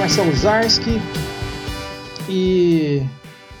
Marcelo 0.00 0.34
Zarski 0.34 0.98
e 2.26 3.02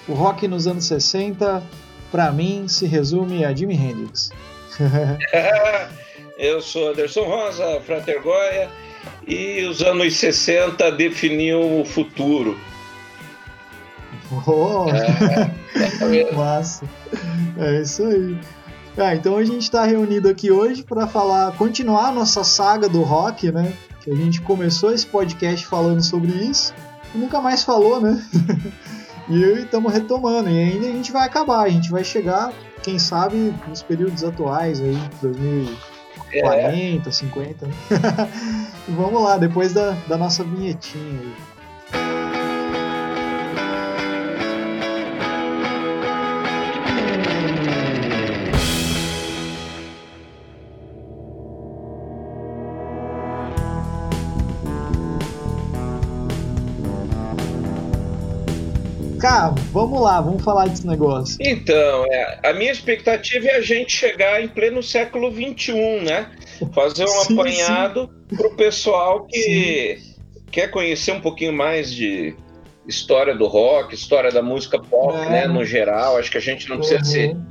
o 0.08 0.14
rock 0.14 0.48
nos 0.48 0.66
anos 0.66 0.86
60, 0.86 1.62
para 2.10 2.32
mim, 2.32 2.66
se 2.66 2.86
resume 2.86 3.44
a 3.44 3.54
Jimi 3.54 3.74
Hendrix. 3.74 4.30
Eu 6.38 6.62
sou 6.62 6.92
Anderson 6.92 7.24
Rosa, 7.24 7.82
Frater 7.82 8.22
Goya, 8.22 8.70
e 9.28 9.66
os 9.66 9.82
anos 9.82 10.16
60 10.16 10.90
definiu 10.92 11.78
o 11.78 11.84
futuro. 11.84 12.58
Oh, 14.46 14.86
é, 14.88 16.32
massa. 16.32 16.86
É 17.58 17.82
isso 17.82 18.02
aí. 18.02 18.38
Ah, 18.96 19.14
então 19.14 19.36
a 19.36 19.44
gente 19.44 19.64
está 19.64 19.84
reunido 19.84 20.26
aqui 20.26 20.50
hoje 20.50 20.84
para 20.84 21.06
falar, 21.06 21.52
continuar 21.58 22.06
a 22.06 22.12
nossa 22.12 22.42
saga 22.42 22.88
do 22.88 23.02
rock, 23.02 23.52
né? 23.52 23.74
A 24.10 24.14
gente 24.14 24.40
começou 24.40 24.92
esse 24.92 25.06
podcast 25.06 25.64
falando 25.64 26.02
sobre 26.02 26.32
isso 26.32 26.74
e 27.14 27.18
nunca 27.18 27.40
mais 27.40 27.62
falou, 27.62 28.00
né? 28.00 28.20
e 29.30 29.40
estamos 29.60 29.92
retomando 29.92 30.50
e 30.50 30.58
ainda 30.58 30.88
a 30.88 30.90
gente 30.90 31.12
vai 31.12 31.24
acabar, 31.24 31.60
a 31.60 31.68
gente 31.68 31.92
vai 31.92 32.02
chegar, 32.02 32.52
quem 32.82 32.98
sabe, 32.98 33.54
nos 33.68 33.82
períodos 33.82 34.24
atuais 34.24 34.80
aí, 34.80 34.98
2040, 35.22 37.08
é. 37.08 37.12
50. 37.12 37.66
Né? 37.66 37.72
vamos 38.90 39.22
lá, 39.22 39.38
depois 39.38 39.72
da, 39.72 39.92
da 40.08 40.18
nossa 40.18 40.42
vinhetinha 40.42 41.20
aí. 41.20 41.32
Cara, 59.30 59.54
vamos 59.70 60.00
lá, 60.00 60.20
vamos 60.20 60.42
falar 60.42 60.66
desse 60.66 60.84
negócio. 60.84 61.36
Então, 61.40 62.04
é, 62.10 62.40
a 62.42 62.52
minha 62.52 62.72
expectativa 62.72 63.46
é 63.46 63.58
a 63.58 63.60
gente 63.60 63.92
chegar 63.92 64.42
em 64.42 64.48
pleno 64.48 64.82
século 64.82 65.30
XXI, 65.30 66.00
né? 66.02 66.26
Fazer 66.74 67.04
um 67.04 67.08
sim, 67.22 67.34
apanhado 67.34 68.10
para 68.36 68.48
o 68.48 68.56
pessoal 68.56 69.26
que 69.26 69.98
sim. 70.00 70.14
quer 70.50 70.68
conhecer 70.72 71.12
um 71.12 71.20
pouquinho 71.20 71.52
mais 71.52 71.94
de 71.94 72.34
história 72.88 73.32
do 73.32 73.46
rock, 73.46 73.94
história 73.94 74.32
da 74.32 74.42
música 74.42 74.80
pop, 74.80 75.14
é. 75.14 75.28
né? 75.28 75.46
No 75.46 75.64
geral, 75.64 76.16
acho 76.16 76.28
que 76.28 76.38
a 76.38 76.42
gente 76.42 76.68
não 76.68 76.78
precisa 76.78 76.98
uhum. 76.98 77.44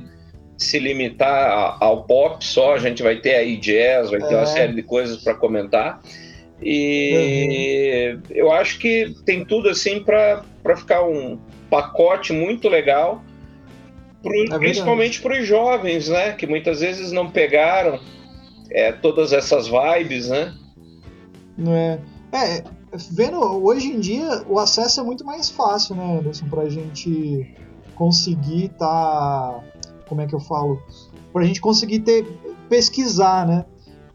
se, 0.58 0.66
se 0.66 0.78
limitar 0.78 1.78
ao 1.80 2.04
pop 2.04 2.44
só, 2.44 2.74
a 2.74 2.78
gente 2.78 3.02
vai 3.02 3.16
ter 3.16 3.36
aí 3.36 3.56
jazz, 3.56 4.10
vai 4.10 4.20
ter 4.20 4.34
uma 4.34 4.42
é. 4.42 4.46
série 4.46 4.74
de 4.74 4.82
coisas 4.82 5.24
para 5.24 5.32
comentar. 5.32 6.02
E 6.62 8.12
uhum. 8.14 8.22
eu 8.30 8.52
acho 8.52 8.78
que 8.78 9.14
tem 9.24 9.44
tudo 9.44 9.68
assim 9.68 10.02
para 10.02 10.44
ficar 10.76 11.04
um, 11.04 11.38
pacote 11.70 12.32
muito 12.32 12.68
legal, 12.68 13.22
pro, 14.20 14.34
é 14.34 14.58
principalmente 14.58 15.22
para 15.22 15.40
os 15.40 15.46
jovens, 15.46 16.08
né? 16.08 16.32
Que 16.32 16.46
muitas 16.46 16.80
vezes 16.80 17.12
não 17.12 17.30
pegaram 17.30 18.00
é, 18.70 18.92
todas 18.92 19.32
essas 19.32 19.68
vibes, 19.68 20.28
né? 20.28 20.52
É, 21.66 21.98
é, 22.32 22.64
vendo 23.10 23.38
hoje 23.38 23.88
em 23.88 24.00
dia 24.00 24.42
o 24.48 24.58
acesso 24.58 25.00
é 25.00 25.04
muito 25.04 25.24
mais 25.24 25.48
fácil, 25.48 25.94
né, 25.94 26.18
Anderson, 26.18 26.48
para 26.48 26.62
a 26.62 26.68
gente 26.68 27.54
conseguir 27.94 28.70
tá, 28.70 29.62
como 30.08 30.20
é 30.20 30.26
que 30.26 30.34
eu 30.34 30.40
falo, 30.40 30.82
para 31.32 31.42
a 31.42 31.46
gente 31.46 31.60
conseguir 31.60 32.00
ter 32.00 32.26
pesquisar, 32.68 33.46
né? 33.46 33.64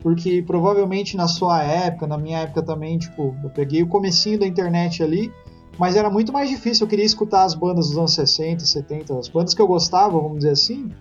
Porque 0.06 0.44
provavelmente 0.44 1.18
na 1.18 1.28
sua 1.28 1.64
época, 1.64 2.06
na 2.06 2.16
minha 2.16 2.38
época 2.42 2.62
também, 2.62 2.96
tipo, 2.96 3.36
eu 3.44 3.50
peguei 3.50 3.82
o 3.82 3.88
comecinho 3.88 4.40
da 4.40 4.46
internet 4.46 5.02
ali, 5.02 5.34
mas 5.80 5.96
era 5.96 6.12
muito 6.12 6.32
mais 6.32 6.48
difícil. 6.48 6.86
Eu 6.86 6.88
queria 6.88 7.04
escutar 7.04 7.44
as 7.44 7.56
bandas 7.56 7.88
dos 7.88 7.98
anos 7.98 8.14
60, 8.14 8.64
70, 8.64 9.18
as 9.18 9.28
bandas 9.28 9.56
que 9.56 9.62
eu 9.64 9.66
gostava, 9.66 10.12
vamos 10.12 10.38
dizer 10.38 10.52
assim. 10.52 10.92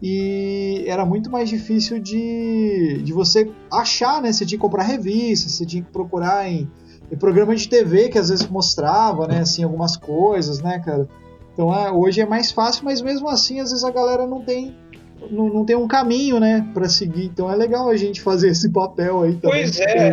E 0.00 0.84
era 0.86 1.04
muito 1.04 1.32
mais 1.32 1.48
difícil 1.48 1.98
de, 1.98 3.02
de 3.02 3.12
você 3.12 3.50
achar, 3.72 4.22
né? 4.22 4.32
Você 4.32 4.46
tinha 4.46 4.56
que 4.56 4.62
comprar 4.62 4.84
revistas, 4.84 5.50
você 5.50 5.66
tinha 5.66 5.82
que 5.82 5.90
procurar 5.90 6.48
em, 6.48 6.70
em 7.10 7.16
programa 7.16 7.56
de 7.56 7.68
TV 7.68 8.08
que 8.08 8.18
às 8.20 8.28
vezes 8.28 8.46
mostrava, 8.46 9.26
né? 9.26 9.40
Assim, 9.40 9.64
algumas 9.64 9.96
coisas, 9.96 10.60
né, 10.62 10.78
cara? 10.78 11.08
Então 11.52 11.74
é, 11.74 11.90
hoje 11.90 12.20
é 12.20 12.26
mais 12.26 12.52
fácil, 12.52 12.84
mas 12.84 13.02
mesmo 13.02 13.28
assim, 13.28 13.58
às 13.58 13.70
vezes 13.70 13.84
a 13.84 13.90
galera 13.90 14.28
não 14.28 14.44
tem 14.44 14.76
não, 15.30 15.48
não 15.48 15.64
tem 15.64 15.76
um 15.76 15.88
caminho, 15.88 16.38
né, 16.38 16.66
para 16.72 16.88
seguir. 16.88 17.26
Então 17.26 17.50
é 17.50 17.56
legal 17.56 17.88
a 17.88 17.96
gente 17.96 18.20
fazer 18.20 18.50
esse 18.50 18.70
papel 18.70 19.22
aí 19.22 19.34
também. 19.34 19.62
Pois 19.62 19.80
é. 19.80 20.12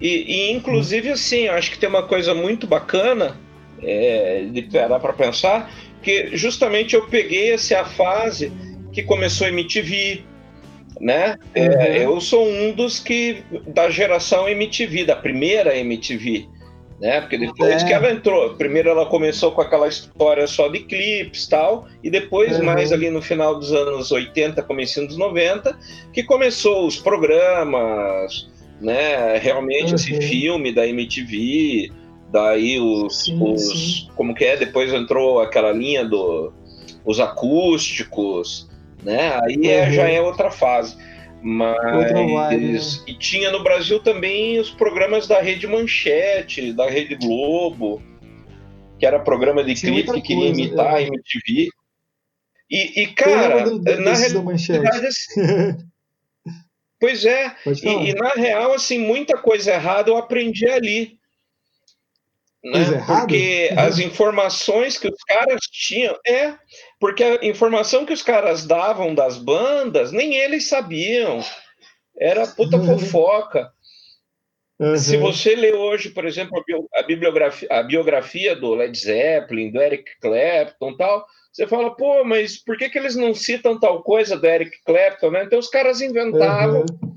E, 0.00 0.08
e, 0.08 0.52
inclusive 0.52 1.10
assim, 1.10 1.48
acho 1.48 1.70
que 1.70 1.78
tem 1.78 1.88
uma 1.88 2.02
coisa 2.02 2.34
muito 2.34 2.66
bacana 2.66 3.36
é, 3.82 4.46
de 4.50 4.62
parar 4.62 5.00
para 5.00 5.12
pensar, 5.12 5.70
que 6.02 6.36
justamente 6.36 6.94
eu 6.94 7.06
peguei 7.06 7.52
essa 7.52 7.84
fase 7.84 8.52
que 8.92 9.02
começou 9.02 9.46
a 9.46 9.50
MTV, 9.50 10.22
né? 11.00 11.36
É, 11.54 11.68
uhum. 11.68 11.80
É, 11.80 12.04
eu 12.04 12.20
sou 12.20 12.48
um 12.48 12.72
dos 12.72 12.98
que 12.98 13.42
da 13.66 13.90
geração 13.90 14.48
MTV, 14.48 15.04
da 15.04 15.16
primeira 15.16 15.76
MTV, 15.76 16.48
né? 17.00 17.20
Porque 17.20 17.38
depois 17.38 17.82
é. 17.82 17.86
que 17.86 17.92
ela 17.92 18.10
entrou, 18.10 18.54
primeiro 18.54 18.88
ela 18.88 19.06
começou 19.06 19.52
com 19.52 19.60
aquela 19.60 19.88
história 19.88 20.46
só 20.46 20.68
de 20.68 20.80
clipes 20.80 21.46
tal, 21.46 21.86
e 22.02 22.10
depois 22.10 22.58
uhum. 22.58 22.64
mais 22.64 22.92
ali 22.92 23.10
no 23.10 23.20
final 23.20 23.58
dos 23.58 23.72
anos 23.72 24.10
80, 24.10 24.62
comecinho 24.62 25.06
dos 25.06 25.16
90, 25.16 25.78
que 26.12 26.22
começou 26.22 26.86
os 26.86 26.96
programas, 26.96 28.48
né? 28.80 29.38
Realmente 29.38 29.90
uhum. 29.90 29.94
esse 29.94 30.20
filme 30.20 30.72
da 30.72 30.86
MTV, 30.86 31.90
Daí 32.30 32.80
os, 32.80 33.24
sim, 33.24 33.38
os 33.40 33.62
sim. 33.62 34.08
como 34.16 34.34
que 34.34 34.44
é? 34.44 34.56
Depois 34.56 34.92
entrou 34.92 35.40
aquela 35.40 35.72
linha 35.72 36.04
do 36.04 36.52
os 37.04 37.20
acústicos, 37.20 38.68
né? 39.02 39.38
Aí 39.44 39.56
uhum. 39.56 39.64
é, 39.64 39.92
já 39.92 40.08
é 40.08 40.20
outra 40.20 40.50
fase. 40.50 40.96
Mas 41.48 43.04
e 43.06 43.14
tinha 43.14 43.52
no 43.52 43.62
Brasil 43.62 44.00
também 44.00 44.58
os 44.58 44.70
programas 44.70 45.28
da 45.28 45.40
Rede 45.40 45.68
Manchete, 45.68 46.72
da 46.72 46.90
Rede 46.90 47.14
Globo, 47.14 48.02
que 48.98 49.06
era 49.06 49.20
programa 49.20 49.62
de 49.62 49.76
clipe 49.76 50.12
que 50.14 50.20
queria 50.22 50.48
imitar 50.48 50.94
é. 50.94 50.96
a 50.96 51.02
MTV. 51.02 51.68
E, 52.68 53.02
e 53.02 53.06
cara, 53.14 53.62
do, 53.62 53.78
do, 53.78 54.00
na 54.00 54.14
realidade, 54.14 55.06
assim, 55.06 55.86
pois 56.98 57.24
é, 57.24 57.54
e, 57.64 58.10
e, 58.10 58.14
na 58.14 58.30
real, 58.30 58.72
assim, 58.72 58.98
muita 58.98 59.38
coisa 59.38 59.72
errada 59.72 60.10
eu 60.10 60.16
aprendi 60.16 60.68
ali 60.68 61.16
né? 62.70 63.04
Porque 63.06 63.70
as 63.76 63.98
informações 64.00 64.98
que 64.98 65.08
os 65.08 65.22
caras 65.24 65.60
tinham. 65.70 66.16
É, 66.26 66.54
porque 66.98 67.22
a 67.22 67.44
informação 67.44 68.06
que 68.06 68.12
os 68.12 68.22
caras 68.22 68.66
davam 68.66 69.14
das 69.14 69.38
bandas, 69.38 70.12
nem 70.12 70.36
eles 70.36 70.68
sabiam. 70.68 71.40
Era 72.18 72.46
puta 72.46 72.76
uhum. 72.76 72.98
fofoca. 72.98 73.70
Uhum. 74.78 74.96
Se 74.96 75.16
você 75.16 75.54
lê 75.54 75.72
hoje, 75.72 76.10
por 76.10 76.24
exemplo, 76.24 76.62
a 76.94 77.02
bibliografia, 77.02 77.68
a 77.70 77.82
biografia 77.82 78.54
do 78.54 78.74
Led 78.74 78.96
Zeppelin, 78.96 79.70
do 79.70 79.80
Eric 79.80 80.18
Clapton 80.20 80.96
tal, 80.96 81.26
você 81.52 81.66
fala, 81.66 81.94
pô, 81.94 82.24
mas 82.24 82.62
por 82.62 82.76
que, 82.76 82.88
que 82.88 82.98
eles 82.98 83.16
não 83.16 83.34
citam 83.34 83.80
tal 83.80 84.02
coisa 84.02 84.36
do 84.36 84.46
Eric 84.46 84.82
Clapton? 84.84 85.30
Né? 85.30 85.44
Então 85.44 85.58
os 85.58 85.68
caras 85.68 86.00
inventavam 86.00 86.80
uhum 86.80 87.16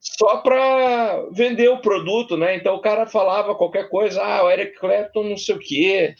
só 0.00 0.38
para 0.38 1.26
vender 1.32 1.68
o 1.68 1.80
produto, 1.80 2.36
né? 2.36 2.56
Então 2.56 2.74
o 2.76 2.80
cara 2.80 3.06
falava 3.06 3.54
qualquer 3.54 3.88
coisa, 3.88 4.22
ah, 4.22 4.44
o 4.44 4.50
Eric 4.50 4.78
Clapton 4.78 5.24
não 5.24 5.36
sei 5.36 5.54
o 5.54 5.58
quê, 5.58 6.14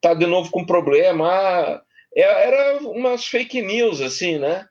tá 0.00 0.14
de 0.14 0.26
novo 0.26 0.50
com 0.50 0.64
problema, 0.64 1.28
ah, 1.28 1.82
é, 2.14 2.22
era 2.22 2.78
umas 2.82 3.26
fake 3.26 3.60
news, 3.62 4.00
assim, 4.00 4.38
né? 4.38 4.66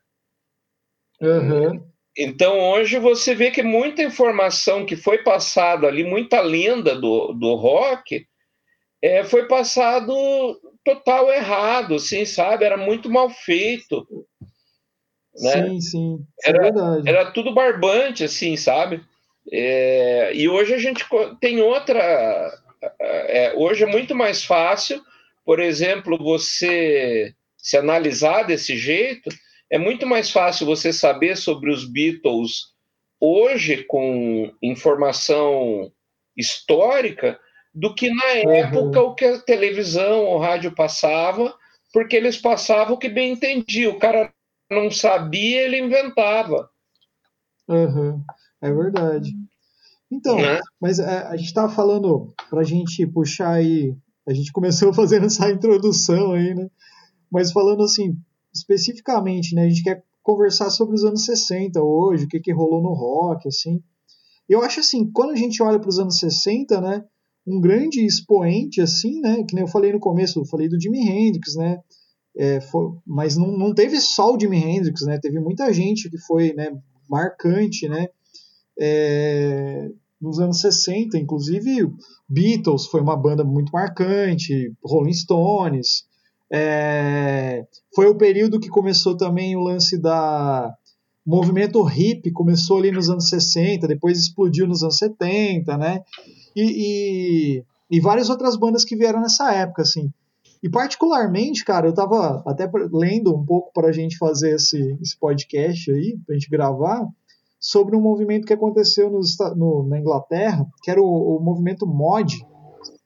Uhum. 1.22 1.84
Então 2.18 2.60
hoje 2.60 2.98
você 3.00 3.34
vê 3.36 3.52
que 3.52 3.64
muita 3.64 4.02
informação 4.02 4.86
que 4.86 4.96
foi 4.96 5.20
passada 5.20 5.88
ali, 5.88 6.04
muita 6.04 6.42
lenda 6.42 6.96
do, 6.96 7.34
do 7.34 7.56
rock, 7.56 8.26
é, 9.02 9.24
foi 9.24 9.48
passado 9.48 10.14
total 10.84 11.32
errado, 11.32 11.96
assim, 11.96 12.26
sabe? 12.26 12.66
Era 12.66 12.78
muito 12.78 13.10
mal 13.10 13.30
feito. 13.30 14.06
Né? 15.42 15.68
Sim, 15.68 15.82
sim. 15.82 16.26
É 16.44 16.50
era, 16.50 16.62
verdade. 16.64 17.10
era 17.10 17.32
tudo 17.32 17.54
barbante, 17.54 18.24
assim, 18.24 18.58
sabe? 18.58 19.02
É, 19.52 20.34
e 20.36 20.50
hoje 20.50 20.74
a 20.74 20.78
gente 20.78 21.06
tem 21.40 21.62
outra. 21.62 22.52
É, 23.00 23.54
hoje 23.56 23.84
é 23.84 23.88
muito 23.88 24.16
mais 24.16 24.44
fácil, 24.44 25.02
por 25.50 25.60
exemplo, 25.60 26.16
você 26.16 27.34
se 27.58 27.76
analisar 27.76 28.44
desse 28.44 28.78
jeito, 28.78 29.32
é 29.68 29.80
muito 29.80 30.06
mais 30.06 30.30
fácil 30.30 30.68
você 30.68 30.94
saber 30.94 31.36
sobre 31.36 31.72
os 31.72 31.92
Beatles 31.92 32.76
hoje 33.20 33.84
com 33.86 34.54
informação 34.62 35.92
histórica 36.38 37.40
do 37.74 37.96
que 37.96 38.12
na 38.12 38.26
uhum. 38.46 38.52
época 38.52 39.02
o 39.02 39.16
que 39.16 39.26
a 39.26 39.40
televisão 39.40 40.24
ou 40.26 40.38
rádio 40.38 40.72
passava, 40.76 41.52
porque 41.92 42.16
eles 42.16 42.38
passavam 42.38 42.94
o 42.94 43.00
que 43.00 43.10
bem 43.10 43.32
entendia. 43.32 43.90
O 43.90 43.98
cara 43.98 44.32
não 44.70 44.92
sabia, 44.92 45.64
ele 45.64 45.80
inventava. 45.80 46.70
Uhum, 47.68 48.24
é 48.62 48.72
verdade. 48.72 49.32
Então, 50.12 50.38
né? 50.38 50.60
mas 50.80 51.00
é, 51.00 51.24
a 51.26 51.36
gente 51.36 51.48
estava 51.48 51.74
falando, 51.74 52.36
para 52.52 52.60
a 52.60 52.64
gente 52.64 53.04
puxar 53.08 53.54
aí, 53.54 53.96
a 54.30 54.34
gente 54.34 54.52
começou 54.52 54.94
fazendo 54.94 55.26
essa 55.26 55.50
introdução 55.50 56.34
aí, 56.34 56.54
né? 56.54 56.70
Mas 57.32 57.52
falando 57.52 57.84
assim, 57.84 58.16
especificamente, 58.54 59.56
né? 59.56 59.64
A 59.66 59.70
gente 59.70 59.84
quer 59.84 60.04
conversar 60.22 60.70
sobre 60.70 60.96
os 60.96 61.04
anos 61.04 61.26
60 61.26 61.82
hoje, 61.82 62.26
o 62.26 62.28
que, 62.28 62.40
que 62.40 62.54
rolou 62.54 62.82
no 62.82 62.94
rock, 62.94 63.48
assim. 63.48 63.82
Eu 64.48 64.62
acho 64.62 64.80
assim, 64.80 65.10
quando 65.12 65.32
a 65.32 65.36
gente 65.36 65.62
olha 65.62 65.80
para 65.80 65.90
os 65.90 66.00
anos 66.00 66.18
60, 66.18 66.80
né? 66.82 67.04
Um 67.48 67.60
grande 67.60 68.06
expoente, 68.06 68.82
assim, 68.82 69.20
né? 69.22 69.44
Que 69.44 69.56
nem 69.56 69.64
eu 69.64 69.68
falei 69.68 69.92
no 69.92 70.00
começo, 70.00 70.40
eu 70.40 70.46
falei 70.46 70.70
do 70.70 70.80
Jimi 70.80 71.08
Hendrix, 71.08 71.56
né? 71.56 71.80
É, 72.38 72.62
foi, 72.62 72.92
mas 73.06 73.36
não, 73.36 73.48
não 73.58 73.74
teve 73.74 74.00
só 74.00 74.34
o 74.34 74.40
Jimi 74.40 74.58
Hendrix, 74.58 75.02
né? 75.02 75.20
Teve 75.20 75.40
muita 75.40 75.74
gente 75.74 76.10
que 76.10 76.18
foi 76.20 76.54
né, 76.54 76.72
marcante, 77.10 77.88
né? 77.88 78.08
É, 78.80 79.90
nos 80.22 80.40
anos 80.40 80.60
60, 80.62 81.18
inclusive 81.18 81.92
Beatles 82.28 82.88
foi 82.88 83.02
uma 83.02 83.16
banda 83.16 83.44
muito 83.44 83.72
marcante, 83.72 84.74
Rolling 84.84 85.14
Stones. 85.14 86.04
É, 86.52 87.66
foi 87.96 88.08
o 88.08 88.18
período 88.18 88.60
que 88.60 88.70
começou 88.70 89.16
também 89.16 89.56
o 89.56 89.62
lance 89.62 89.98
da 90.00 90.74
movimento 91.26 91.88
hip, 91.88 92.32
começou 92.32 92.78
ali 92.78 92.92
nos 92.92 93.10
anos 93.10 93.30
60, 93.30 93.88
depois 93.88 94.18
explodiu 94.18 94.68
nos 94.68 94.82
anos 94.82 94.98
70, 94.98 95.78
né? 95.78 96.02
E, 96.56 96.64
e, 97.60 97.64
e 97.92 98.00
várias 98.02 98.30
outras 98.30 98.58
bandas 98.58 98.84
que 98.84 98.96
vieram 98.96 99.22
nessa 99.22 99.54
época, 99.54 99.84
assim. 99.84 100.12
E 100.62 100.70
particularmente, 100.70 101.64
cara, 101.64 101.88
eu 101.88 101.94
tava 101.94 102.44
até 102.46 102.70
lendo 102.92 103.34
um 103.34 103.46
pouco 103.46 103.72
para 103.74 103.90
a 103.90 103.92
gente 103.92 104.18
fazer 104.18 104.56
esse, 104.56 104.98
esse 105.02 105.18
podcast 105.18 105.92
aí, 105.92 106.18
para 106.26 106.36
a 106.36 106.38
gente 106.38 106.50
gravar, 106.50 107.08
sobre 107.60 107.96
um 107.96 108.02
movimento 108.02 108.48
que 108.48 108.54
aconteceu 108.54 109.10
nos, 109.10 109.36
no, 109.56 109.86
na 109.88 110.00
Inglaterra, 110.00 110.66
que 110.82 110.90
era 110.90 111.02
o, 111.02 111.38
o 111.38 111.44
movimento 111.44 111.86
mod. 111.86 112.34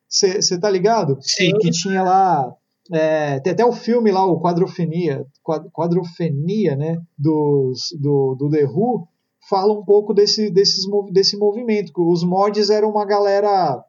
Você 0.08 0.60
tá 0.60 0.70
ligado? 0.70 1.18
Sim. 1.22 1.58
Que, 1.58 1.72
tinha 1.72 2.04
lá. 2.04 2.54
É, 2.92 3.40
tem 3.40 3.54
até 3.54 3.66
o 3.66 3.72
filme 3.72 4.12
lá, 4.12 4.26
o 4.26 4.40
Quadrofenia, 4.40 5.26
Quadrofenia, 5.74 6.76
né? 6.76 6.98
Dos, 7.18 7.88
do, 8.00 8.36
do 8.38 8.50
The 8.50 8.66
Who, 8.66 9.08
fala 9.50 9.74
um 9.74 9.84
pouco 9.84 10.14
desse, 10.14 10.52
desses, 10.52 10.86
desse 11.12 11.36
movimento. 11.38 11.92
Os 11.98 12.24
mods 12.24 12.70
eram 12.70 12.92
uma 12.92 13.06
galera 13.06 13.84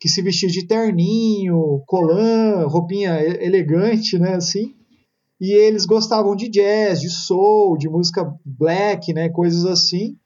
que 0.00 0.08
se 0.08 0.22
vestia 0.22 0.48
de 0.48 0.66
terninho, 0.66 1.82
colã, 1.86 2.66
roupinha 2.66 3.20
elegante, 3.40 4.18
né? 4.18 4.34
Assim 4.34 4.77
e 5.40 5.52
eles 5.52 5.86
gostavam 5.86 6.34
de 6.34 6.48
jazz, 6.48 7.00
de 7.00 7.10
soul, 7.10 7.76
de 7.76 7.88
música 7.88 8.32
black, 8.44 9.12
né, 9.12 9.28
coisas 9.28 9.64
assim. 9.64 10.16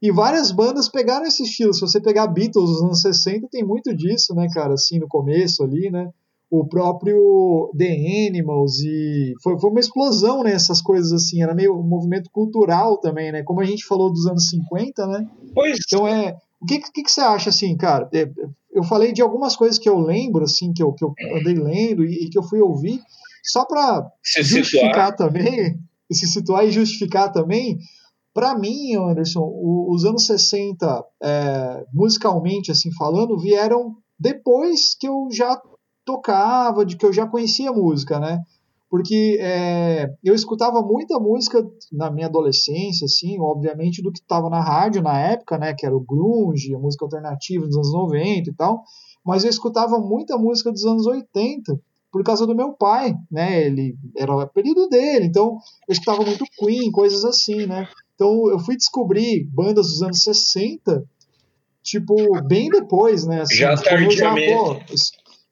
E 0.00 0.10
várias 0.10 0.50
bandas 0.50 0.88
pegaram 0.88 1.24
esse 1.26 1.44
estilo. 1.44 1.72
Se 1.72 1.80
você 1.80 2.00
pegar 2.00 2.26
Beatles 2.26 2.70
dos 2.70 2.82
anos 2.82 3.00
60, 3.00 3.48
tem 3.50 3.64
muito 3.64 3.94
disso, 3.94 4.34
né, 4.34 4.48
cara, 4.52 4.74
assim, 4.74 4.98
no 4.98 5.08
começo 5.08 5.62
ali, 5.62 5.90
né? 5.90 6.08
O 6.50 6.66
próprio 6.66 7.72
The 7.78 8.28
Animals 8.28 8.80
e 8.80 9.32
foi, 9.42 9.58
foi 9.58 9.70
uma 9.70 9.80
explosão, 9.80 10.42
né, 10.42 10.52
essas 10.52 10.82
coisas 10.82 11.12
assim, 11.12 11.42
era 11.42 11.54
meio 11.54 11.74
um 11.74 11.82
movimento 11.82 12.28
cultural 12.30 12.98
também, 12.98 13.32
né? 13.32 13.42
Como 13.42 13.60
a 13.60 13.64
gente 13.64 13.84
falou 13.86 14.12
dos 14.12 14.26
anos 14.26 14.48
50, 14.48 15.06
né? 15.06 15.26
Pois. 15.54 15.78
Então 15.86 16.06
é, 16.06 16.36
o 16.60 16.66
que, 16.66 16.78
que, 16.78 17.02
que 17.02 17.10
você 17.10 17.20
acha 17.20 17.50
assim, 17.50 17.76
cara? 17.76 18.08
É, 18.12 18.28
eu 18.72 18.82
falei 18.82 19.12
de 19.12 19.22
algumas 19.22 19.56
coisas 19.56 19.78
que 19.78 19.88
eu 19.88 19.98
lembro 19.98 20.44
assim, 20.44 20.72
que 20.72 20.82
eu, 20.82 20.92
que 20.92 21.04
eu 21.04 21.14
andei 21.36 21.54
lendo 21.54 22.04
e, 22.04 22.24
e 22.24 22.28
que 22.28 22.38
eu 22.38 22.42
fui 22.42 22.60
ouvir. 22.60 23.00
Só 23.42 23.64
para 23.64 24.08
justificar 24.22 25.10
situar. 25.10 25.16
também, 25.16 25.78
se 26.10 26.26
situar 26.26 26.64
e 26.64 26.70
justificar 26.70 27.32
também, 27.32 27.78
para 28.34 28.56
mim, 28.56 28.94
Anderson, 28.94 29.42
os 29.88 30.04
anos 30.04 30.26
60, 30.26 31.04
é, 31.22 31.84
musicalmente 31.92 32.70
assim 32.70 32.90
falando, 32.92 33.38
vieram 33.38 33.96
depois 34.18 34.94
que 34.98 35.06
eu 35.06 35.28
já 35.30 35.60
tocava, 36.04 36.84
de 36.84 36.96
que 36.96 37.04
eu 37.04 37.12
já 37.12 37.26
conhecia 37.26 37.72
música, 37.72 38.18
né? 38.18 38.40
Porque 38.88 39.38
é, 39.40 40.06
eu 40.22 40.34
escutava 40.34 40.82
muita 40.82 41.18
música 41.18 41.66
na 41.90 42.10
minha 42.10 42.26
adolescência, 42.26 43.06
assim, 43.06 43.38
obviamente 43.40 44.02
do 44.02 44.12
que 44.12 44.20
estava 44.20 44.48
na 44.50 44.60
rádio 44.60 45.02
na 45.02 45.18
época, 45.18 45.58
né? 45.58 45.74
Que 45.74 45.86
era 45.86 45.96
o 45.96 46.00
grunge, 46.00 46.74
a 46.74 46.78
música 46.78 47.04
alternativa 47.04 47.66
dos 47.66 47.76
anos 47.76 47.92
90 47.92 48.50
e 48.50 48.54
tal. 48.54 48.82
Mas 49.24 49.44
eu 49.44 49.50
escutava 49.50 49.98
muita 49.98 50.36
música 50.36 50.70
dos 50.70 50.84
anos 50.84 51.06
80 51.06 51.78
por 52.12 52.22
causa 52.22 52.46
do 52.46 52.54
meu 52.54 52.74
pai, 52.74 53.14
né? 53.30 53.64
Ele 53.64 53.96
era 54.16 54.30
o 54.30 54.46
período 54.46 54.86
dele, 54.88 55.24
então 55.24 55.56
eu 55.88 55.92
escutava 55.92 56.22
muito 56.22 56.44
Queen, 56.58 56.92
coisas 56.92 57.24
assim, 57.24 57.66
né? 57.66 57.88
Então 58.14 58.50
eu 58.50 58.58
fui 58.58 58.76
descobrir 58.76 59.48
bandas 59.50 59.86
dos 59.86 60.02
anos 60.02 60.22
60, 60.22 61.02
tipo, 61.82 62.14
bem 62.42 62.68
depois, 62.68 63.26
né? 63.26 63.40
Assim, 63.40 63.56
já 63.56 63.74
tardiamente. 63.74 64.52
Pô, 64.52 64.94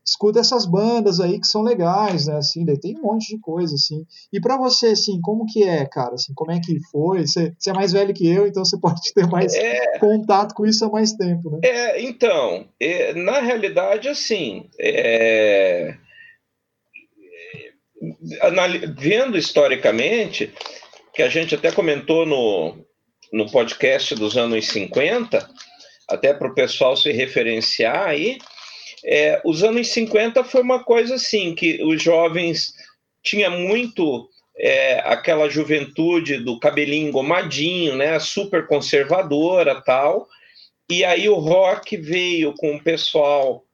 escuta 0.04 0.40
essas 0.40 0.66
bandas 0.66 1.18
aí 1.18 1.40
que 1.40 1.46
são 1.46 1.62
legais, 1.62 2.26
né? 2.26 2.36
Assim, 2.36 2.64
tem 2.76 2.98
um 2.98 3.02
monte 3.02 3.34
de 3.34 3.40
coisa, 3.40 3.74
assim. 3.74 4.04
E 4.30 4.38
para 4.38 4.58
você, 4.58 4.88
assim, 4.88 5.18
como 5.22 5.46
que 5.46 5.64
é, 5.64 5.86
cara? 5.86 6.14
Assim, 6.14 6.34
como 6.34 6.50
é 6.50 6.60
que 6.60 6.78
foi? 6.90 7.26
Você, 7.26 7.54
você 7.58 7.70
é 7.70 7.72
mais 7.72 7.92
velho 7.92 8.12
que 8.12 8.28
eu, 8.28 8.46
então 8.46 8.64
você 8.64 8.76
pode 8.80 9.00
ter 9.14 9.26
mais 9.28 9.54
é... 9.54 9.98
contato 9.98 10.54
com 10.54 10.66
isso 10.66 10.84
há 10.84 10.90
mais 10.90 11.14
tempo, 11.14 11.50
né? 11.50 11.60
É, 11.62 12.02
então, 12.02 12.66
é, 12.78 13.14
na 13.14 13.40
realidade, 13.40 14.08
assim, 14.08 14.68
é 14.78 15.96
vendo 18.99 19.38
historicamente, 19.38 20.52
que 21.14 21.22
a 21.22 21.28
gente 21.28 21.55
até 21.55 21.72
comentou 21.72 22.26
no, 22.26 22.84
no 23.32 23.50
podcast 23.50 24.14
dos 24.14 24.37
anos 24.37 24.69
50, 24.69 25.49
até 26.08 26.34
para 26.34 26.49
o 26.49 26.55
pessoal 26.55 26.96
se 26.96 27.11
referenciar 27.12 28.08
aí, 28.08 28.38
é, 29.05 29.40
os 29.44 29.62
anos 29.62 29.88
50 29.88 30.44
foi 30.44 30.61
uma 30.62 30.84
coisa 30.84 31.14
assim, 31.14 31.55
que 31.55 31.82
os 31.82 32.02
jovens 32.02 32.75
tinha 33.22 33.49
muito 33.49 34.28
é, 34.58 35.00
aquela 35.00 35.49
juventude 35.49 36.38
do 36.38 36.58
cabelinho 36.58 37.08
engomadinho, 37.08 37.96
né, 37.96 38.19
super 38.19 38.67
conservadora 38.67 39.81
tal, 39.81 40.28
e 40.90 41.05
aí 41.05 41.28
o 41.28 41.37
rock 41.37 41.96
veio 41.96 42.52
com 42.55 42.75
o 42.76 42.82
pessoal 42.82 43.64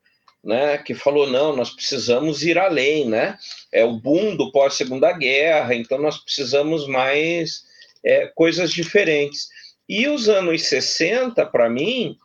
né, 0.46 0.78
que 0.78 0.94
falou 0.94 1.26
não, 1.26 1.56
nós 1.56 1.70
precisamos 1.70 2.44
ir 2.44 2.56
além, 2.56 3.04
né? 3.04 3.37
É 3.72 3.84
o 3.84 3.94
boom 3.94 4.37
do 4.37 4.52
pós 4.52 4.75
Segunda 4.75 5.10
Guerra, 5.10 5.75
então 5.75 5.98
nós 5.98 6.19
precisamos 6.19 6.87
mais 6.87 7.64
é, 8.04 8.28
coisas 8.28 8.70
diferentes. 8.70 9.48
E 9.88 10.06
os 10.06 10.29
anos 10.29 10.62
60, 10.62 11.44
para 11.46 11.69
mim, 11.69 12.17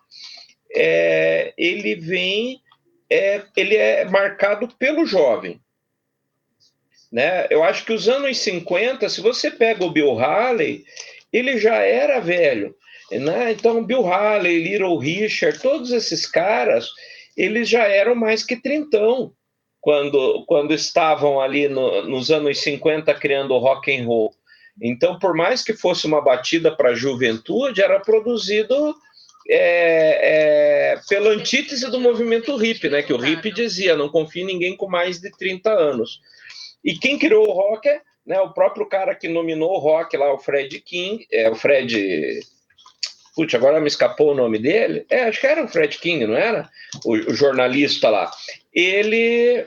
é, 0.76 1.52
ele 1.58 1.96
vem, 1.96 2.62
é, 3.10 3.42
ele 3.58 3.76
é 3.76 4.06
marcado 4.06 4.68
pelo 4.78 5.04
jovem. 5.04 5.60
Né? 7.12 7.48
Eu 7.50 7.64
acho 7.64 7.84
que 7.84 7.92
os 7.92 8.08
anos 8.08 8.38
50, 8.38 9.10
se 9.10 9.20
você 9.20 9.50
pega 9.50 9.84
o 9.84 9.92
Bill 9.92 10.20
Haley, 10.20 10.86
ele 11.34 11.58
já 11.58 11.78
era 11.78 12.20
velho. 12.20 12.76
Né? 13.12 13.52
Então, 13.52 13.84
Bill 13.84 14.06
Haley, 14.06 14.62
Little 14.62 15.00
Richard, 15.00 15.60
todos 15.60 15.92
esses 15.92 16.28
caras, 16.28 16.88
eles 17.42 17.68
já 17.68 17.88
eram 17.88 18.14
mais 18.14 18.44
que 18.44 18.56
trintão 18.56 19.34
quando, 19.80 20.46
quando 20.46 20.74
estavam 20.76 21.42
ali 21.42 21.68
no, 21.68 22.04
nos 22.04 22.30
anos 22.30 22.60
50 22.60 23.12
criando 23.16 23.56
o 23.56 23.58
rock 23.58 23.92
and 23.92 24.06
roll. 24.06 24.32
Então, 24.80 25.18
por 25.18 25.36
mais 25.36 25.64
que 25.64 25.74
fosse 25.74 26.06
uma 26.06 26.22
batida 26.22 26.76
para 26.76 26.90
a 26.90 26.96
juventude, 26.96 27.82
era 27.82 28.00
produzido 28.00 28.96
é, 29.50 30.94
é, 30.94 31.02
pela 31.10 31.32
antítese 31.32 31.90
do 31.90 32.00
movimento 32.00 32.64
hip, 32.64 32.88
né? 32.90 33.02
Que 33.02 33.12
o 33.12 33.26
hip 33.26 33.52
dizia, 33.52 33.96
não 33.96 34.08
confie 34.08 34.42
em 34.42 34.46
ninguém 34.46 34.78
com 34.78 34.88
mais 34.88 35.20
de 35.20 35.32
30 35.36 35.72
anos. 35.72 36.20
E 36.84 36.94
quem 36.94 37.18
criou 37.18 37.48
o 37.48 37.52
rock 37.52 37.90
é 37.90 38.02
né, 38.26 38.40
o 38.40 38.54
próprio 38.54 38.86
cara 38.86 39.16
que 39.16 39.28
nominou 39.28 39.72
o 39.72 39.80
rock 39.80 40.16
lá, 40.16 40.32
o 40.32 40.38
Fred 40.38 40.80
King, 40.82 41.26
é 41.32 41.50
o 41.50 41.56
Fred 41.56 42.40
Putz, 43.36 43.56
agora 43.56 43.80
me 43.80 43.88
escapou 43.88 44.32
o 44.32 44.36
nome 44.36 44.60
dele. 44.60 45.06
É, 45.10 45.24
acho 45.24 45.40
que 45.40 45.48
era 45.48 45.64
o 45.64 45.68
Fred 45.68 45.98
King, 45.98 46.26
não 46.28 46.36
era? 46.36 46.70
O, 47.06 47.14
o 47.14 47.34
jornalista 47.34 48.10
lá. 48.10 48.30
Ele 48.74 49.66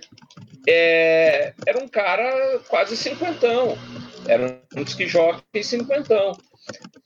é, 0.68 1.54
era 1.66 1.78
um 1.82 1.88
cara 1.88 2.60
quase 2.68 2.96
cinquentão. 2.96 3.78
Era 4.26 4.60
um 4.76 4.84
disque 4.84 5.06
jockey 5.06 5.62
cinquentão. 5.62 6.36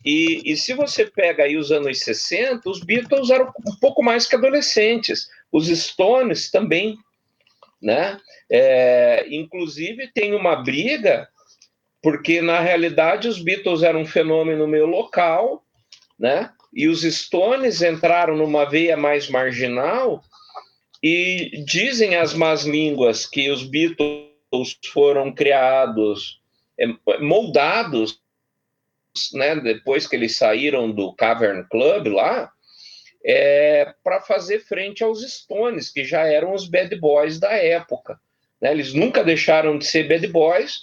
E, 0.05 0.53
e 0.53 0.57
se 0.57 0.75
você 0.75 1.07
pega 1.07 1.45
aí 1.45 1.57
os 1.57 1.71
anos 1.71 2.01
60, 2.01 2.69
os 2.69 2.81
Beatles 2.81 3.31
eram 3.31 3.53
um 3.67 3.77
pouco 3.81 4.03
mais 4.03 4.27
que 4.27 4.37
adolescentes. 4.37 5.29
Os 5.51 5.67
Stones 5.69 6.51
também, 6.51 6.97
né? 7.83 8.19
É, 8.51 9.27
inclusive 9.31 10.11
tem 10.13 10.35
uma 10.35 10.57
briga, 10.57 11.29
porque 12.03 12.41
na 12.41 12.61
realidade 12.61 13.29
os 13.29 13.39
Beatles 13.43 13.83
eram 13.83 14.01
um 14.01 14.07
fenômeno 14.07 14.67
meio 14.67 14.87
local, 14.87 15.65
né? 16.19 16.51
E 16.73 16.89
os 16.89 17.03
Stones 17.03 17.81
entraram 17.83 18.37
numa 18.37 18.65
veia 18.65 18.97
mais 18.97 19.29
marginal 19.29 20.23
e 21.03 21.63
dizem 21.65 22.17
as 22.17 22.35
más 22.35 22.65
línguas 22.65 23.25
que 23.25 23.51
os 23.51 23.63
Beatles 23.63 24.79
foram 24.93 25.33
criados, 25.33 26.41
é, 26.79 26.87
moldados, 27.21 28.21
né, 29.33 29.57
depois 29.57 30.07
que 30.07 30.17
eles 30.17 30.37
saíram 30.37 30.91
do 30.91 31.13
Cavern 31.15 31.65
Club 31.69 32.09
lá, 32.09 32.51
é, 33.25 33.93
para 34.03 34.21
fazer 34.21 34.61
frente 34.61 35.03
aos 35.03 35.23
Stones, 35.23 35.91
que 35.91 36.05
já 36.05 36.27
eram 36.27 36.55
os 36.55 36.69
bad 36.69 36.95
boys 36.97 37.39
da 37.39 37.53
época. 37.53 38.19
Né? 38.61 38.71
Eles 38.71 38.93
nunca 38.95 39.25
deixaram 39.25 39.79
de 39.79 39.87
ser 39.87 40.09
bad 40.09 40.27
boys, 40.29 40.81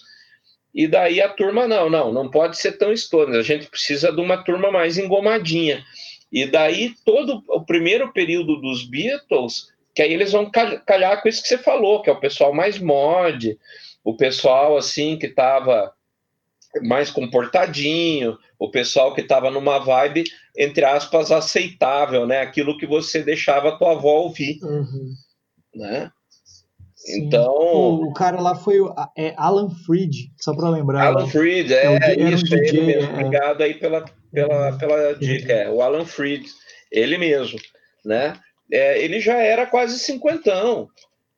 e 0.76 0.90
daí 0.90 1.22
a 1.22 1.30
turma, 1.30 1.66
não, 1.66 1.90
não, 1.90 2.12
não 2.12 2.30
pode 2.30 2.58
ser 2.58 2.74
tão 2.74 2.96
Stones, 2.96 3.38
a 3.38 3.42
gente 3.42 3.68
precisa 3.68 4.12
de 4.12 4.20
uma 4.20 4.44
turma 4.44 4.70
mais 4.70 4.98
engomadinha. 4.98 5.82
E 6.30 6.46
daí 6.46 6.94
todo 7.06 7.42
o 7.48 7.64
primeiro 7.64 8.12
período 8.12 8.60
dos 8.60 8.84
Beatles, 8.84 9.72
que 9.96 10.02
aí 10.02 10.12
eles 10.12 10.34
vão 10.34 10.52
calhar 10.52 11.22
com 11.22 11.30
isso 11.30 11.42
que 11.42 11.48
você 11.48 11.58
falou, 11.58 12.02
que 12.02 12.10
é 12.10 12.14
o 12.14 12.20
pessoal 12.20 12.54
mais 12.54 12.78
mod, 12.78 13.58
o 14.04 14.18
pessoal 14.18 14.76
assim 14.76 15.18
que 15.18 15.28
estava 15.28 15.94
mais 16.84 17.10
comportadinho, 17.10 18.38
o 18.60 18.70
pessoal 18.70 19.14
que 19.14 19.22
estava 19.22 19.50
numa 19.50 19.80
vibe, 19.80 20.26
entre 20.58 20.84
aspas, 20.84 21.32
aceitável, 21.32 22.28
né? 22.28 22.42
Aquilo 22.42 22.78
que 22.78 22.86
você 22.86 23.24
deixava 23.24 23.70
a 23.70 23.78
tua 23.78 23.94
avó 23.94 24.24
ouvir, 24.24 24.60
uhum. 24.62 25.14
né? 25.74 26.12
Então. 27.08 27.52
O, 27.52 28.10
o, 28.10 28.14
cara 28.14 28.40
lá 28.42 28.56
foi 28.56 28.80
o 28.80 28.94
é 29.18 29.34
Alan 29.38 29.70
Freed, 29.70 30.32
só 30.38 30.56
para 30.56 30.70
lembrar. 30.70 31.08
Alan 31.08 31.26
né? 31.26 31.32
Freed, 31.32 31.72
é, 31.72 31.86
é 32.02 32.16
isso, 32.16 32.46
um 32.46 32.50
DJ, 32.50 32.70
ele 32.70 32.82
mesmo. 32.82 33.10
É... 33.10 33.14
Obrigado 33.14 33.62
aí 33.62 33.74
pela, 33.76 34.06
pela, 34.32 34.72
uhum. 34.72 34.78
pela 34.78 35.14
dica. 35.14 35.54
É, 35.54 35.70
o 35.70 35.82
Alan 35.82 36.06
Freed, 36.06 36.46
ele 36.92 37.18
mesmo, 37.18 37.60
né? 38.04 38.34
É, 38.72 39.02
ele 39.04 39.20
já 39.20 39.36
era 39.36 39.66
quase 39.66 40.00
cinquentão, 40.00 40.90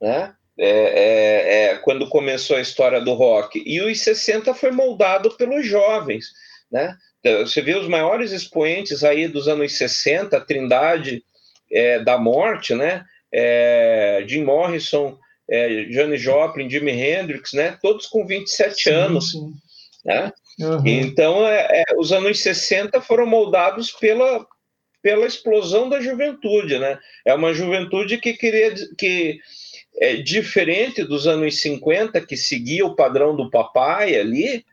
né? 0.02 0.34
É, 0.60 0.70
é, 0.70 1.64
é, 1.66 1.76
quando 1.76 2.10
começou 2.10 2.58
a 2.58 2.62
história 2.62 3.00
do 3.00 3.14
rock. 3.14 3.62
E 3.64 3.80
os 3.82 4.00
60 4.02 4.54
foi 4.56 4.72
moldado 4.72 5.32
pelos 5.38 5.66
jovens, 5.66 6.28
né? 6.72 6.96
Você 7.24 7.62
vê 7.62 7.76
os 7.76 7.88
maiores 7.88 8.32
expoentes 8.32 9.04
aí 9.04 9.28
dos 9.28 9.48
anos 9.48 9.78
60, 9.78 10.40
Trindade 10.42 11.22
é, 11.72 12.00
da 12.00 12.18
Morte, 12.18 12.74
né? 12.74 13.04
É, 13.32 14.24
Jim 14.26 14.44
Morrison, 14.44 15.18
é, 15.50 15.86
Johnny 15.86 16.18
Joplin, 16.18 16.70
Jimi 16.70 16.92
Hendrix, 16.92 17.54
né? 17.54 17.78
Todos 17.82 18.06
com 18.08 18.26
27 18.26 18.84
sim, 18.84 18.90
anos. 18.90 19.32
Sim. 19.32 19.54
Né? 20.06 20.32
Uhum. 20.60 20.82
Então, 20.86 21.46
é, 21.46 21.82
é, 21.82 21.84
os 21.98 22.12
anos 22.12 22.40
60 22.40 23.00
foram 23.02 23.26
moldados 23.26 23.92
pela, 23.92 24.46
pela 25.02 25.26
explosão 25.26 25.90
da 25.90 26.02
juventude, 26.02 26.80
né? 26.80 26.98
É 27.26 27.34
uma 27.34 27.54
juventude 27.54 28.18
que 28.18 28.34
queria 28.34 28.74
que 28.98 29.40
é 30.00 30.16
diferente 30.16 31.04
dos 31.04 31.26
anos 31.26 31.60
50 31.62 32.22
que 32.22 32.38
seguia 32.38 32.86
o 32.86 32.96
padrão 32.96 33.36
do 33.36 33.50
papai 33.50 34.16
ali, 34.16 34.64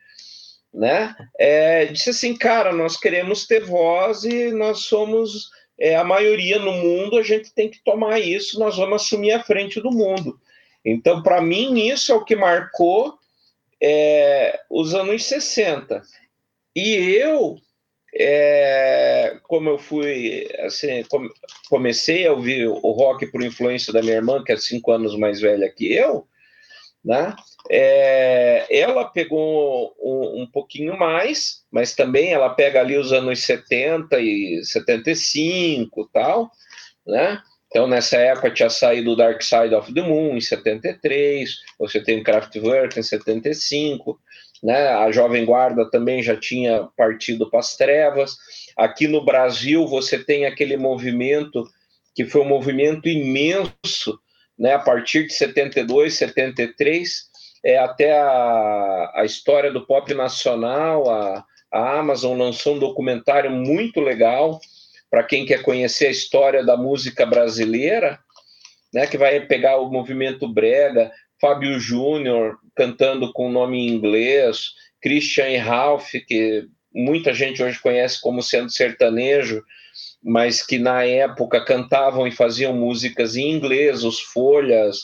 né? 0.72 1.14
É, 1.38 1.86
disse 1.86 2.10
assim, 2.10 2.36
cara, 2.36 2.72
nós 2.72 2.96
queremos 2.96 3.46
ter 3.46 3.60
voz 3.60 4.24
e 4.24 4.50
nós 4.50 4.80
somos 4.80 5.50
é, 5.78 5.96
a 5.96 6.04
maioria 6.04 6.58
no 6.58 6.72
mundo, 6.72 7.16
a 7.16 7.22
gente 7.22 7.52
tem 7.54 7.68
que 7.68 7.82
tomar 7.84 8.18
isso, 8.20 8.58
nós 8.58 8.76
vamos 8.76 9.02
assumir 9.02 9.32
a 9.32 9.42
frente 9.42 9.80
do 9.80 9.90
mundo. 9.90 10.38
Então, 10.84 11.22
para 11.22 11.40
mim, 11.40 11.88
isso 11.88 12.12
é 12.12 12.14
o 12.14 12.24
que 12.24 12.36
marcou 12.36 13.18
é, 13.82 14.60
os 14.70 14.94
anos 14.94 15.24
60. 15.24 16.02
E 16.76 16.94
eu, 16.94 17.56
é, 18.14 19.38
como 19.44 19.68
eu 19.68 19.78
fui, 19.78 20.48
assim, 20.60 21.04
comecei 21.68 22.26
a 22.26 22.32
ouvir 22.32 22.68
o 22.68 22.90
rock 22.92 23.26
por 23.26 23.42
influência 23.42 23.92
da 23.92 24.02
minha 24.02 24.16
irmã, 24.16 24.42
que 24.44 24.52
é 24.52 24.56
cinco 24.56 24.92
anos 24.92 25.16
mais 25.16 25.40
velha 25.40 25.70
que 25.70 25.92
eu, 25.92 26.26
né? 27.04 27.34
É, 27.70 28.66
ela 28.70 29.04
pegou 29.04 29.94
um, 30.00 30.42
um, 30.42 30.46
pouquinho 30.50 30.98
mais, 30.98 31.64
mas 31.70 31.94
também 31.94 32.32
ela 32.32 32.50
pega 32.50 32.80
ali 32.80 32.96
os 32.96 33.12
anos 33.12 33.42
70 33.42 34.20
e 34.20 34.62
75 34.64 36.08
tal, 36.12 36.50
né? 37.06 37.42
Então, 37.74 37.88
nessa 37.88 38.16
época 38.18 38.52
tinha 38.52 38.70
saído 38.70 39.10
o 39.10 39.16
Dark 39.16 39.42
Side 39.42 39.74
of 39.74 39.92
the 39.92 40.00
Moon, 40.00 40.36
em 40.36 40.40
73, 40.40 41.50
você 41.76 42.00
tem 42.00 42.22
Kraftwerk 42.22 42.96
em 42.96 43.02
75, 43.02 44.16
né? 44.62 44.90
a 44.90 45.10
Jovem 45.10 45.44
Guarda 45.44 45.90
também 45.90 46.22
já 46.22 46.36
tinha 46.36 46.88
partido 46.96 47.50
para 47.50 47.58
as 47.58 47.76
trevas. 47.76 48.36
Aqui 48.78 49.08
no 49.08 49.24
Brasil, 49.24 49.88
você 49.88 50.22
tem 50.22 50.46
aquele 50.46 50.76
movimento 50.76 51.64
que 52.14 52.24
foi 52.24 52.42
um 52.42 52.48
movimento 52.48 53.08
imenso, 53.08 54.20
né? 54.56 54.74
a 54.74 54.78
partir 54.78 55.26
de 55.26 55.32
72, 55.32 56.14
73, 56.14 57.24
é, 57.64 57.76
até 57.76 58.16
a, 58.16 59.12
a 59.16 59.24
história 59.24 59.72
do 59.72 59.84
pop 59.84 60.14
nacional, 60.14 61.10
a, 61.10 61.44
a 61.72 61.98
Amazon 61.98 62.38
lançou 62.38 62.76
um 62.76 62.78
documentário 62.78 63.50
muito 63.50 64.00
legal, 64.00 64.60
para 65.14 65.22
quem 65.22 65.46
quer 65.46 65.62
conhecer 65.62 66.08
a 66.08 66.10
história 66.10 66.64
da 66.64 66.76
música 66.76 67.24
brasileira, 67.24 68.18
né, 68.92 69.06
que 69.06 69.16
vai 69.16 69.46
pegar 69.46 69.76
o 69.76 69.88
movimento 69.88 70.52
brega, 70.52 71.08
Fábio 71.40 71.78
Júnior 71.78 72.58
cantando 72.74 73.32
com 73.32 73.48
nome 73.48 73.78
em 73.78 73.90
inglês, 73.90 74.72
Christian 75.00 75.50
e 75.50 75.56
Ralph, 75.56 76.10
que 76.26 76.66
muita 76.92 77.32
gente 77.32 77.62
hoje 77.62 77.80
conhece 77.80 78.20
como 78.20 78.42
sendo 78.42 78.72
sertanejo, 78.72 79.62
mas 80.20 80.66
que 80.66 80.80
na 80.80 81.04
época 81.04 81.64
cantavam 81.64 82.26
e 82.26 82.32
faziam 82.32 82.74
músicas 82.74 83.36
em 83.36 83.52
inglês, 83.52 84.02
os 84.02 84.18
Folhas, 84.18 84.98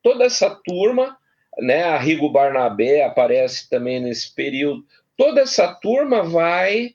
toda 0.00 0.26
essa 0.26 0.48
turma, 0.64 1.16
né, 1.58 1.82
a 1.82 1.98
Rigo 1.98 2.30
Barnabé 2.30 3.02
aparece 3.02 3.68
também 3.68 3.98
nesse 3.98 4.32
período, 4.32 4.84
toda 5.16 5.40
essa 5.40 5.74
turma 5.74 6.22
vai 6.22 6.94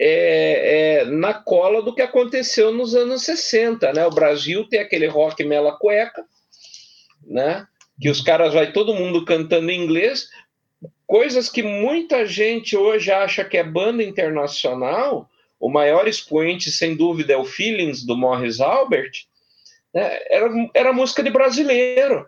é, 0.00 1.00
é, 1.00 1.04
na 1.04 1.34
cola 1.34 1.82
do 1.82 1.94
que 1.94 2.02
aconteceu 2.02 2.72
nos 2.72 2.94
anos 2.94 3.24
60, 3.24 3.92
né? 3.92 4.06
O 4.06 4.10
Brasil 4.10 4.68
tem 4.68 4.78
aquele 4.78 5.06
rock 5.06 5.42
mela 5.44 5.76
cueca, 5.76 6.24
né? 7.26 7.66
Que 8.00 8.08
os 8.08 8.20
caras 8.20 8.54
vai 8.54 8.72
todo 8.72 8.94
mundo 8.94 9.24
cantando 9.24 9.70
em 9.70 9.82
inglês, 9.82 10.28
coisas 11.06 11.48
que 11.48 11.62
muita 11.62 12.24
gente 12.24 12.76
hoje 12.76 13.10
acha 13.10 13.44
que 13.44 13.56
é 13.56 13.64
banda 13.64 14.02
internacional. 14.02 15.28
O 15.58 15.68
maior 15.68 16.06
expoente, 16.06 16.70
sem 16.70 16.96
dúvida, 16.96 17.32
é 17.32 17.36
o 17.36 17.44
Feelings 17.44 18.04
do 18.06 18.16
Morris 18.16 18.60
Albert. 18.60 19.26
Né? 19.92 20.20
Era, 20.30 20.48
era 20.72 20.92
música 20.92 21.24
de 21.24 21.30
brasileiro. 21.30 22.24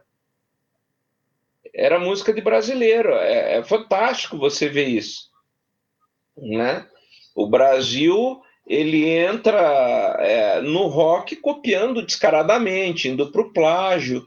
Era 1.72 2.00
música 2.00 2.32
de 2.32 2.40
brasileiro. 2.40 3.12
É, 3.12 3.58
é 3.58 3.62
fantástico 3.62 4.36
você 4.36 4.68
ver 4.68 4.88
isso, 4.88 5.30
né? 6.36 6.89
O 7.34 7.46
Brasil 7.48 8.40
ele 8.66 9.08
entra 9.08 10.16
é, 10.20 10.60
no 10.60 10.86
rock 10.86 11.34
copiando 11.36 12.04
descaradamente, 12.06 13.08
indo 13.08 13.30
para 13.30 13.40
o 13.40 13.52
plágio. 13.52 14.26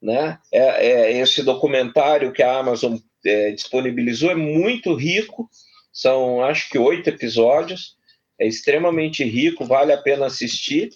Né? 0.00 0.38
É, 0.50 0.86
é, 0.86 1.18
esse 1.18 1.42
documentário 1.42 2.32
que 2.32 2.42
a 2.42 2.58
Amazon 2.58 2.96
é, 3.24 3.50
disponibilizou 3.52 4.30
é 4.30 4.34
muito 4.34 4.94
rico, 4.94 5.48
são 5.92 6.42
acho 6.42 6.70
que 6.70 6.78
oito 6.78 7.08
episódios, 7.08 7.96
é 8.40 8.46
extremamente 8.46 9.22
rico, 9.24 9.64
vale 9.64 9.92
a 9.92 10.00
pena 10.00 10.26
assistir. 10.26 10.90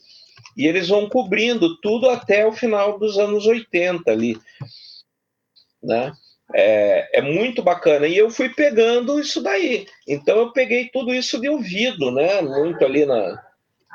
E 0.57 0.67
eles 0.67 0.89
vão 0.89 1.09
cobrindo 1.09 1.79
tudo 1.81 2.09
até 2.09 2.47
o 2.47 2.53
final 2.53 2.99
dos 2.99 3.19
anos 3.19 3.47
80 3.47 4.11
ali. 4.11 4.39
Né? 5.83 6.13
É, 6.55 7.19
é, 7.19 7.23
muito 7.23 7.63
bacana. 7.63 8.07
E 8.07 8.17
eu 8.17 8.31
fui 8.31 8.49
pegando 8.49 9.19
isso 9.19 9.43
daí. 9.43 9.87
Então 10.07 10.39
eu 10.39 10.53
peguei 10.53 10.89
tudo 10.93 11.13
isso 11.13 11.41
de 11.41 11.49
ouvido, 11.49 12.11
né? 12.11 12.41
Muito 12.41 12.85
ali 12.85 13.05
na, 13.05 13.43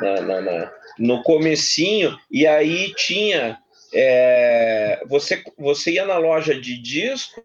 na, 0.02 0.22
na, 0.22 0.42
na 0.42 0.72
no 1.00 1.24
comecinho. 1.24 2.18
E 2.30 2.46
aí 2.46 2.94
tinha... 2.96 3.58
É, 3.94 5.04
você, 5.10 5.44
você 5.58 5.92
ia 5.92 6.06
na 6.06 6.18
loja 6.18 6.58
de 6.58 6.82
disco 6.82 7.44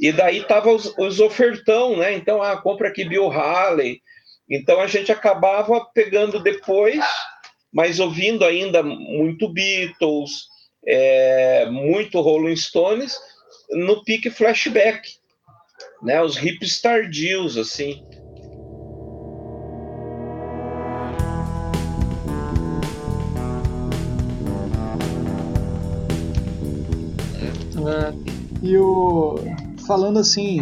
e 0.00 0.10
daí 0.10 0.42
tava 0.44 0.70
os, 0.70 0.96
os 0.96 1.20
ofertão, 1.20 1.96
né? 1.96 2.14
Então, 2.14 2.42
ah, 2.42 2.56
compra 2.56 2.88
aqui 2.88 3.04
Bill 3.04 3.30
Haley. 3.30 4.00
Então 4.48 4.80
a 4.80 4.86
gente 4.86 5.12
acabava 5.12 5.84
pegando 5.94 6.42
depois, 6.42 7.04
mas 7.72 8.00
ouvindo 8.00 8.44
ainda 8.44 8.82
muito 8.82 9.48
Beatles, 9.48 10.46
é, 10.86 11.66
muito 11.66 12.20
Rolling 12.20 12.56
Stones, 12.56 13.16
no 13.72 14.04
pique 14.04 14.30
flashback, 14.30 15.08
né? 16.02 16.22
Os 16.22 16.36
hips 16.36 16.80
tardios, 16.80 17.56
assim. 17.56 18.04
É, 27.84 28.66
e 28.66 28.76
o 28.76 29.36
falando 29.86 30.18
assim, 30.18 30.60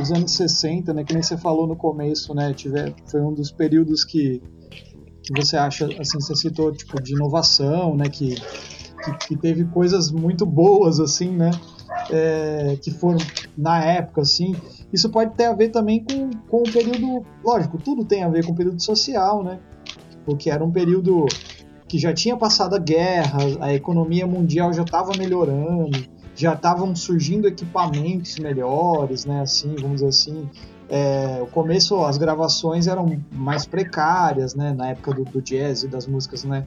os 0.00 0.10
anos 0.12 0.32
60, 0.32 0.94
né, 0.94 1.04
que 1.04 1.12
nem 1.12 1.22
você 1.22 1.36
falou 1.36 1.66
no 1.66 1.76
começo, 1.76 2.32
né, 2.32 2.54
tiver, 2.54 2.94
foi 3.06 3.20
um 3.20 3.34
dos 3.34 3.50
períodos 3.50 4.04
que, 4.04 4.40
que 5.22 5.32
você 5.34 5.56
acha, 5.56 5.86
assim, 6.00 6.20
você 6.20 6.34
citou, 6.36 6.72
tipo, 6.72 7.02
de 7.02 7.12
inovação, 7.12 7.96
né, 7.96 8.08
que, 8.08 8.36
que, 8.36 9.28
que 9.28 9.36
teve 9.36 9.64
coisas 9.64 10.10
muito 10.10 10.46
boas, 10.46 11.00
assim, 11.00 11.30
né, 11.30 11.50
é, 12.10 12.76
que 12.80 12.90
foram 12.90 13.18
na 13.56 13.84
época, 13.84 14.22
assim. 14.22 14.54
Isso 14.92 15.10
pode 15.10 15.34
ter 15.34 15.46
a 15.46 15.52
ver 15.52 15.68
também 15.68 16.04
com, 16.04 16.30
com 16.48 16.58
o 16.58 16.72
período. 16.72 17.24
Lógico, 17.44 17.78
tudo 17.78 18.04
tem 18.04 18.22
a 18.22 18.28
ver 18.28 18.44
com 18.44 18.52
o 18.52 18.56
período 18.56 18.80
social, 18.82 19.42
né? 19.42 19.58
porque 20.24 20.50
era 20.50 20.64
um 20.64 20.70
período 20.70 21.26
que 21.88 21.98
já 21.98 22.12
tinha 22.12 22.36
passado 22.36 22.74
a 22.74 22.78
guerra, 22.78 23.38
a 23.60 23.74
economia 23.74 24.26
mundial 24.26 24.72
já 24.72 24.82
estava 24.82 25.12
melhorando, 25.16 26.06
já 26.34 26.54
estavam 26.54 26.94
surgindo 26.96 27.46
equipamentos 27.46 28.38
melhores, 28.38 29.26
né? 29.26 29.42
Assim, 29.42 29.74
vamos 29.76 29.96
dizer 29.96 30.08
assim. 30.08 30.48
É, 30.94 31.40
o 31.40 31.46
começo, 31.46 32.04
as 32.04 32.18
gravações 32.18 32.86
eram 32.86 33.18
mais 33.32 33.64
precárias, 33.64 34.54
né? 34.54 34.74
Na 34.74 34.88
época 34.88 35.14
do, 35.14 35.24
do 35.24 35.40
jazz 35.40 35.84
e 35.84 35.88
das 35.88 36.06
músicas, 36.06 36.44
né? 36.44 36.66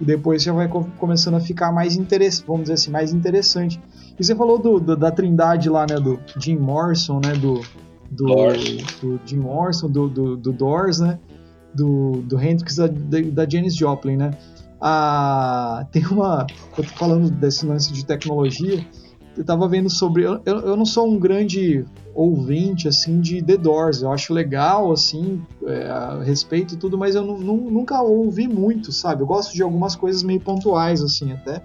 E 0.00 0.04
depois 0.04 0.42
já 0.42 0.52
vai 0.52 0.66
começando 0.98 1.34
a 1.34 1.40
ficar 1.40 1.70
mais 1.70 1.94
interessante, 1.94 2.44
vamos 2.44 2.62
dizer 2.62 2.74
assim, 2.74 2.90
mais 2.90 3.12
interessante. 3.12 3.80
E 4.18 4.24
você 4.24 4.34
falou 4.34 4.58
do, 4.58 4.80
do, 4.80 4.96
da 4.96 5.12
trindade 5.12 5.68
lá, 5.68 5.86
né? 5.88 5.94
Do 5.94 6.18
Jim 6.40 6.56
Morrison, 6.56 7.20
né? 7.24 7.34
Do, 7.34 7.60
do, 8.10 8.26
do 9.00 9.20
Jim 9.24 9.36
Morrison, 9.36 9.88
do, 9.88 10.08
do, 10.08 10.36
do 10.36 10.52
Doors, 10.52 10.98
né? 10.98 11.20
Do, 11.72 12.20
do 12.22 12.42
Hendrix, 12.42 12.74
da, 12.74 12.88
da 12.88 13.48
Janis 13.48 13.76
Joplin, 13.76 14.16
né? 14.16 14.32
Ah, 14.80 15.86
tem 15.92 16.04
uma. 16.08 16.48
Eu 16.76 16.82
tô 16.82 16.90
falando 16.94 17.30
desse 17.30 17.64
lance 17.64 17.92
de 17.92 18.04
tecnologia. 18.04 18.84
Eu 19.36 19.44
tava 19.44 19.68
vendo 19.68 19.88
sobre. 19.88 20.24
Eu, 20.24 20.42
eu 20.44 20.76
não 20.76 20.84
sou 20.84 21.08
um 21.08 21.16
grande 21.16 21.84
ouvinte 22.14 22.88
assim 22.88 23.20
de 23.20 23.42
The 23.42 23.56
Doors. 23.56 24.02
Eu 24.02 24.12
acho 24.12 24.32
legal 24.32 24.92
assim, 24.92 25.42
é, 25.64 26.24
respeito 26.24 26.76
tudo, 26.76 26.98
mas 26.98 27.14
eu 27.14 27.24
nunca 27.24 28.00
ouvi 28.02 28.48
muito, 28.48 28.92
sabe? 28.92 29.22
Eu 29.22 29.26
gosto 29.26 29.54
de 29.54 29.62
algumas 29.62 29.96
coisas 29.96 30.22
meio 30.22 30.40
pontuais 30.40 31.02
assim 31.02 31.32
até. 31.32 31.62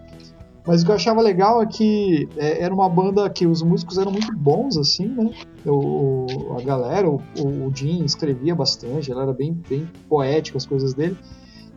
Mas 0.65 0.81
o 0.81 0.85
que 0.85 0.91
eu 0.91 0.95
achava 0.95 1.21
legal 1.21 1.61
é 1.61 1.65
que 1.65 2.27
é, 2.35 2.61
era 2.61 2.73
uma 2.73 2.89
banda 2.89 3.29
que 3.29 3.47
os 3.47 3.61
músicos 3.61 3.97
eram 3.97 4.11
muito 4.11 4.35
bons, 4.35 4.77
assim, 4.77 5.07
né? 5.07 5.31
O, 5.65 6.55
a 6.57 6.61
galera, 6.61 7.09
o, 7.09 7.21
o 7.39 7.71
Jim 7.73 8.03
escrevia 8.03 8.53
bastante, 8.53 9.09
ele 9.09 9.19
era 9.19 9.31
bem, 9.31 9.53
bem 9.67 9.89
poético 10.09 10.57
as 10.57 10.65
coisas 10.65 10.93
dele. 10.93 11.17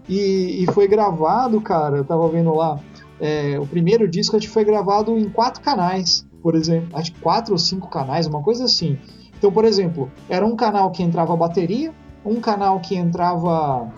E, 0.09 0.65
e 0.65 0.73
foi 0.73 0.89
gravado, 0.89 1.61
cara, 1.61 1.99
eu 1.99 2.05
tava 2.05 2.27
vendo 2.29 2.53
lá, 2.53 2.81
é, 3.21 3.61
o 3.61 3.67
primeiro 3.67 4.09
disco 4.09 4.41
foi 4.49 4.65
gravado 4.65 5.17
em 5.17 5.29
quatro 5.29 5.63
canais, 5.63 6.27
por 6.43 6.55
exemplo, 6.55 6.97
acho 6.99 7.13
que 7.13 7.21
quatro 7.21 7.53
ou 7.53 7.59
cinco 7.59 7.89
canais, 7.89 8.27
uma 8.27 8.43
coisa 8.43 8.65
assim. 8.65 8.99
Então, 9.39 9.51
por 9.51 9.65
exemplo, 9.65 10.11
era 10.29 10.45
um 10.45 10.57
canal 10.57 10.91
que 10.91 11.03
entrava 11.03 11.33
a 11.33 11.37
bateria, 11.37 11.93
um 12.25 12.41
canal 12.41 12.81
que 12.81 12.95
entrava 12.95 13.91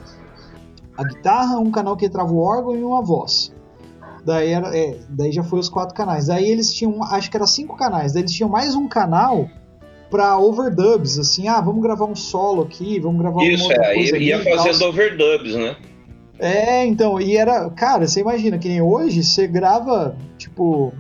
a 0.97 1.05
guitarra, 1.05 1.59
um 1.59 1.71
canal 1.71 1.97
que 1.97 2.07
entrava 2.07 2.33
o 2.33 2.39
órgão 2.39 2.77
e 2.77 2.83
uma 2.85 3.03
voz. 3.03 3.53
Daí, 4.25 4.51
era, 4.51 4.77
é, 4.77 4.99
daí 5.09 5.33
já 5.33 5.43
foi 5.43 5.59
os 5.59 5.69
quatro 5.69 5.95
canais. 5.95 6.27
Daí 6.27 6.49
eles 6.49 6.73
tinham, 6.73 7.03
acho 7.03 7.31
que 7.31 7.37
era 7.37 7.47
cinco 7.47 7.77
canais. 7.77 8.13
Daí 8.13 8.23
eles 8.23 8.33
tinham 8.33 8.49
mais 8.49 8.75
um 8.77 8.87
canal 8.87 9.49
para 10.09 10.39
overdubs, 10.39 11.19
assim, 11.19 11.49
ah, 11.49 11.61
vamos 11.61 11.83
gravar 11.83 12.05
um 12.05 12.15
solo 12.15 12.63
aqui, 12.63 13.01
vamos 13.01 13.19
gravar 13.19 13.43
Isso, 13.43 13.65
uma 13.65 13.73
é, 13.73 13.95
coisa 13.95 14.19
ia, 14.19 14.37
ia 14.37 14.45
fazendo 14.45 14.85
overdubs, 14.85 15.55
né? 15.55 15.75
É, 16.39 16.85
então, 16.85 17.21
e 17.21 17.37
era. 17.37 17.71
Cara, 17.71 18.07
você 18.07 18.21
imagina 18.21 18.59
que 18.59 18.69
nem 18.69 18.83
hoje 18.83 19.25
você 19.25 19.47
grava, 19.47 20.17
tipo, 20.37 20.93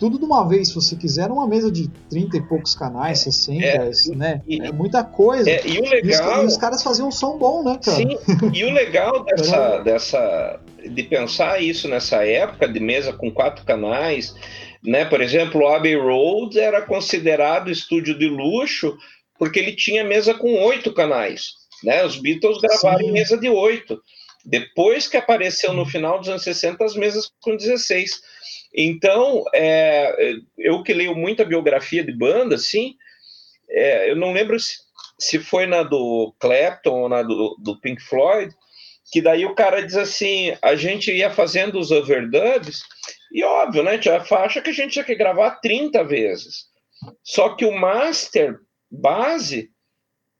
tudo 0.00 0.18
de 0.18 0.24
uma 0.24 0.48
vez, 0.48 0.68
se 0.68 0.74
você 0.74 0.96
quiser, 0.96 1.30
uma 1.30 1.46
mesa 1.46 1.70
de 1.70 1.86
30 2.08 2.38
e 2.38 2.48
poucos 2.48 2.74
canais, 2.74 3.18
60, 3.20 3.62
é, 3.62 3.90
né? 4.16 4.40
E, 4.48 4.58
é 4.60 4.72
muita 4.72 5.04
coisa. 5.04 5.48
É, 5.48 5.60
e 5.66 5.78
o 5.78 5.82
legal. 5.82 6.42
E 6.42 6.46
os, 6.46 6.56
caras 6.56 6.82
faziam 6.82 7.08
um 7.08 7.12
som 7.12 7.36
bom, 7.36 7.62
né, 7.62 7.78
cara? 7.84 7.98
Sim, 7.98 8.18
e 8.54 8.64
o 8.64 8.72
legal 8.72 9.22
dessa, 9.28 9.78
dessa. 9.80 10.60
de 10.82 11.02
pensar 11.02 11.62
isso 11.62 11.86
nessa 11.86 12.24
época, 12.24 12.66
de 12.66 12.80
mesa 12.80 13.12
com 13.12 13.30
quatro 13.30 13.62
canais, 13.66 14.34
né? 14.82 15.04
Por 15.04 15.20
exemplo, 15.20 15.60
o 15.60 15.68
Abbey 15.68 15.94
Road 15.94 16.58
era 16.58 16.80
considerado 16.80 17.70
estúdio 17.70 18.18
de 18.18 18.26
luxo 18.26 18.96
porque 19.38 19.58
ele 19.58 19.76
tinha 19.76 20.02
mesa 20.02 20.32
com 20.32 20.62
oito 20.64 20.94
canais. 20.94 21.52
Né? 21.84 22.04
Os 22.04 22.16
Beatles 22.16 22.58
gravaram 22.58 23.04
Sim. 23.04 23.12
mesa 23.12 23.36
de 23.38 23.50
oito. 23.50 24.00
Depois 24.44 25.06
que 25.06 25.18
apareceu 25.18 25.74
no 25.74 25.84
final 25.84 26.18
dos 26.18 26.28
anos 26.28 26.42
60 26.42 26.82
as 26.82 26.94
mesas 26.94 27.30
com 27.40 27.54
16. 27.54 28.20
Então, 28.74 29.44
é, 29.54 30.34
eu 30.56 30.82
que 30.82 30.92
leio 30.92 31.14
muita 31.14 31.44
biografia 31.44 32.04
de 32.04 32.12
banda, 32.12 32.54
assim, 32.54 32.94
é, 33.68 34.10
eu 34.10 34.16
não 34.16 34.32
lembro 34.32 34.58
se, 34.58 34.78
se 35.18 35.38
foi 35.38 35.66
na 35.66 35.82
do 35.82 36.34
Clapton 36.38 37.02
ou 37.02 37.08
na 37.08 37.22
do, 37.22 37.56
do 37.58 37.80
Pink 37.80 38.02
Floyd, 38.02 38.54
que 39.12 39.20
daí 39.20 39.44
o 39.44 39.54
cara 39.54 39.84
diz 39.84 39.96
assim, 39.96 40.56
a 40.62 40.74
gente 40.76 41.12
ia 41.12 41.30
fazendo 41.30 41.78
os 41.78 41.90
overdubs, 41.90 42.82
e 43.32 43.42
óbvio, 43.42 43.82
né, 43.82 43.98
tinha 43.98 44.18
a 44.18 44.24
faixa 44.24 44.60
que 44.60 44.70
a 44.70 44.72
gente 44.72 44.92
tinha 44.92 45.04
que 45.04 45.14
gravar 45.14 45.60
30 45.60 46.04
vezes. 46.04 46.66
Só 47.24 47.56
que 47.56 47.64
o 47.64 47.72
master 47.72 48.58
base 48.90 49.70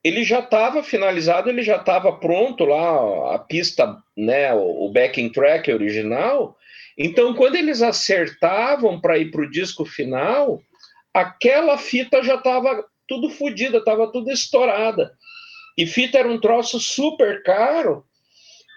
ele 0.02 0.24
já 0.24 0.40
estava 0.40 0.82
finalizado, 0.82 1.50
ele 1.50 1.62
já 1.62 1.76
estava 1.76 2.12
pronto 2.12 2.64
lá, 2.64 3.34
a 3.34 3.38
pista, 3.38 3.96
né, 4.16 4.52
o 4.54 4.90
backing 4.92 5.30
track 5.30 5.70
original. 5.70 6.56
Então, 7.02 7.32
quando 7.32 7.56
eles 7.56 7.80
acertavam 7.80 9.00
para 9.00 9.16
ir 9.16 9.30
para 9.30 9.40
o 9.40 9.50
disco 9.50 9.86
final, 9.86 10.60
aquela 11.14 11.78
fita 11.78 12.22
já 12.22 12.34
estava 12.34 12.84
tudo 13.08 13.30
fodida, 13.30 13.78
estava 13.78 14.12
tudo 14.12 14.30
estourada. 14.30 15.10
E 15.78 15.86
fita 15.86 16.18
era 16.18 16.28
um 16.28 16.38
troço 16.38 16.78
super 16.78 17.42
caro. 17.42 18.04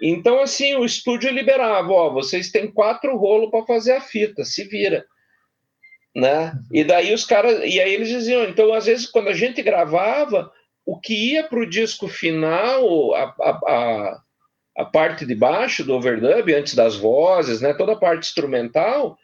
Então, 0.01 0.39
assim, 0.39 0.73
o 0.75 0.85
estúdio 0.85 1.33
liberava: 1.33 1.91
ó, 1.91 2.13
vocês 2.13 2.49
têm 2.49 2.71
quatro 2.71 3.17
rolos 3.17 3.51
para 3.51 3.65
fazer 3.65 3.91
a 3.91 4.01
fita, 4.01 4.45
se 4.45 4.63
vira. 4.63 5.05
Né? 6.15 6.53
E 6.71 6.85
daí 6.85 7.13
os 7.13 7.25
caras. 7.25 7.59
E 7.65 7.77
aí 7.81 7.93
eles 7.93 8.07
diziam: 8.07 8.45
então, 8.45 8.73
às 8.73 8.85
vezes, 8.85 9.05
quando 9.05 9.27
a 9.27 9.33
gente 9.33 9.61
gravava 9.61 10.49
o 10.85 10.97
que 10.97 11.33
ia 11.33 11.43
para 11.43 11.59
o 11.59 11.69
disco 11.69 12.07
final, 12.07 13.13
a, 13.15 13.35
a, 13.41 13.49
a, 13.49 14.22
a, 14.77 14.85
parte 14.85 15.25
de 15.25 15.35
baixo 15.35 15.83
do 15.83 15.93
overdub, 15.93 16.53
antes 16.53 16.75
das 16.75 16.95
vozes, 16.95 17.61
né, 17.61 17.73
toda 17.73 17.93
a 17.93 17.99
parte 17.99 18.27
instrumental, 18.27 19.17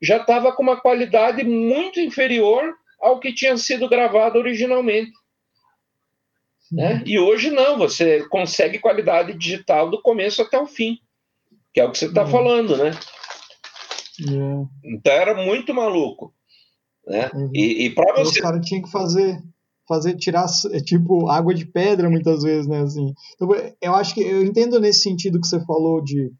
já 0.00 0.16
estava 0.16 0.52
com 0.52 0.62
uma 0.62 0.80
qualidade 0.80 1.44
muito 1.44 2.00
inferior 2.00 2.74
ao 3.00 3.20
que 3.20 3.34
tinha 3.34 3.56
sido 3.56 3.88
gravado 3.88 4.38
originalmente. 4.38 5.12
Né? 6.70 7.02
E 7.04 7.18
hoje 7.18 7.50
não, 7.50 7.76
você 7.76 8.26
consegue 8.28 8.78
qualidade 8.78 9.34
digital 9.34 9.90
do 9.90 10.00
começo 10.00 10.40
até 10.40 10.58
o 10.58 10.66
fim, 10.66 10.98
que 11.72 11.80
é 11.80 11.84
o 11.84 11.90
que 11.90 11.98
você 11.98 12.06
está 12.06 12.22
uhum. 12.24 12.30
falando, 12.30 12.76
né? 12.76 12.92
Uhum. 14.26 14.68
Então 14.82 15.12
era 15.12 15.34
muito 15.34 15.74
maluco. 15.74 16.34
Né? 17.06 17.30
Uhum. 17.34 17.50
E, 17.52 17.86
e 17.86 17.90
para 17.90 18.14
você. 18.14 18.38
Os 18.38 18.40
caras 18.40 18.66
tinham 18.66 18.82
que 18.82 18.90
fazer 18.90 19.42
fazer 19.92 20.16
tirar 20.16 20.46
é, 20.70 20.80
tipo 20.80 21.28
água 21.28 21.54
de 21.54 21.66
pedra 21.66 22.08
muitas 22.08 22.42
vezes, 22.42 22.66
né? 22.66 22.80
Assim. 22.80 23.12
Então, 23.34 23.48
eu 23.80 23.94
acho 23.94 24.14
que 24.14 24.22
eu 24.22 24.42
entendo 24.42 24.80
nesse 24.80 25.02
sentido 25.02 25.38
que 25.38 25.46
você 25.46 25.60
falou 25.66 26.02
de 26.02 26.32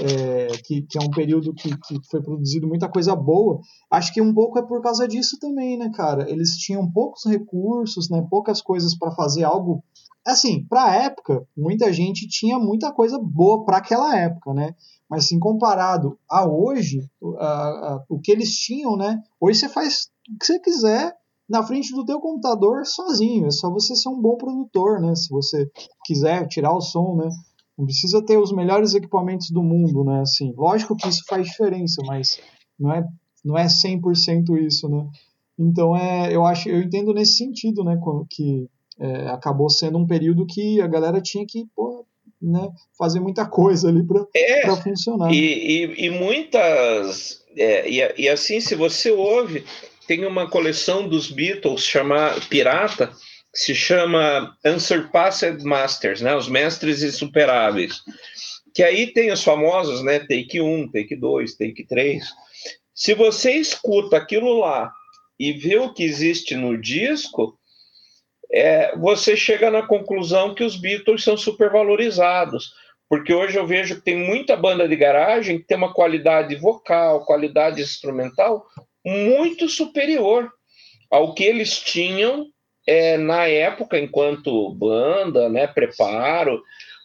é, 0.00 0.48
que, 0.64 0.82
que, 0.82 0.98
é 0.98 1.00
um 1.00 1.10
período 1.10 1.54
que, 1.54 1.68
que 1.68 2.00
foi 2.10 2.20
produzido 2.20 2.66
muita 2.66 2.88
coisa 2.88 3.14
boa. 3.14 3.60
Acho 3.88 4.12
que 4.12 4.20
um 4.20 4.34
pouco 4.34 4.58
é 4.58 4.62
por 4.62 4.82
causa 4.82 5.06
disso 5.06 5.38
também, 5.38 5.78
né, 5.78 5.90
cara? 5.94 6.28
Eles 6.28 6.56
tinham 6.56 6.90
poucos 6.90 7.24
recursos, 7.26 8.10
né? 8.10 8.26
Poucas 8.28 8.60
coisas 8.60 8.96
para 8.98 9.12
fazer 9.12 9.44
algo. 9.44 9.84
Assim, 10.26 10.66
para 10.66 10.96
época, 10.96 11.46
muita 11.56 11.92
gente 11.92 12.26
tinha 12.28 12.58
muita 12.58 12.92
coisa 12.92 13.18
boa 13.22 13.64
para 13.64 13.76
aquela 13.76 14.18
época, 14.18 14.52
né? 14.52 14.74
Mas 15.08 15.24
assim, 15.24 15.38
comparado 15.38 16.18
a 16.28 16.46
hoje, 16.46 17.08
a, 17.38 17.46
a, 17.46 18.04
o 18.08 18.20
que 18.20 18.32
eles 18.32 18.50
tinham, 18.56 18.96
né? 18.96 19.22
Hoje 19.40 19.60
você 19.60 19.68
faz 19.68 20.10
o 20.28 20.38
que 20.38 20.46
você 20.46 20.58
quiser 20.58 21.19
na 21.50 21.64
frente 21.64 21.92
do 21.92 22.04
teu 22.04 22.20
computador 22.20 22.86
sozinho. 22.86 23.46
É 23.46 23.50
só 23.50 23.68
você 23.68 23.96
ser 23.96 24.08
um 24.08 24.20
bom 24.20 24.36
produtor, 24.36 25.00
né? 25.00 25.16
Se 25.16 25.28
você 25.28 25.68
quiser 26.04 26.46
tirar 26.46 26.72
o 26.72 26.80
som, 26.80 27.16
né? 27.16 27.28
Não 27.76 27.84
precisa 27.84 28.24
ter 28.24 28.38
os 28.38 28.52
melhores 28.52 28.94
equipamentos 28.94 29.50
do 29.50 29.62
mundo, 29.62 30.04
né? 30.04 30.20
Assim, 30.20 30.54
lógico 30.56 30.94
que 30.94 31.08
isso 31.08 31.24
faz 31.26 31.46
diferença, 31.46 32.00
mas 32.06 32.38
não 32.78 32.92
é 32.92 33.04
não 33.44 33.58
é 33.58 33.64
100% 33.64 34.56
isso, 34.64 34.88
né? 34.88 35.06
Então 35.58 35.96
é, 35.96 36.34
eu 36.34 36.44
acho, 36.44 36.68
eu 36.68 36.80
entendo 36.80 37.12
nesse 37.12 37.38
sentido, 37.38 37.82
né, 37.82 37.98
que 38.30 38.66
é, 38.98 39.28
acabou 39.28 39.68
sendo 39.68 39.98
um 39.98 40.06
período 40.06 40.46
que 40.46 40.80
a 40.80 40.86
galera 40.86 41.20
tinha 41.20 41.44
que 41.46 41.66
pô, 41.74 42.04
né, 42.40 42.68
fazer 42.98 43.18
muita 43.18 43.46
coisa 43.46 43.88
ali 43.88 44.06
para 44.06 44.26
é, 44.36 44.76
funcionar. 44.76 45.32
E, 45.32 45.36
e, 45.36 46.06
e 46.06 46.10
muitas 46.10 47.42
é, 47.56 47.90
e, 47.90 48.22
e 48.24 48.28
assim, 48.28 48.60
se 48.60 48.74
você 48.74 49.10
ouve 49.10 49.64
tem 50.10 50.26
uma 50.26 50.50
coleção 50.50 51.06
dos 51.06 51.30
Beatles 51.30 51.84
chamada 51.84 52.40
Pirata, 52.40 53.12
que 53.52 53.60
se 53.60 53.76
chama 53.76 54.56
Unsurpassed 54.66 55.62
Masters, 55.62 56.20
né? 56.20 56.34
Os 56.34 56.48
mestres 56.48 57.04
insuperáveis. 57.04 58.02
Que 58.74 58.82
aí 58.82 59.12
tem 59.12 59.30
os 59.30 59.44
famosos, 59.44 60.02
né? 60.02 60.18
Take 60.18 60.60
1, 60.60 60.90
take 60.90 61.14
2, 61.14 61.54
take 61.54 61.86
3. 61.86 62.24
Se 62.92 63.14
você 63.14 63.52
escuta 63.52 64.16
aquilo 64.16 64.58
lá 64.58 64.92
e 65.38 65.52
vê 65.52 65.76
o 65.76 65.94
que 65.94 66.02
existe 66.02 66.56
no 66.56 66.76
disco, 66.76 67.56
é, 68.52 68.96
você 68.96 69.36
chega 69.36 69.70
na 69.70 69.86
conclusão 69.86 70.56
que 70.56 70.64
os 70.64 70.74
Beatles 70.74 71.22
são 71.22 71.36
supervalorizados. 71.36 72.72
Porque 73.08 73.32
hoje 73.32 73.56
eu 73.56 73.64
vejo 73.64 73.94
que 73.94 74.02
tem 74.02 74.16
muita 74.16 74.56
banda 74.56 74.88
de 74.88 74.96
garagem 74.96 75.58
que 75.58 75.66
tem 75.68 75.76
uma 75.76 75.94
qualidade 75.94 76.56
vocal, 76.56 77.24
qualidade 77.24 77.80
instrumental 77.80 78.66
muito 79.04 79.68
superior 79.68 80.50
ao 81.10 81.34
que 81.34 81.44
eles 81.44 81.78
tinham 81.78 82.46
é, 82.86 83.16
na 83.16 83.46
época, 83.46 83.98
enquanto 83.98 84.74
banda, 84.74 85.48
né, 85.48 85.66
preparo, 85.66 86.62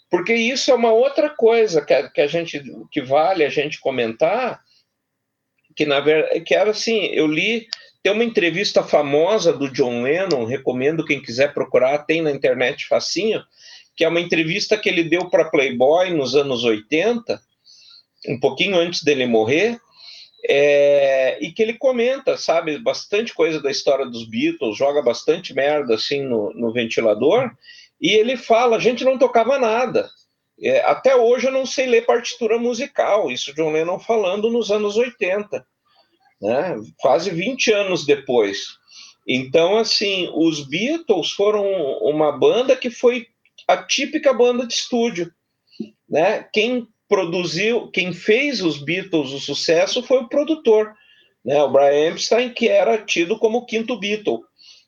porque 0.10 0.34
isso 0.34 0.72
é 0.72 0.74
uma 0.74 0.92
outra 0.92 1.30
coisa 1.30 1.84
que 1.84 2.10
que 2.10 2.22
a 2.22 2.28
gente 2.28 2.62
que 2.92 3.02
vale 3.02 3.44
a 3.44 3.50
gente 3.50 3.80
comentar, 3.80 4.62
que 5.76 5.86
na 5.86 6.00
verdade 6.00 6.42
que 6.42 6.56
era 6.56 6.72
assim, 6.72 7.06
eu 7.08 7.28
li 7.28 7.68
tem 8.06 8.14
uma 8.14 8.24
entrevista 8.24 8.84
famosa 8.84 9.52
do 9.52 9.68
John 9.68 10.04
Lennon, 10.04 10.46
recomendo 10.46 11.04
quem 11.04 11.20
quiser 11.20 11.56
procurar, 11.56 12.06
tem 12.06 12.22
na 12.22 12.30
internet 12.30 12.86
facinho, 12.88 13.44
que 13.96 14.04
é 14.04 14.08
uma 14.08 14.22
entrevista 14.22 14.78
que 14.78 14.88
ele 14.88 15.04
deu 15.04 15.28
para 15.28 15.50
Playboy 15.50 16.12
nos 16.12 16.36
anos 16.36 16.64
80, 16.64 17.42
um 18.30 18.40
pouquinho 18.40 18.78
antes 18.78 19.04
dele 19.04 19.26
morrer, 19.26 19.80
é, 20.50 21.38
e 21.42 21.52
que 21.52 21.62
ele 21.62 21.74
comenta, 21.74 22.38
sabe, 22.38 22.78
bastante 22.78 23.34
coisa 23.34 23.62
da 23.62 23.72
história 23.72 24.06
dos 24.06 24.28
Beatles, 24.28 24.78
joga 24.78 25.02
bastante 25.02 25.54
merda 25.54 25.96
assim 25.96 26.24
no, 26.24 26.54
no 26.54 26.72
ventilador, 26.72 27.52
e 28.00 28.12
ele 28.12 28.38
fala: 28.38 28.78
a 28.78 28.80
gente 28.80 29.04
não 29.04 29.18
tocava 29.18 29.58
nada. 29.58 30.10
É, 30.62 30.82
até 30.82 31.16
hoje 31.16 31.48
eu 31.48 31.52
não 31.52 31.66
sei 31.66 31.86
ler 31.86 32.06
partitura 32.06 32.58
musical, 32.58 33.30
isso 33.30 33.54
John 33.54 33.72
Lennon 33.72 34.00
falando 34.00 34.50
nos 34.50 34.72
anos 34.72 34.96
80, 34.96 35.66
né? 36.42 36.76
quase 36.98 37.30
20 37.30 37.74
anos 37.74 38.06
depois. 38.06 38.78
Então, 39.28 39.78
assim, 39.78 40.30
os 40.34 40.66
Beatles 40.68 41.32
foram 41.32 41.66
uma 42.02 42.32
banda 42.32 42.76
que 42.76 42.90
foi 42.90 43.28
a 43.68 43.78
típica 43.78 44.32
banda 44.32 44.66
de 44.68 44.74
estúdio. 44.74 45.34
Né? 46.08 46.48
Quem 46.54 46.88
produziu, 47.08 47.90
quem 47.92 48.14
fez 48.14 48.62
os 48.62 48.78
Beatles 48.78 49.32
o 49.32 49.40
sucesso 49.40 50.02
foi 50.04 50.20
o 50.20 50.30
produtor, 50.30 50.94
né? 51.44 51.62
o 51.62 51.70
Brian 51.70 52.12
Epstein, 52.12 52.50
que 52.50 52.68
era 52.68 52.98
tido 52.98 53.38
como 53.38 53.60
o 53.60 53.66
quinto 53.66 54.00
Beatle 54.00 54.42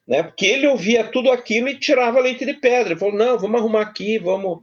né? 0.07 0.23
Porque 0.23 0.45
ele 0.45 0.67
ouvia 0.67 1.03
tudo 1.03 1.29
aquilo 1.29 1.67
e 1.67 1.79
tirava 1.79 2.21
leite 2.21 2.45
de 2.45 2.53
pedra. 2.53 2.93
Ele 2.93 2.99
falou: 2.99 3.13
não, 3.13 3.37
vamos 3.37 3.59
arrumar 3.59 3.81
aqui, 3.81 4.17
vamos, 4.17 4.59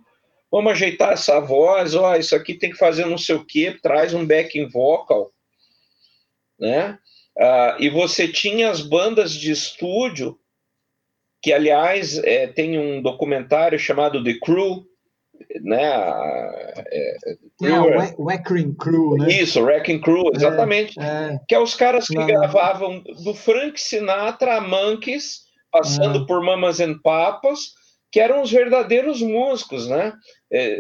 vamos 0.51 0.73
ajeitar 0.73 1.13
essa 1.13 1.39
voz, 1.39 1.95
ó, 1.95 2.17
isso 2.17 2.35
aqui 2.35 2.55
tem 2.55 2.71
que 2.71 2.79
fazer 2.79 3.05
não 3.05 3.19
sei 3.19 3.35
o 3.35 3.45
quê, 3.45 3.77
traz 3.83 4.15
um 4.15 4.27
backing 4.27 4.69
vocal, 4.69 5.31
né? 6.59 6.99
Ah, 7.39 7.77
e 7.79 7.91
você 7.91 8.29
tinha 8.29 8.71
as 8.71 8.81
bandas 8.81 9.33
de 9.33 9.51
estúdio, 9.51 10.39
que 11.43 11.53
aliás 11.53 12.17
é, 12.19 12.47
tem 12.47 12.79
um 12.79 13.03
documentário 13.03 13.79
chamado 13.79 14.25
The 14.25 14.39
Crew, 14.41 14.87
né? 15.63 15.83
É, 16.91 17.17
é, 17.63 18.15
o 18.17 18.25
Wrecking 18.25 18.75
Crew, 18.75 19.17
né? 19.17 19.29
Isso, 19.29 19.63
Wrecking 19.63 20.01
Crew, 20.01 20.31
é, 20.33 20.37
exatamente. 20.37 20.99
É, 20.99 21.39
que 21.49 21.55
é 21.55 21.59
os 21.59 21.75
caras 21.75 22.07
que 22.07 22.25
gravavam 22.25 23.03
do 23.25 23.35
Frank 23.35 23.81
Sinatra 23.81 24.57
a 24.57 24.61
Monkeys, 24.61 25.41
passando 25.71 26.23
é. 26.23 26.27
por 26.27 26.43
Mamas 26.43 26.81
and 26.81 26.99
Papas, 27.03 27.73
que 28.11 28.21
eram 28.21 28.43
os 28.43 28.51
verdadeiros 28.51 29.21
músicos, 29.21 29.89
né? 29.89 30.13
É, 30.53 30.79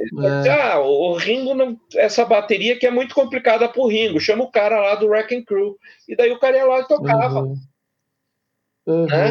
ah, 0.48 0.78
o 0.78 1.16
Ringo, 1.16 1.52
não, 1.52 1.76
essa 1.96 2.24
bateria 2.24 2.78
que 2.78 2.86
é 2.86 2.90
muito 2.92 3.12
complicada 3.12 3.68
pro 3.68 3.88
Ringo, 3.88 4.20
chama 4.20 4.44
o 4.44 4.50
cara 4.50 4.80
lá 4.80 4.94
do 4.94 5.08
Wrecking 5.08 5.44
Crew. 5.44 5.76
E 6.08 6.14
daí 6.14 6.30
o 6.30 6.38
cara 6.38 6.56
ia 6.56 6.64
lá 6.64 6.80
e 6.80 6.86
tocava. 6.86 7.40
Uhum. 7.40 7.56
Uhum. 8.86 9.06
Né? 9.06 9.30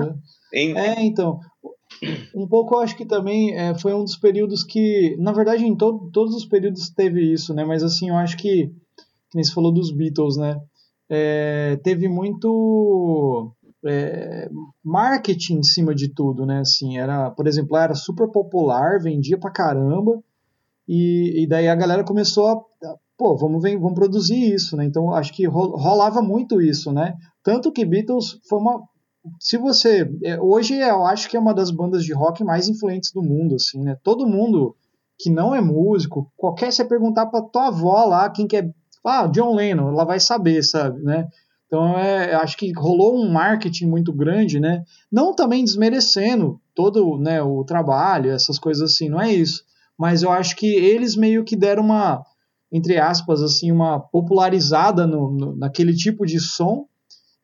É, 0.53 1.01
então, 1.01 1.39
um 2.35 2.47
pouco 2.47 2.75
eu 2.75 2.79
acho 2.79 2.95
que 2.95 3.05
também 3.05 3.55
é, 3.55 3.77
foi 3.77 3.93
um 3.93 4.03
dos 4.03 4.17
períodos 4.17 4.63
que, 4.63 5.15
na 5.19 5.31
verdade, 5.31 5.65
em 5.65 5.75
to 5.75 6.09
todos 6.11 6.35
os 6.35 6.45
períodos 6.45 6.89
teve 6.89 7.33
isso, 7.33 7.53
né? 7.53 7.63
Mas 7.63 7.83
assim, 7.83 8.09
eu 8.09 8.15
acho 8.15 8.37
que, 8.37 8.71
que 9.31 9.43
você 9.43 9.51
falou 9.51 9.71
dos 9.71 9.91
Beatles, 9.91 10.37
né? 10.37 10.59
É, 11.09 11.79
teve 11.83 12.07
muito 12.07 13.53
é, 13.85 14.49
marketing 14.83 15.57
em 15.57 15.63
cima 15.63 15.93
de 15.93 16.13
tudo, 16.13 16.45
né? 16.45 16.59
Assim, 16.59 16.97
era, 16.97 17.29
por 17.31 17.47
exemplo, 17.47 17.77
era 17.77 17.95
super 17.95 18.29
popular, 18.29 18.99
vendia 19.01 19.37
pra 19.37 19.51
caramba, 19.51 20.23
e, 20.87 21.43
e 21.43 21.47
daí 21.47 21.67
a 21.67 21.75
galera 21.75 22.03
começou 22.03 22.47
a, 22.47 22.61
pô, 23.17 23.37
vamos, 23.37 23.61
ver, 23.61 23.77
vamos 23.77 23.95
produzir 23.95 24.53
isso, 24.53 24.75
né? 24.75 24.85
Então 24.85 25.13
acho 25.13 25.33
que 25.33 25.45
rolava 25.45 26.21
muito 26.21 26.61
isso, 26.61 26.91
né? 26.91 27.15
Tanto 27.43 27.71
que 27.71 27.85
Beatles 27.85 28.39
foi 28.47 28.59
uma 28.59 28.81
se 29.39 29.57
você 29.57 30.09
é, 30.23 30.39
hoje 30.39 30.75
eu 30.75 31.05
acho 31.05 31.29
que 31.29 31.37
é 31.37 31.39
uma 31.39 31.53
das 31.53 31.71
bandas 31.71 32.03
de 32.03 32.13
rock 32.13 32.43
mais 32.43 32.67
influentes 32.67 33.11
do 33.11 33.21
mundo, 33.21 33.55
assim, 33.55 33.81
né? 33.81 33.97
Todo 34.03 34.27
mundo 34.27 34.75
que 35.17 35.29
não 35.29 35.55
é 35.55 35.61
músico, 35.61 36.31
qualquer 36.35 36.71
você 36.71 36.83
perguntar 36.83 37.27
para 37.27 37.41
tua 37.41 37.67
avó 37.67 38.05
lá 38.05 38.29
quem 38.29 38.47
quer, 38.47 38.73
ah, 39.05 39.27
John 39.27 39.55
Lennon, 39.55 39.89
ela 39.89 40.03
vai 40.03 40.19
saber, 40.19 40.63
sabe, 40.63 41.01
né? 41.01 41.27
Então 41.67 41.97
é, 41.97 42.35
acho 42.35 42.57
que 42.57 42.71
rolou 42.73 43.15
um 43.15 43.31
marketing 43.31 43.87
muito 43.87 44.11
grande, 44.11 44.59
né? 44.59 44.83
Não 45.11 45.33
também 45.33 45.63
desmerecendo 45.63 46.59
todo, 46.75 47.17
né, 47.17 47.41
o 47.41 47.63
trabalho, 47.63 48.31
essas 48.31 48.59
coisas 48.59 48.91
assim, 48.91 49.09
não 49.09 49.21
é 49.21 49.33
isso. 49.33 49.63
Mas 49.97 50.23
eu 50.23 50.31
acho 50.31 50.55
que 50.55 50.67
eles 50.67 51.15
meio 51.15 51.43
que 51.43 51.55
deram 51.55 51.83
uma, 51.83 52.23
entre 52.71 52.97
aspas, 52.97 53.41
assim, 53.41 53.71
uma 53.71 53.99
popularizada 53.99 55.07
no, 55.07 55.31
no 55.31 55.55
naquele 55.55 55.95
tipo 55.95 56.25
de 56.25 56.39
som 56.39 56.87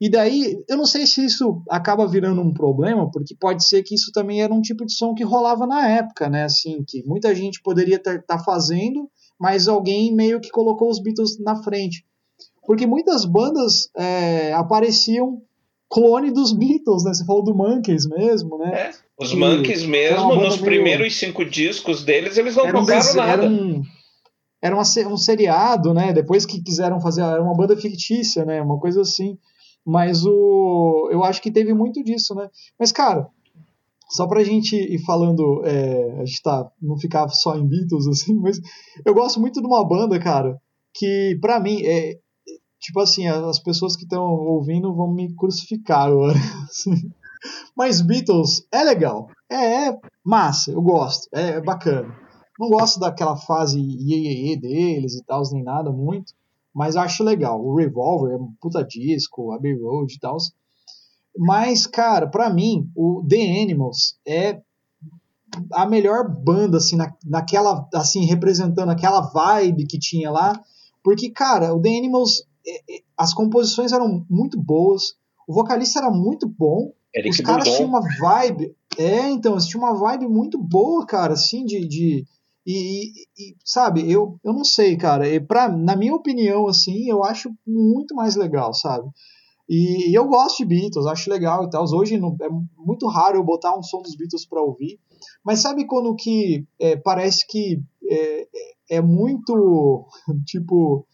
e 0.02 0.10
daí, 0.10 0.64
eu 0.70 0.78
não 0.78 0.86
sei 0.86 1.06
se 1.06 1.26
isso 1.26 1.62
acaba 1.70 2.08
virando 2.08 2.42
um 2.42 2.54
problema, 2.54 3.10
porque 3.12 3.36
pode 3.36 3.68
ser 3.68 3.84
que 3.84 3.96
isso 3.96 4.12
também 4.14 4.42
era 4.42 4.54
um 4.54 4.62
tipo 4.62 4.86
de 4.86 4.94
som 4.94 5.14
que 5.14 5.24
rolava 5.24 5.68
na 5.68 5.90
época, 5.90 6.30
né? 6.30 6.44
Assim, 6.46 6.84
que 6.88 7.04
muita 7.06 7.36
gente 7.36 7.62
poderia 7.62 7.98
estar 7.98 8.22
tá 8.22 8.40
fazendo, 8.40 9.10
mas 9.38 9.68
alguém 9.68 10.16
meio 10.16 10.40
que 10.40 10.50
colocou 10.50 10.90
os 10.90 11.02
Beatles 11.02 11.38
na 11.40 11.62
frente. 11.62 12.06
Porque 12.66 12.88
muitas 12.88 13.26
bandas 13.26 13.90
é, 13.98 14.54
apareciam 14.54 15.42
clone 15.90 16.32
dos 16.32 16.54
Beatles, 16.54 17.04
né? 17.04 17.14
Você 17.14 17.26
falou 17.26 17.44
do 17.44 17.54
Monkeys 17.54 18.08
mesmo, 18.08 18.58
né? 18.58 18.72
É, 18.74 18.92
os 19.20 19.32
que 19.32 19.36
Monkeys 19.36 19.84
mesmo, 19.84 20.36
nos 20.36 20.56
meio... 20.56 20.66
primeiros 20.66 21.18
cinco 21.18 21.44
discos 21.44 22.04
deles, 22.04 22.38
eles 22.38 22.56
não 22.56 22.72
tocaram 22.72 23.12
um, 23.12 23.16
nada. 23.16 23.44
Era 23.44 23.52
um, 23.52 23.84
era 24.62 24.76
uma, 24.76 24.84
um 25.12 25.18
seriado, 25.18 25.94
né? 25.94 26.14
Depois 26.14 26.46
que 26.46 26.62
quiseram 26.62 27.02
fazer, 27.02 27.22
era 27.22 27.42
uma 27.42 27.56
banda 27.56 27.76
fictícia, 27.76 28.46
né? 28.46 28.62
Uma 28.62 28.80
coisa 28.80 29.02
assim. 29.02 29.38
Mas 29.86 30.24
o, 30.26 31.10
eu 31.12 31.24
acho 31.24 31.42
que 31.42 31.52
teve 31.52 31.74
muito 31.74 32.04
disso, 32.04 32.36
né? 32.36 32.50
Mas, 32.78 32.92
cara, 32.92 33.30
só 34.10 34.28
pra 34.28 34.44
gente 34.44 34.76
ir 34.76 35.00
falando, 35.06 35.64
é, 35.66 36.22
a 36.22 36.26
gente 36.26 36.42
tá, 36.42 36.70
não 36.82 36.98
ficar 36.98 37.30
só 37.30 37.56
em 37.56 37.68
Beatles, 37.68 38.08
assim, 38.08 38.34
mas 38.36 38.60
eu 39.06 39.14
gosto 39.14 39.40
muito 39.40 39.62
de 39.62 39.68
uma 39.68 39.88
banda, 39.88 40.20
cara, 40.20 40.60
que 40.94 41.38
pra 41.42 41.60
mim 41.60 41.82
é. 41.84 42.18
Tipo 42.80 43.02
assim, 43.02 43.28
as 43.28 43.60
pessoas 43.60 43.98
que 43.98 44.04
estão 44.04 44.24
ouvindo 44.24 44.96
vão 44.96 45.14
me 45.14 45.36
crucificar 45.36 46.08
agora. 46.08 46.38
Assim. 46.64 47.12
Mas 47.76 48.02
Beatles 48.02 48.66
é 48.72 48.82
legal. 48.84 49.28
É, 49.52 49.88
é, 49.88 50.00
massa, 50.24 50.72
eu 50.72 50.82
gosto. 50.82 51.28
É, 51.34 51.60
bacana. 51.60 52.16
Não 52.58 52.70
gosto 52.70 52.98
daquela 52.98 53.36
fase 53.36 53.78
iê, 53.78 54.52
iê, 54.52 54.58
deles 54.58 55.16
e 55.16 55.26
tal, 55.26 55.44
nem 55.52 55.62
nada 55.62 55.92
muito 55.92 56.34
mas 56.80 56.96
acho 56.96 57.26
legal. 57.26 57.62
O 57.62 57.76
Revolver 57.76 58.32
é 58.32 58.38
um 58.38 58.54
puta 58.62 58.82
disco, 58.86 59.52
Abbey 59.52 59.78
Road 59.78 60.14
e 60.14 60.18
tal. 60.18 60.38
Mas, 61.38 61.86
cara, 61.86 62.26
para 62.26 62.50
mim, 62.50 62.90
o 62.96 63.22
The 63.28 63.62
Animals 63.62 64.18
é 64.26 64.62
a 65.74 65.86
melhor 65.86 66.34
banda, 66.34 66.78
assim, 66.78 66.96
na, 66.96 67.14
naquela, 67.26 67.86
assim, 67.94 68.24
representando 68.24 68.92
aquela 68.92 69.20
vibe 69.20 69.88
que 69.88 70.00
tinha 70.00 70.32
lá. 70.32 70.58
Porque, 71.04 71.30
cara, 71.30 71.76
o 71.76 71.82
The 71.82 71.98
Animals, 71.98 72.46
é, 72.66 72.78
é, 72.78 73.02
as 73.18 73.34
composições 73.34 73.92
eram 73.92 74.26
muito 74.30 74.58
boas, 74.58 75.16
o 75.46 75.54
vocalista 75.54 76.00
era 76.00 76.10
muito 76.10 76.48
bom, 76.48 76.94
Eric 77.14 77.32
os 77.32 77.42
caras 77.42 77.76
tinham 77.76 77.90
uma 77.90 78.02
vibe. 78.22 78.74
É, 78.98 79.30
então, 79.30 79.52
eles 79.52 79.66
tinham 79.66 79.84
uma 79.84 80.00
vibe 80.00 80.30
muito 80.30 80.58
boa, 80.58 81.06
cara, 81.06 81.34
assim, 81.34 81.66
de, 81.66 81.86
de 81.86 82.26
e, 82.66 83.12
e, 83.38 83.56
sabe, 83.64 84.10
eu, 84.12 84.40
eu 84.44 84.54
não 84.54 84.64
sei, 84.64 84.98
cara. 84.98 85.28
E 85.28 85.40
pra, 85.40 85.70
na 85.70 85.96
minha 85.96 86.14
opinião, 86.14 86.68
assim, 86.68 87.10
eu 87.10 87.24
acho 87.24 87.52
muito 87.66 88.16
mais 88.16 88.36
legal, 88.36 88.74
sabe? 88.74 89.10
E, 89.68 90.10
e 90.10 90.16
eu 90.16 90.28
gosto 90.28 90.58
de 90.58 90.66
Beatles, 90.66 91.06
acho 91.06 91.30
legal 91.30 91.66
e 91.66 91.70
tal. 91.70 91.86
Hoje 91.94 92.18
não, 92.18 92.36
é 92.42 92.50
muito 92.78 93.08
raro 93.08 93.38
eu 93.38 93.44
botar 93.44 93.78
um 93.78 93.84
som 93.84 94.02
dos 94.02 94.16
Beatles 94.16 94.46
para 94.46 94.62
ouvir. 94.62 95.00
Mas 95.46 95.62
sabe 95.62 95.86
quando 95.86 96.16
que 96.16 96.66
é, 96.80 96.96
parece 96.96 97.46
que 97.48 97.82
é, 98.10 98.42
é, 98.42 98.98
é 98.98 99.02
muito, 99.02 100.08
tipo, 100.46 101.06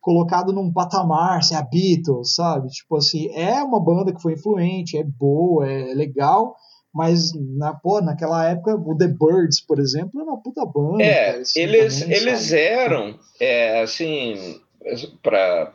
colocado 0.00 0.52
num 0.52 0.72
patamar, 0.72 1.38
assim, 1.38 1.54
a 1.54 1.62
Beatles, 1.62 2.34
sabe? 2.34 2.68
Tipo 2.68 2.96
assim, 2.96 3.28
é 3.28 3.62
uma 3.62 3.82
banda 3.82 4.12
que 4.12 4.20
foi 4.20 4.34
influente, 4.34 4.98
é 4.98 5.04
boa, 5.04 5.66
é 5.66 5.94
legal, 5.94 6.54
mas 6.94 7.32
na, 7.34 7.72
pô, 7.72 8.00
naquela 8.00 8.48
época 8.48 8.74
o 8.74 8.96
The 8.96 9.08
Birds, 9.08 9.60
por 9.60 9.78
exemplo, 9.78 10.20
era 10.20 10.30
uma 10.30 10.42
puta 10.42 10.64
banda. 10.66 11.02
É, 11.02 11.24
cara, 11.32 11.38
assim, 11.40 11.60
eles, 11.60 12.00
também, 12.00 12.16
eles 12.16 12.52
eram, 12.52 13.18
é, 13.40 13.80
assim, 13.80 14.60
pra, 15.22 15.72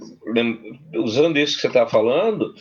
usando 0.95 1.37
isso 1.37 1.55
que 1.55 1.61
você 1.61 1.67
está 1.67 1.87
falando, 1.87 2.53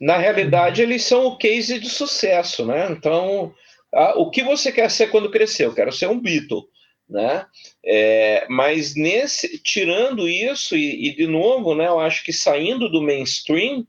na 0.00 0.16
realidade 0.16 0.82
eles 0.82 1.04
são 1.04 1.26
o 1.26 1.36
case 1.36 1.78
de 1.78 1.88
sucesso, 1.88 2.64
né? 2.64 2.88
Então, 2.90 3.54
a, 3.94 4.18
o 4.18 4.30
que 4.30 4.42
você 4.42 4.72
quer 4.72 4.90
ser 4.90 5.10
quando 5.10 5.30
crescer? 5.30 5.66
Eu 5.66 5.74
quero 5.74 5.92
ser 5.92 6.08
um 6.08 6.18
Beatle, 6.18 6.64
né? 7.08 7.46
É, 7.84 8.46
mas 8.48 8.94
nesse, 8.96 9.58
tirando 9.62 10.28
isso 10.28 10.76
e, 10.76 11.08
e, 11.08 11.16
de 11.16 11.26
novo, 11.26 11.74
né? 11.74 11.86
Eu 11.86 12.00
acho 12.00 12.24
que 12.24 12.32
saindo 12.32 12.88
do 12.88 13.02
mainstream, 13.02 13.86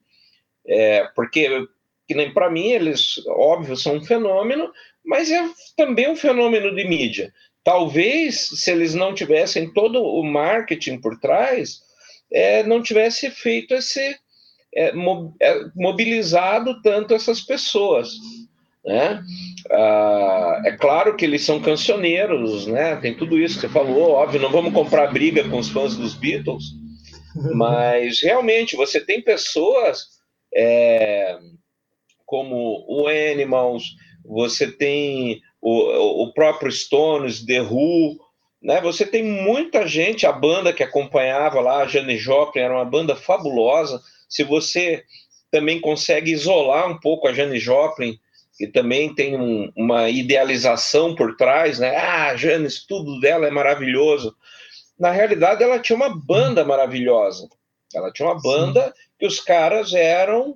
é, 0.68 1.08
porque 1.16 1.66
que 2.12 2.18
nem 2.18 2.34
para 2.34 2.52
mim 2.52 2.72
eles, 2.72 3.26
óbvio, 3.26 3.78
são 3.78 3.96
um 3.96 4.04
fenômeno, 4.04 4.70
mas 5.06 5.32
é 5.32 5.42
também 5.78 6.10
um 6.10 6.16
fenômeno 6.16 6.76
de 6.76 6.86
mídia. 6.86 7.32
Talvez, 7.64 8.50
se 8.50 8.70
eles 8.70 8.94
não 8.94 9.14
tivessem 9.14 9.72
todo 9.72 10.04
o 10.04 10.22
marketing 10.22 11.00
por 11.00 11.18
trás, 11.22 11.80
é, 12.30 12.64
não 12.64 12.84
tivesse 12.84 13.32
feito 13.32 13.74
esse. 13.74 14.14
É, 14.76 14.92
é 15.42 15.62
mobilizado 15.74 16.82
tanto 16.82 17.14
essas 17.14 17.40
pessoas. 17.40 18.12
Né? 18.84 19.24
Ah, 19.72 20.62
é 20.66 20.72
claro 20.74 21.16
que 21.16 21.24
eles 21.24 21.46
são 21.46 21.62
cancioneiros, 21.62 22.68
né? 22.68 22.98
tem 22.98 23.16
tudo 23.16 23.40
isso 23.40 23.56
que 23.56 23.62
você 23.62 23.70
falou, 23.70 24.12
óbvio, 24.12 24.42
não 24.42 24.52
vamos 24.52 24.74
comprar 24.74 25.14
briga 25.14 25.48
com 25.48 25.60
os 25.60 25.70
fãs 25.70 25.96
dos 25.96 26.14
Beatles, 26.14 26.64
mas 27.56 28.20
realmente 28.22 28.76
você 28.76 29.00
tem 29.00 29.22
pessoas 29.22 30.08
é, 30.54 31.38
como 32.32 32.86
o 32.88 33.08
Animals, 33.10 33.84
você 34.24 34.72
tem 34.72 35.42
o, 35.62 36.24
o 36.24 36.34
próprio 36.34 36.72
Stones, 36.72 37.46
The 37.46 37.62
Who, 37.62 38.18
né? 38.64 38.80
Você 38.80 39.06
tem 39.06 39.22
muita 39.22 39.86
gente, 39.86 40.26
a 40.26 40.32
banda 40.32 40.72
que 40.72 40.82
acompanhava 40.82 41.60
lá, 41.60 41.82
a 41.82 41.88
Jane 41.88 42.16
Joplin, 42.16 42.62
era 42.62 42.74
uma 42.74 42.86
banda 42.86 43.18
fabulosa. 43.18 44.02
Se 44.30 44.46
você 44.46 45.04
também 45.52 45.82
consegue 45.82 46.32
isolar 46.32 46.90
um 46.90 46.98
pouco 46.98 47.28
a 47.28 47.34
Jane 47.34 47.60
Joplin, 47.60 48.18
que 48.58 48.68
também 48.68 49.14
tem 49.14 49.38
um, 49.38 49.70
uma 49.76 50.10
idealização 50.10 51.14
por 51.14 51.36
trás, 51.36 51.80
né? 51.80 51.98
Ah, 51.98 52.30
a 52.30 52.38
Janis, 52.38 52.86
tudo 52.86 53.20
dela 53.20 53.46
é 53.46 53.52
maravilhoso. 53.52 54.34
Na 54.98 55.12
realidade, 55.12 55.62
ela 55.62 55.80
tinha 55.80 55.98
uma 55.98 56.18
banda 56.18 56.64
maravilhosa. 56.64 57.50
Ela 57.94 58.10
tinha 58.10 58.30
uma 58.30 58.42
banda 58.42 58.86
Sim. 58.86 58.92
que 59.20 59.28
os 59.28 59.42
caras 59.42 59.94
eram, 59.94 60.56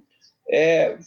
é, 0.50 0.98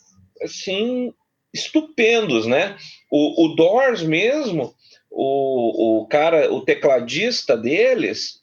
assim, 0.43 1.13
estupendos, 1.53 2.47
né? 2.47 2.77
O, 3.11 3.47
o 3.47 3.55
Doors 3.55 4.03
mesmo, 4.03 4.75
o, 5.11 6.03
o 6.03 6.07
cara, 6.07 6.53
o 6.53 6.61
tecladista 6.61 7.57
deles, 7.57 8.43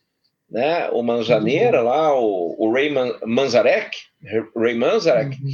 né? 0.49 0.89
O 0.89 1.01
Manzaneira 1.01 1.79
uhum. 1.79 1.88
lá, 1.88 2.19
o, 2.19 2.55
o 2.58 2.71
Ray 2.71 2.89
Man, 2.89 3.17
Manzarek, 3.25 3.97
Ray 4.55 4.75
Manzarek, 4.75 5.36
uhum. 5.41 5.49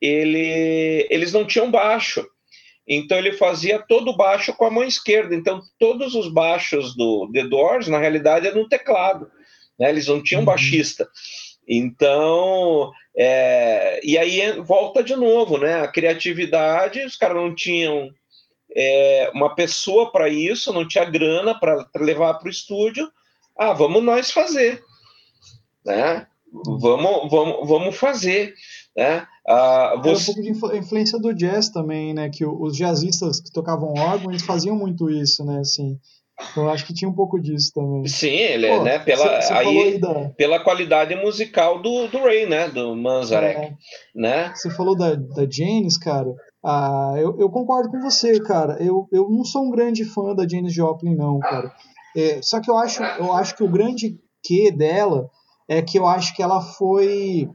ele, 0.00 1.06
eles 1.10 1.32
não 1.32 1.44
tinham 1.44 1.70
baixo. 1.70 2.26
Então 2.88 3.18
ele 3.18 3.32
fazia 3.32 3.80
todo 3.80 4.10
o 4.10 4.16
baixo 4.16 4.52
com 4.54 4.64
a 4.64 4.70
mão 4.70 4.84
esquerda. 4.84 5.34
Então 5.34 5.60
todos 5.78 6.14
os 6.14 6.28
baixos 6.28 6.96
do 6.96 7.28
The 7.32 7.44
Doors, 7.44 7.88
na 7.88 7.98
realidade, 7.98 8.46
eram 8.46 8.62
no 8.62 8.68
teclado. 8.68 9.28
Né? 9.78 9.90
Eles 9.90 10.06
não 10.06 10.22
tinham 10.22 10.40
uhum. 10.40 10.46
baixista. 10.46 11.08
Então, 11.68 12.92
é, 13.16 14.00
e 14.04 14.16
aí 14.16 14.60
volta 14.60 15.02
de 15.02 15.16
novo, 15.16 15.58
né? 15.58 15.80
A 15.80 15.88
criatividade, 15.88 17.04
os 17.04 17.16
caras 17.16 17.36
não 17.36 17.54
tinham 17.54 18.10
é, 18.74 19.30
uma 19.34 19.54
pessoa 19.54 20.12
para 20.12 20.28
isso, 20.28 20.72
não 20.72 20.86
tinha 20.86 21.04
grana 21.04 21.58
para 21.58 21.88
levar 21.96 22.34
para 22.34 22.46
o 22.46 22.50
estúdio. 22.50 23.10
Ah, 23.58 23.72
vamos 23.72 24.02
nós 24.02 24.30
fazer, 24.30 24.82
né? 25.84 26.26
Vamos, 26.52 27.30
vamos, 27.30 27.68
vamos 27.68 27.96
fazer, 27.96 28.54
né? 28.96 29.26
Ah, 29.48 29.94
você... 30.02 30.30
Era 30.30 30.50
um 30.50 30.54
pouco 30.60 30.72
de 30.72 30.78
influência 30.78 31.18
do 31.18 31.34
jazz 31.34 31.68
também, 31.70 32.14
né? 32.14 32.28
Que 32.28 32.44
os 32.44 32.76
jazzistas 32.76 33.40
que 33.40 33.50
tocavam 33.50 33.94
órgão, 33.94 34.30
eles 34.30 34.42
faziam 34.44 34.76
muito 34.76 35.10
isso, 35.10 35.44
né? 35.44 35.60
Assim, 35.60 35.98
eu 36.56 36.70
acho 36.70 36.86
que 36.86 36.92
tinha 36.92 37.08
um 37.08 37.14
pouco 37.14 37.40
disso 37.40 37.72
também. 37.74 38.06
Sim, 38.06 38.28
ele, 38.28 38.68
Pô, 38.68 38.82
né? 38.82 38.98
Pela, 38.98 39.40
cê, 39.40 39.48
cê 39.48 39.52
aí, 39.54 39.98
da... 39.98 40.28
pela 40.30 40.60
qualidade 40.60 41.14
musical 41.14 41.80
do, 41.80 42.06
do 42.08 42.18
Ray, 42.18 42.46
né? 42.46 42.68
Do 42.68 42.94
Manzarek, 42.94 43.60
é, 43.60 43.74
né? 44.14 44.52
Você 44.54 44.70
falou 44.70 44.96
da, 44.96 45.14
da 45.14 45.48
Janis, 45.48 45.96
cara. 45.96 46.34
Ah, 46.64 47.14
eu, 47.16 47.38
eu 47.38 47.48
concordo 47.48 47.90
com 47.90 48.00
você, 48.00 48.40
cara. 48.40 48.76
Eu, 48.82 49.08
eu 49.12 49.30
não 49.30 49.44
sou 49.44 49.62
um 49.62 49.70
grande 49.70 50.04
fã 50.04 50.34
da 50.34 50.46
Janis 50.46 50.74
Joplin, 50.74 51.14
não, 51.14 51.38
cara. 51.38 51.72
É, 52.16 52.40
só 52.42 52.60
que 52.60 52.70
eu 52.70 52.76
acho, 52.76 53.02
eu 53.02 53.32
acho 53.32 53.54
que 53.56 53.62
o 53.62 53.70
grande 53.70 54.18
que 54.42 54.70
dela 54.70 55.30
é 55.68 55.80
que 55.82 55.98
eu 55.98 56.06
acho 56.06 56.34
que 56.34 56.42
ela 56.42 56.60
foi 56.60 57.48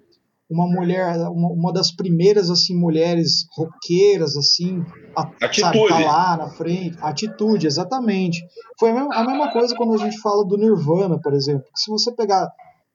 uma 0.52 0.68
mulher, 0.68 1.16
uma, 1.30 1.50
uma, 1.50 1.74
das 1.74 1.96
primeiras 1.96 2.50
assim 2.50 2.78
mulheres 2.78 3.46
roqueiras 3.56 4.36
assim, 4.36 4.84
a, 5.16 5.22
atitude. 5.46 5.62
Sabe, 5.62 5.88
tá 5.88 6.00
lá 6.00 6.38
na 6.38 6.50
frente, 6.50 6.98
atitude, 7.02 7.66
exatamente. 7.66 8.44
Foi 8.78 8.90
a 8.90 8.94
mesma, 8.94 9.16
a 9.16 9.26
mesma, 9.26 9.52
coisa 9.52 9.76
quando 9.76 9.94
a 9.94 9.98
gente 9.98 10.20
fala 10.20 10.46
do 10.46 10.58
Nirvana, 10.58 11.20
por 11.22 11.34
exemplo. 11.34 11.64
Se 11.74 11.90
você 11.90 12.14
pegar 12.14 12.50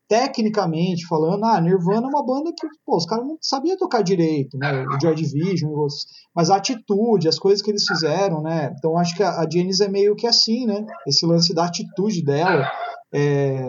tecnicamente 0.09 1.07
falando, 1.07 1.45
ah, 1.45 1.61
Nirvana 1.61 2.07
é 2.07 2.11
uma 2.11 2.25
banda 2.25 2.53
que 2.57 2.66
pô, 2.85 2.97
os 2.97 3.07
caras 3.07 3.27
não 3.27 3.38
sabiam 3.40 3.77
tocar 3.77 4.03
direito, 4.03 4.57
né? 4.59 4.85
O 4.85 5.01
Joy 5.01 5.14
Division 5.14 5.71
e 5.71 5.75
outros, 5.75 6.07
mas 6.35 6.51
a 6.51 6.57
atitude, 6.57 7.29
as 7.29 7.38
coisas 7.38 7.62
que 7.62 7.71
eles 7.71 7.85
fizeram, 7.85 8.42
né? 8.42 8.73
Então 8.77 8.97
acho 8.99 9.16
que 9.16 9.23
a, 9.23 9.31
a 9.31 9.47
Janis 9.51 9.81
é 9.81 9.88
meio 9.88 10.14
que 10.14 10.27
assim, 10.27 10.66
né? 10.66 10.85
Esse 11.07 11.25
lance 11.27 11.55
da 11.55 11.64
atitude 11.64 12.23
dela. 12.23 12.71
É, 13.12 13.66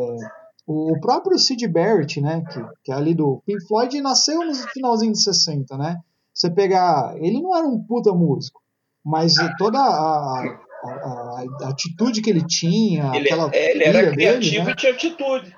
o 0.68 1.00
próprio 1.00 1.40
Sid 1.40 1.66
Barrett, 1.70 2.20
né, 2.20 2.44
que, 2.52 2.60
que 2.84 2.92
é 2.92 2.96
ali 2.96 3.16
do 3.16 3.42
Pink 3.46 3.66
Floyd, 3.66 4.02
nasceu 4.02 4.46
no 4.46 4.54
finalzinho 4.54 5.14
de 5.14 5.24
60, 5.24 5.78
né? 5.78 5.98
Você 6.34 6.52
pegar, 6.52 7.16
ele 7.18 7.42
não 7.42 7.56
era 7.56 7.66
um 7.66 7.82
puta 7.82 8.12
músico, 8.14 8.62
mas 9.04 9.34
toda 9.58 9.80
a, 9.80 10.44
a, 10.84 11.46
a, 11.64 11.70
atitude 11.70 12.22
que 12.22 12.30
ele 12.30 12.46
tinha, 12.46 13.16
ele, 13.16 13.30
aquela 13.30 13.50
é, 13.54 13.72
ele 13.72 13.84
era 13.86 14.12
criativo 14.12 14.40
dele, 14.50 14.66
né? 14.66 14.72
e 14.72 14.76
tinha 14.76 14.92
atitude. 14.92 15.56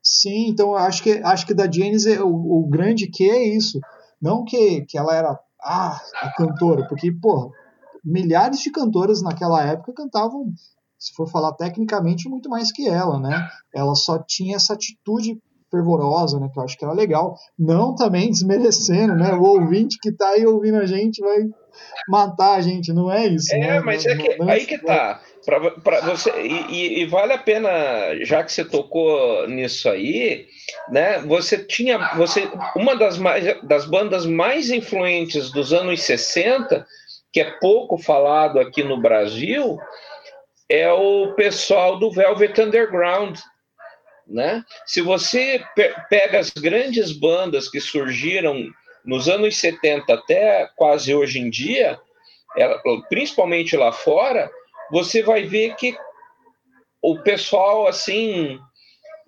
Sim, 0.00 0.48
então 0.48 0.74
acho 0.76 1.02
que 1.02 1.20
acho 1.22 1.44
que 1.44 1.52
da 1.52 1.70
Janis 1.70 2.06
é, 2.06 2.22
o, 2.22 2.28
o 2.28 2.68
grande 2.70 3.08
que 3.08 3.28
é 3.28 3.42
isso, 3.42 3.80
não 4.22 4.44
que, 4.44 4.82
que 4.86 4.96
ela 4.96 5.14
era 5.14 5.38
ah, 5.60 6.00
a 6.22 6.32
cantora, 6.34 6.86
porque 6.88 7.12
pô, 7.12 7.52
milhares 8.04 8.60
de 8.60 8.70
cantoras 8.70 9.20
naquela 9.20 9.62
época 9.66 9.92
cantavam 9.92 10.52
se 10.98 11.14
for 11.14 11.30
falar 11.30 11.52
tecnicamente, 11.52 12.28
muito 12.28 12.50
mais 12.50 12.72
que 12.72 12.88
ela, 12.88 13.20
né? 13.20 13.48
Ela 13.74 13.94
só 13.94 14.18
tinha 14.18 14.56
essa 14.56 14.74
atitude 14.74 15.38
fervorosa, 15.70 16.40
né? 16.40 16.48
Que 16.52 16.58
eu 16.58 16.64
acho 16.64 16.76
que 16.76 16.84
era 16.84 16.94
legal. 16.94 17.36
Não 17.58 17.94
também 17.94 18.30
desmerecendo, 18.30 19.14
né? 19.14 19.32
O 19.32 19.42
ouvinte 19.42 19.98
que 20.00 20.10
tá 20.10 20.30
aí 20.30 20.44
ouvindo 20.46 20.78
a 20.78 20.86
gente 20.86 21.20
vai 21.20 21.38
matar 22.08 22.54
a 22.54 22.60
gente, 22.60 22.92
não 22.92 23.10
é 23.10 23.26
isso. 23.26 23.54
É, 23.54 23.58
né? 23.58 23.80
mas 23.80 24.04
é 24.04 24.16
que, 24.16 24.36
não, 24.36 24.48
aí 24.48 24.66
que 24.66 24.78
tá. 24.78 25.20
Pra, 25.44 25.70
pra 25.70 26.00
você, 26.00 26.30
e, 26.42 27.00
e, 27.00 27.06
vale 27.06 27.32
a 27.32 27.38
pena, 27.38 27.70
já 28.22 28.42
que 28.42 28.52
você 28.52 28.64
tocou 28.64 29.48
nisso 29.48 29.88
aí, 29.88 30.46
né? 30.90 31.20
Você 31.20 31.58
tinha. 31.58 31.98
Você, 32.16 32.50
uma 32.74 32.96
das, 32.96 33.18
mais, 33.18 33.44
das 33.62 33.86
bandas 33.86 34.26
mais 34.26 34.70
influentes 34.70 35.50
dos 35.50 35.72
anos 35.72 36.02
60, 36.02 36.84
que 37.32 37.40
é 37.40 37.50
pouco 37.60 37.96
falado 37.96 38.58
aqui 38.58 38.82
no 38.82 39.00
Brasil, 39.00 39.78
é 40.68 40.92
o 40.92 41.32
pessoal 41.34 41.98
do 41.98 42.10
Velvet 42.10 42.60
Underground. 42.60 43.38
Né? 44.26 44.62
Se 44.84 45.00
você 45.00 45.64
pe 45.74 45.94
pega 46.10 46.38
as 46.38 46.50
grandes 46.50 47.12
bandas 47.12 47.70
que 47.70 47.80
surgiram 47.80 48.68
nos 49.04 49.28
anos 49.28 49.56
70 49.56 50.12
até 50.12 50.68
quase 50.76 51.14
hoje 51.14 51.38
em 51.38 51.48
dia, 51.48 51.98
ela, 52.56 52.78
principalmente 53.08 53.76
lá 53.76 53.90
fora, 53.90 54.50
você 54.90 55.22
vai 55.22 55.44
ver 55.44 55.74
que 55.76 55.96
o 57.00 57.18
pessoal 57.22 57.86
assim 57.86 58.60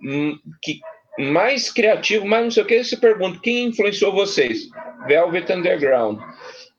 hum, 0.03 0.39
que 0.63 0.81
mais 1.19 1.73
criativo, 1.73 2.27
mais 2.27 2.45
não 2.45 2.51
sei 2.51 2.63
o 2.63 2.67
que, 2.67 2.85
se 2.85 2.97
pergunta 2.97 3.41
quem 3.43 3.67
influenciou 3.67 4.13
vocês? 4.13 4.69
Velvet 5.07 5.51
Underground. 5.51 6.19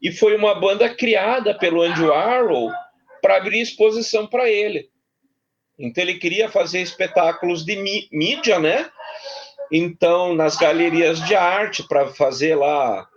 E 0.01 0.11
foi 0.11 0.35
uma 0.35 0.55
banda 0.55 0.89
criada 0.89 1.57
pelo 1.57 1.81
Andy 1.81 2.03
Warhol 2.03 2.71
para 3.21 3.37
abrir 3.37 3.61
exposição 3.61 4.27
para 4.27 4.49
ele. 4.49 4.89
Então 5.77 6.03
ele 6.03 6.15
queria 6.15 6.49
fazer 6.49 6.81
espetáculos 6.81 7.65
de 7.65 7.75
mídia, 8.11 8.59
né? 8.59 8.89
Então 9.71 10.35
nas 10.35 10.55
galerias 10.57 11.23
de 11.25 11.35
arte 11.35 11.83
para 11.87 12.07
fazer 12.07 12.55
lá 12.55 13.07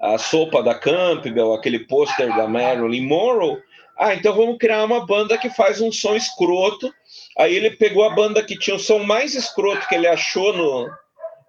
a 0.00 0.16
sopa 0.16 0.62
da 0.62 0.74
Campbell, 0.74 1.52
aquele 1.52 1.80
pôster 1.80 2.28
da 2.36 2.46
Marilyn 2.46 3.06
Monroe. 3.06 3.62
Ah, 3.96 4.14
então 4.14 4.32
vamos 4.32 4.58
criar 4.58 4.84
uma 4.84 5.04
banda 5.04 5.36
que 5.36 5.50
faz 5.50 5.80
um 5.80 5.90
som 5.90 6.14
escroto. 6.14 6.92
Aí 7.36 7.54
ele 7.54 7.72
pegou 7.72 8.04
a 8.04 8.14
banda 8.14 8.42
que 8.42 8.56
tinha 8.56 8.76
o 8.76 8.80
som 8.80 9.00
mais 9.00 9.34
escroto 9.34 9.88
que 9.88 9.94
ele 9.94 10.06
achou 10.06 10.52
no, 10.52 10.88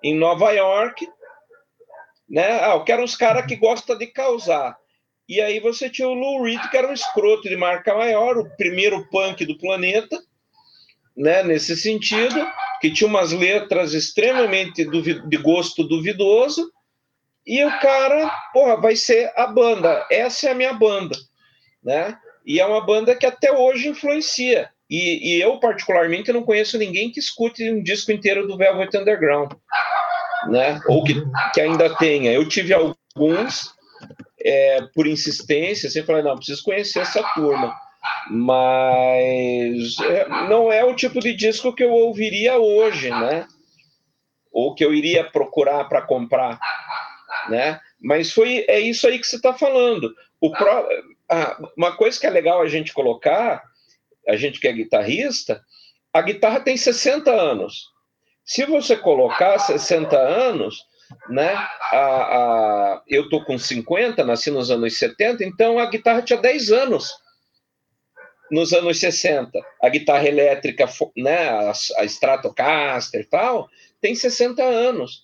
em 0.04 0.16
Nova 0.16 0.52
York, 0.52 1.08
né? 2.28 2.64
Ah, 2.64 2.74
eu 2.74 2.84
quero 2.84 3.04
uns 3.04 3.16
caras 3.16 3.46
que 3.46 3.56
gostam 3.56 3.98
de 3.98 4.08
causar. 4.08 4.78
E 5.30 5.40
aí 5.40 5.60
você 5.60 5.88
tinha 5.88 6.08
o 6.08 6.14
Lou 6.16 6.42
Reed, 6.42 6.60
que 6.72 6.76
era 6.76 6.90
um 6.90 6.94
escroto 6.94 7.48
de 7.48 7.56
marca 7.56 7.94
maior, 7.94 8.36
o 8.40 8.50
primeiro 8.58 9.08
punk 9.12 9.46
do 9.46 9.60
planeta, 9.60 10.20
né, 11.16 11.44
nesse 11.44 11.78
sentido, 11.78 12.48
que 12.82 12.92
tinha 12.92 13.08
umas 13.08 13.32
letras 13.32 13.94
extremamente 13.94 14.84
de 14.84 15.38
gosto 15.38 15.84
duvidoso, 15.84 16.72
e 17.46 17.64
o 17.64 17.80
cara, 17.80 18.30
porra, 18.52 18.78
vai 18.78 18.96
ser 18.96 19.32
a 19.36 19.46
banda, 19.46 20.04
essa 20.10 20.48
é 20.48 20.52
a 20.52 20.56
minha 20.56 20.74
banda, 20.74 21.16
né? 21.84 22.18
E 22.46 22.60
é 22.60 22.66
uma 22.66 22.84
banda 22.84 23.16
que 23.16 23.26
até 23.26 23.52
hoje 23.52 23.90
influencia. 23.90 24.70
E, 24.90 25.36
e 25.36 25.42
eu, 25.42 25.60
particularmente, 25.60 26.34
não 26.34 26.44
conheço 26.44 26.78
ninguém 26.78 27.12
que 27.12 27.20
escute 27.20 27.70
um 27.72 27.84
disco 27.84 28.12
inteiro 28.12 28.48
do 28.48 28.58
Velvet 28.58 28.96
Underground, 28.98 29.52
né? 30.48 30.80
Ou 30.88 31.04
que, 31.04 31.16
que 31.54 31.62
ainda 31.62 31.96
tenha. 31.96 32.32
Eu 32.32 32.48
tive 32.48 32.74
alguns, 32.74 33.76
é, 34.44 34.82
por 34.94 35.08
insistência, 35.08 35.90
sempre 35.90 36.08
falei, 36.08 36.24
não, 36.24 36.36
preciso 36.36 36.64
conhecer 36.64 37.00
essa 37.00 37.24
turma. 37.34 37.76
Mas 38.30 40.00
é, 40.00 40.28
não 40.48 40.72
é 40.72 40.84
o 40.84 40.96
tipo 40.96 41.20
de 41.20 41.34
disco 41.34 41.74
que 41.74 41.84
eu 41.84 41.92
ouviria 41.92 42.58
hoje, 42.58 43.10
né? 43.10 43.48
Ou 44.52 44.74
que 44.74 44.84
eu 44.84 44.94
iria 44.94 45.30
procurar 45.30 45.86
para 45.86 46.02
comprar, 46.02 46.60
né? 47.50 47.80
Mas 48.02 48.32
foi 48.32 48.66
é 48.68 48.80
isso 48.80 49.08
aí 49.08 49.20
que 49.20 49.28
você 49.28 49.36
está 49.36 49.54
falando. 49.54 50.14
O 50.40 50.52
pro, 50.52 50.88
ah, 51.30 51.58
uma 51.78 51.96
coisa 51.96 52.20
que 52.20 52.26
é 52.26 52.30
legal 52.30 52.62
a 52.62 52.68
gente 52.68 52.94
colocar, 52.94 53.62
a 54.28 54.36
gente 54.36 54.60
que 54.60 54.68
é 54.68 54.74
guitarrista, 54.74 55.62
a 56.14 56.22
guitarra 56.22 56.62
tem 56.62 56.78
60 56.78 57.30
anos. 57.30 57.90
Se 58.46 58.66
você 58.66 58.96
colocar 58.96 59.60
60 59.60 60.18
anos, 60.18 60.86
né? 61.30 61.54
A, 61.92 61.98
a, 61.98 63.04
eu 63.08 63.30
tô 63.30 63.44
com 63.44 63.58
50, 63.58 64.24
nasci 64.24 64.52
nos 64.52 64.70
anos 64.70 64.98
70, 64.98 65.44
então 65.44 65.80
a 65.80 65.86
guitarra 65.86 66.22
tinha 66.22 66.40
10 66.40 66.72
anos 66.72 67.14
nos 68.52 68.74
anos 68.74 69.00
60. 69.00 69.52
A 69.82 69.90
guitarra 69.90 70.28
elétrica, 70.28 70.86
né, 71.16 71.50
a, 71.50 71.72
a 71.98 72.06
Stratocaster 72.06 73.22
e 73.22 73.26
tal, 73.26 73.70
tem 74.02 74.16
60 74.16 74.64
anos. 74.64 75.24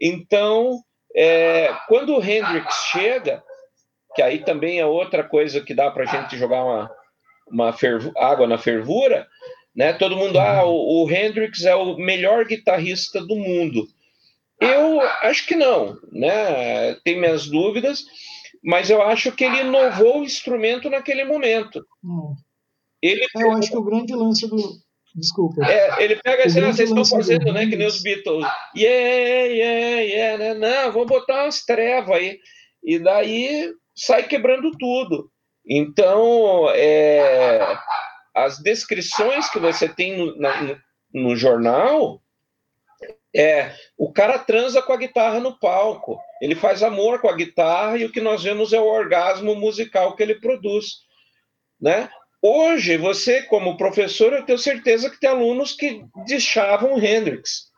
Então, 0.00 0.82
é, 1.14 1.74
quando 1.88 2.16
o 2.16 2.22
Hendrix 2.22 2.74
chega, 2.90 3.42
que 4.14 4.22
aí 4.22 4.40
também 4.40 4.80
é 4.80 4.86
outra 4.86 5.22
coisa 5.24 5.60
que 5.60 5.74
dá 5.74 5.90
para 5.90 6.04
a 6.04 6.06
gente 6.06 6.36
jogar 6.36 6.64
uma, 6.64 6.90
uma 7.46 7.74
água 8.16 8.46
na 8.46 8.58
fervura, 8.58 9.26
né? 9.74 9.92
Todo 9.92 10.16
mundo, 10.16 10.38
ah, 10.38 10.64
o, 10.64 11.04
o 11.04 11.10
Hendrix 11.10 11.64
é 11.64 11.74
o 11.74 11.96
melhor 11.96 12.44
guitarrista 12.44 13.20
do 13.20 13.36
mundo. 13.36 13.86
Eu 14.60 15.00
acho 15.00 15.46
que 15.46 15.56
não, 15.56 15.98
né? 16.12 16.94
Tem 17.02 17.18
minhas 17.18 17.46
dúvidas, 17.46 18.04
mas 18.62 18.90
eu 18.90 19.00
acho 19.02 19.32
que 19.32 19.44
ele 19.44 19.60
inovou 19.60 20.20
o 20.20 20.24
instrumento 20.24 20.90
naquele 20.90 21.24
momento. 21.24 21.84
Hum. 22.04 22.34
Ele 23.02 23.24
é, 23.36 23.42
eu 23.42 23.52
acho 23.52 23.70
que 23.70 23.76
o 23.76 23.82
grande 23.82 24.14
lance 24.14 24.46
do. 24.46 24.56
Desculpa. 25.14 25.64
É, 25.66 26.04
ele 26.04 26.16
pega 26.16 26.44
assim, 26.44 26.60
ah, 26.60 26.72
vocês 26.72 26.90
estão 26.90 27.04
fazendo, 27.04 27.52
né? 27.52 27.66
Que 27.66 27.74
nem 27.74 27.86
os 27.86 28.02
Beatles. 28.02 28.46
Yeah, 28.76 29.46
yeah, 29.46 30.00
yeah, 30.02 30.38
né? 30.38 30.54
Não, 30.54 30.92
vou 30.92 31.06
botar 31.06 31.44
umas 31.44 31.64
trevas 31.64 32.14
aí. 32.14 32.38
E 32.84 32.98
daí 32.98 33.72
sai 33.96 34.28
quebrando 34.28 34.70
tudo. 34.78 35.30
Então, 35.66 36.70
é, 36.70 37.78
as 38.34 38.58
descrições 38.58 39.50
que 39.50 39.58
você 39.58 39.88
tem 39.88 40.16
no, 40.16 40.38
na, 40.38 40.78
no 41.12 41.34
jornal 41.34 42.20
é 43.34 43.72
o 43.96 44.12
cara 44.12 44.38
transa 44.38 44.82
com 44.82 44.92
a 44.92 44.96
guitarra 44.96 45.40
no 45.40 45.58
palco, 45.58 46.18
ele 46.40 46.54
faz 46.54 46.82
amor 46.82 47.20
com 47.20 47.28
a 47.28 47.36
guitarra 47.36 47.96
e 47.96 48.04
o 48.04 48.12
que 48.12 48.20
nós 48.20 48.42
vemos 48.42 48.72
é 48.72 48.80
o 48.80 48.86
orgasmo 48.86 49.54
musical 49.54 50.16
que 50.16 50.22
ele 50.22 50.34
produz, 50.40 50.86
né? 51.80 52.08
Hoje, 52.42 52.96
você, 52.96 53.42
como 53.42 53.76
professor, 53.76 54.32
eu 54.32 54.44
tenho 54.46 54.58
certeza 54.58 55.10
que 55.10 55.20
tem 55.20 55.28
alunos 55.28 55.74
que 55.74 56.04
deixavam 56.26 56.98
Hendrix. 56.98 57.68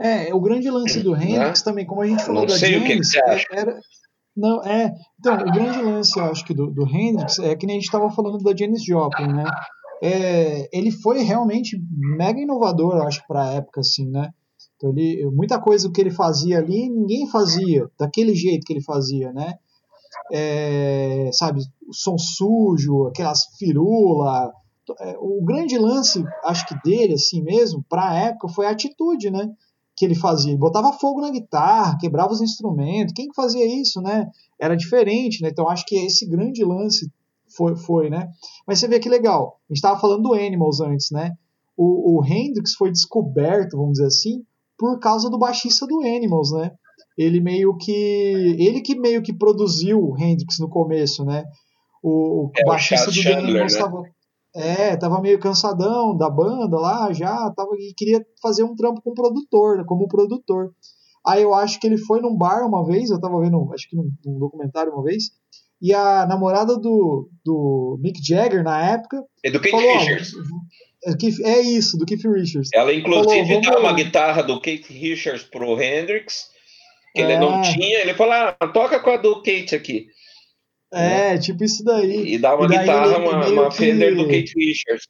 É, 0.00 0.32
o 0.32 0.40
grande 0.40 0.70
lance 0.70 1.02
do 1.02 1.16
Hendrix 1.16 1.62
também, 1.62 1.84
como 1.84 2.02
a 2.02 2.06
gente 2.06 2.22
falou 2.22 2.42
não 2.42 2.46
da 2.46 2.56
sei 2.56 2.74
James, 2.74 2.84
o 2.84 2.86
que, 2.86 2.98
que 2.98 3.04
você 3.04 3.20
acha. 3.24 3.46
Era, 3.50 3.80
não, 4.36 4.62
é. 4.62 4.94
Então, 5.18 5.34
o 5.34 5.50
grande 5.50 5.82
lance, 5.82 6.16
eu 6.16 6.26
acho 6.26 6.44
que 6.44 6.54
do, 6.54 6.70
do 6.70 6.86
Hendrix 6.86 7.40
é 7.40 7.56
que 7.56 7.66
nem 7.66 7.74
a 7.74 7.80
gente 7.80 7.86
estava 7.86 8.08
falando 8.12 8.38
da 8.38 8.56
Janis 8.56 8.84
Joplin, 8.84 9.32
né? 9.32 9.44
É, 10.02 10.68
ele 10.72 10.90
foi 10.90 11.22
realmente 11.22 11.80
mega 11.90 12.40
inovador, 12.40 13.02
acho, 13.02 13.26
para 13.26 13.44
a 13.44 13.52
época, 13.54 13.80
assim, 13.80 14.08
né? 14.08 14.32
Então, 14.76 14.90
ele, 14.90 15.28
muita 15.32 15.60
coisa 15.60 15.90
que 15.90 16.00
ele 16.00 16.10
fazia 16.10 16.58
ali, 16.58 16.88
ninguém 16.88 17.28
fazia 17.28 17.90
daquele 17.98 18.34
jeito 18.34 18.64
que 18.64 18.72
ele 18.72 18.82
fazia, 18.82 19.32
né? 19.32 19.54
É, 20.32 21.30
sabe, 21.32 21.60
o 21.86 21.92
som 21.92 22.16
sujo, 22.16 23.06
aquelas 23.06 23.44
firula. 23.58 24.52
É, 25.00 25.16
o 25.18 25.44
grande 25.44 25.76
lance, 25.76 26.24
acho 26.44 26.66
que 26.66 26.80
dele, 26.82 27.14
assim 27.14 27.42
mesmo, 27.42 27.84
para 27.88 28.10
a 28.10 28.14
época, 28.14 28.48
foi 28.48 28.66
a 28.66 28.70
atitude, 28.70 29.30
né? 29.30 29.50
que 29.98 30.04
ele 30.04 30.14
fazia. 30.14 30.52
Ele 30.52 30.58
botava 30.58 30.92
fogo 30.92 31.20
na 31.20 31.30
guitarra, 31.30 31.98
quebrava 31.98 32.32
os 32.32 32.40
instrumentos. 32.40 33.12
Quem 33.12 33.28
que 33.28 33.34
fazia 33.34 33.66
isso, 33.66 34.00
né? 34.00 34.30
Era 34.58 34.76
diferente, 34.76 35.42
né? 35.42 35.48
Então 35.48 35.68
acho 35.68 35.84
que 35.84 35.96
esse 35.96 36.24
grande 36.24 36.64
lance 36.64 37.10
foi, 37.58 37.76
foi 37.76 38.08
né? 38.08 38.28
Mas 38.66 38.78
você 38.78 38.86
vê 38.86 39.00
que 39.00 39.08
legal. 39.08 39.60
A 39.68 39.74
gente 39.74 39.78
estava 39.78 40.00
falando 40.00 40.22
do 40.22 40.34
Animals 40.34 40.80
antes, 40.80 41.10
né? 41.10 41.32
O, 41.76 42.18
o 42.18 42.24
Hendrix 42.24 42.74
foi 42.74 42.90
descoberto, 42.90 43.76
vamos 43.76 43.94
dizer 43.94 44.06
assim, 44.06 44.44
por 44.78 44.98
causa 45.00 45.28
do 45.28 45.38
baixista 45.38 45.86
do 45.86 46.00
Animals, 46.00 46.52
né? 46.52 46.70
Ele 47.16 47.40
meio 47.40 47.76
que 47.76 47.92
ele 48.60 48.80
que 48.80 48.98
meio 48.98 49.20
que 49.20 49.32
produziu 49.32 50.00
o 50.00 50.16
Hendrix 50.16 50.58
no 50.60 50.68
começo, 50.68 51.24
né? 51.24 51.44
O, 52.00 52.46
o 52.46 52.52
é, 52.56 52.64
baixista 52.64 53.10
o 53.10 53.12
do 53.12 53.20
Chandler, 53.20 53.38
Animals 53.38 53.72
né? 53.72 53.78
estava 53.78 54.02
é, 54.54 54.96
tava 54.96 55.20
meio 55.20 55.38
cansadão 55.38 56.16
da 56.16 56.30
banda 56.30 56.78
lá, 56.78 57.12
já 57.12 57.50
tava 57.50 57.70
e 57.78 57.92
queria 57.96 58.24
fazer 58.40 58.62
um 58.62 58.74
trampo 58.74 59.02
com 59.02 59.10
o 59.10 59.14
produtor, 59.14 59.78
né, 59.78 59.84
como 59.86 60.08
produtor. 60.08 60.72
Aí 61.26 61.42
eu 61.42 61.52
acho 61.52 61.78
que 61.78 61.86
ele 61.86 61.98
foi 61.98 62.20
num 62.20 62.36
bar 62.36 62.66
uma 62.66 62.84
vez, 62.84 63.10
eu 63.10 63.20
tava 63.20 63.38
vendo, 63.40 63.70
acho 63.72 63.88
que 63.88 63.96
num, 63.96 64.10
num 64.24 64.38
documentário 64.38 64.92
uma 64.92 65.02
vez, 65.02 65.30
e 65.80 65.94
a 65.94 66.26
namorada 66.26 66.76
do, 66.76 67.28
do 67.44 67.98
Mick 68.00 68.20
Jagger 68.26 68.62
na 68.62 68.92
época. 68.92 69.22
É 69.44 69.50
do 69.50 69.60
Keith 69.60 69.70
falou, 69.72 69.98
Richards. 69.98 70.32
É, 71.04 71.50
é 71.50 71.60
isso, 71.60 71.96
do 71.96 72.04
Keith 72.04 72.24
Richards. 72.24 72.70
Ela, 72.74 72.92
inclusive, 72.92 73.46
Falou, 73.46 73.60
dá 73.62 73.70
vamos- 73.70 73.88
uma 73.88 73.92
guitarra 73.94 74.42
do 74.42 74.60
Keith 74.60 74.86
Richards 74.88 75.44
pro 75.44 75.80
Hendrix, 75.80 76.46
que 77.14 77.22
ele 77.22 77.32
É. 77.34 77.38
não 77.38 77.62
tinha. 77.62 78.00
Ele 78.00 78.14
falou: 78.14 78.32
ah, 78.32 78.52
toca 78.72 78.98
com 79.00 79.10
a 79.10 79.16
do 79.16 79.36
Kate 79.36 79.74
aqui. 79.74 80.06
É, 80.92 81.36
tipo 81.38 81.62
isso 81.64 81.84
daí. 81.84 82.34
E 82.34 82.38
dá 82.38 82.56
uma 82.56 82.64
E 82.64 82.68
guitarra, 82.78 83.14
ele 83.14 83.26
uma, 83.26 83.46
uma 83.48 83.68
que- 83.68 83.76
Fender 83.76 84.16
do 84.16 84.26
Keith 84.26 84.50
Richards. 84.56 85.04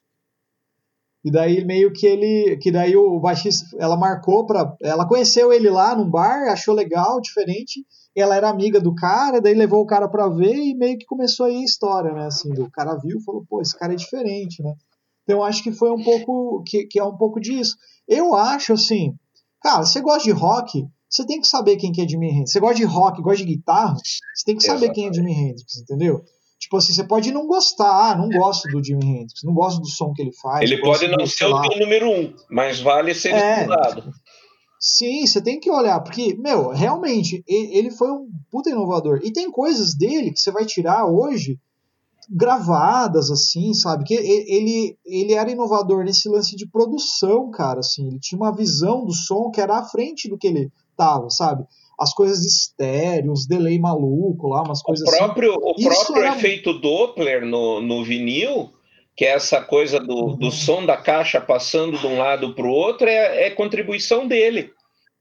E 1.25 1.31
daí 1.31 1.65
meio 1.65 1.93
que 1.93 2.07
ele, 2.07 2.57
que 2.59 2.71
daí 2.71 2.97
o 2.97 3.19
baixista, 3.19 3.67
ela 3.79 3.97
marcou 3.97 4.47
pra, 4.47 4.75
ela 4.81 5.07
conheceu 5.07 5.53
ele 5.53 5.69
lá 5.69 5.95
num 5.95 6.09
bar, 6.09 6.49
achou 6.49 6.75
legal, 6.75 7.21
diferente. 7.21 7.85
Ela 8.17 8.37
era 8.37 8.49
amiga 8.49 8.81
do 8.81 8.95
cara, 8.95 9.41
daí 9.41 9.55
levou 9.55 9.83
o 9.83 9.87
cara 9.87 10.09
pra 10.09 10.29
ver 10.29 10.55
e 10.55 10.75
meio 10.75 10.99
que 10.99 11.07
começou 11.07 11.47
aí 11.47 11.57
a 11.57 11.65
história, 11.65 12.13
né? 12.13 12.27
Assim, 12.27 12.51
o 12.53 12.71
cara 12.71 12.97
viu, 12.97 13.19
e 13.19 13.23
falou, 13.25 13.45
pô, 13.49 13.61
esse 13.61 13.77
cara 13.79 13.93
é 13.93 13.97
diferente, 13.97 14.63
né? 14.63 14.75
Então 15.23 15.39
eu 15.39 15.45
acho 15.45 15.63
que 15.63 15.73
foi 15.73 15.91
um 15.91 16.03
pouco, 16.03 16.63
que, 16.67 16.87
que 16.87 16.99
é 16.99 17.05
um 17.05 17.17
pouco 17.17 17.41
disso. 17.41 17.77
Eu 18.09 18.35
acho 18.35 18.73
assim, 18.73 19.15
cara, 19.61 19.85
você 19.85 20.01
gosta 20.01 20.25
de 20.25 20.31
rock, 20.31 20.87
você 21.09 21.27
tem 21.27 21.41
que 21.41 21.47
saber 21.47 21.77
quem 21.77 21.93
que 21.93 22.01
é 22.01 22.09
Jimi 22.09 22.29
Hendrix. 22.29 22.53
Você 22.53 22.61
gosta 22.61 22.77
de 22.77 22.85
rock, 22.85 23.21
gosta 23.21 23.45
de 23.45 23.55
guitarra, 23.55 23.95
você 23.95 24.45
tem 24.47 24.57
que 24.57 24.65
saber 24.65 24.91
quem 24.91 25.09
é 25.09 25.13
Jimi 25.13 25.33
Hendrix, 25.33 25.79
entendeu? 25.79 26.23
Tipo 26.69 26.77
assim, 26.77 26.93
você 26.93 27.03
pode 27.03 27.33
não 27.33 27.47
gostar, 27.47 28.11
ah, 28.11 28.15
não 28.15 28.29
gosto 28.29 28.69
do 28.69 28.85
Jimi 28.85 29.03
Hendrix, 29.03 29.43
não 29.43 29.55
gosto 29.55 29.81
do 29.81 29.89
som 29.89 30.13
que 30.13 30.21
ele 30.21 30.35
faz. 30.35 30.71
Ele 30.71 30.79
pode 30.83 31.09
não 31.09 31.27
ser 31.27 31.47
o 31.47 31.63
teu 31.63 31.81
número 31.81 32.11
um, 32.11 32.35
mas 32.51 32.79
vale 32.79 33.15
ser 33.15 33.33
É. 33.33 33.61
estudado. 33.63 34.13
Sim, 34.79 35.27
você 35.27 35.41
tem 35.41 35.59
que 35.59 35.71
olhar, 35.71 35.99
porque, 36.01 36.37
meu, 36.39 36.69
realmente, 36.69 37.43
ele 37.49 37.91
foi 37.91 38.11
um 38.13 38.29
puta 38.51 38.69
inovador. 38.69 39.19
E 39.25 39.33
tem 39.33 39.51
coisas 39.51 39.97
dele 39.97 40.31
que 40.31 40.39
você 40.39 40.53
vai 40.53 40.67
tirar 40.67 41.07
hoje 41.07 41.59
gravadas, 42.29 43.31
assim, 43.31 43.73
sabe? 43.73 44.05
Que 44.05 44.13
ele, 44.13 44.95
ele 45.07 45.33
era 45.33 45.51
inovador 45.51 46.05
nesse 46.05 46.29
lance 46.29 46.55
de 46.55 46.69
produção, 46.69 47.51
cara, 47.51 47.81
assim. 47.81 48.09
Ele 48.09 48.21
tinha 48.21 48.39
uma 48.39 48.55
visão 48.55 49.07
do 49.07 49.15
som 49.15 49.51
que 49.51 49.61
era 49.63 49.79
à 49.79 49.85
frente 49.85 50.29
do 50.29 50.37
que 50.37 50.49
ele 50.49 50.71
tava, 50.95 51.31
sabe? 51.31 51.65
As 52.01 52.13
coisas 52.15 52.45
estéreo, 52.45 53.33
os 53.33 53.47
delay 53.47 53.79
maluco 53.79 54.49
lá, 54.49 54.63
umas 54.63 54.81
O 54.81 54.85
coisas 54.85 55.09
assim. 55.09 55.17
próprio, 55.19 55.55
o 55.61 55.75
Isso 55.77 55.89
próprio 55.89 56.23
era- 56.25 56.37
efeito 56.37 56.73
Doppler 56.81 57.45
no, 57.45 57.81
no 57.81 58.05
vinil, 58.05 58.71
que 59.17 59.25
é 59.25 59.31
essa 59.35 59.61
coisa 59.61 59.99
do, 59.99 60.15
Uhum. 60.15 60.37
do 60.37 60.51
som 60.53 60.87
da 60.87 60.97
caixa 60.97 61.41
passando 61.41 61.99
de 61.99 62.07
um 62.07 62.19
lado 62.19 62.55
para 62.55 62.65
o 62.67 62.71
outro, 62.71 63.09
é, 63.09 63.47
é 63.47 63.51
contribuição 63.51 64.29
dele. 64.29 64.71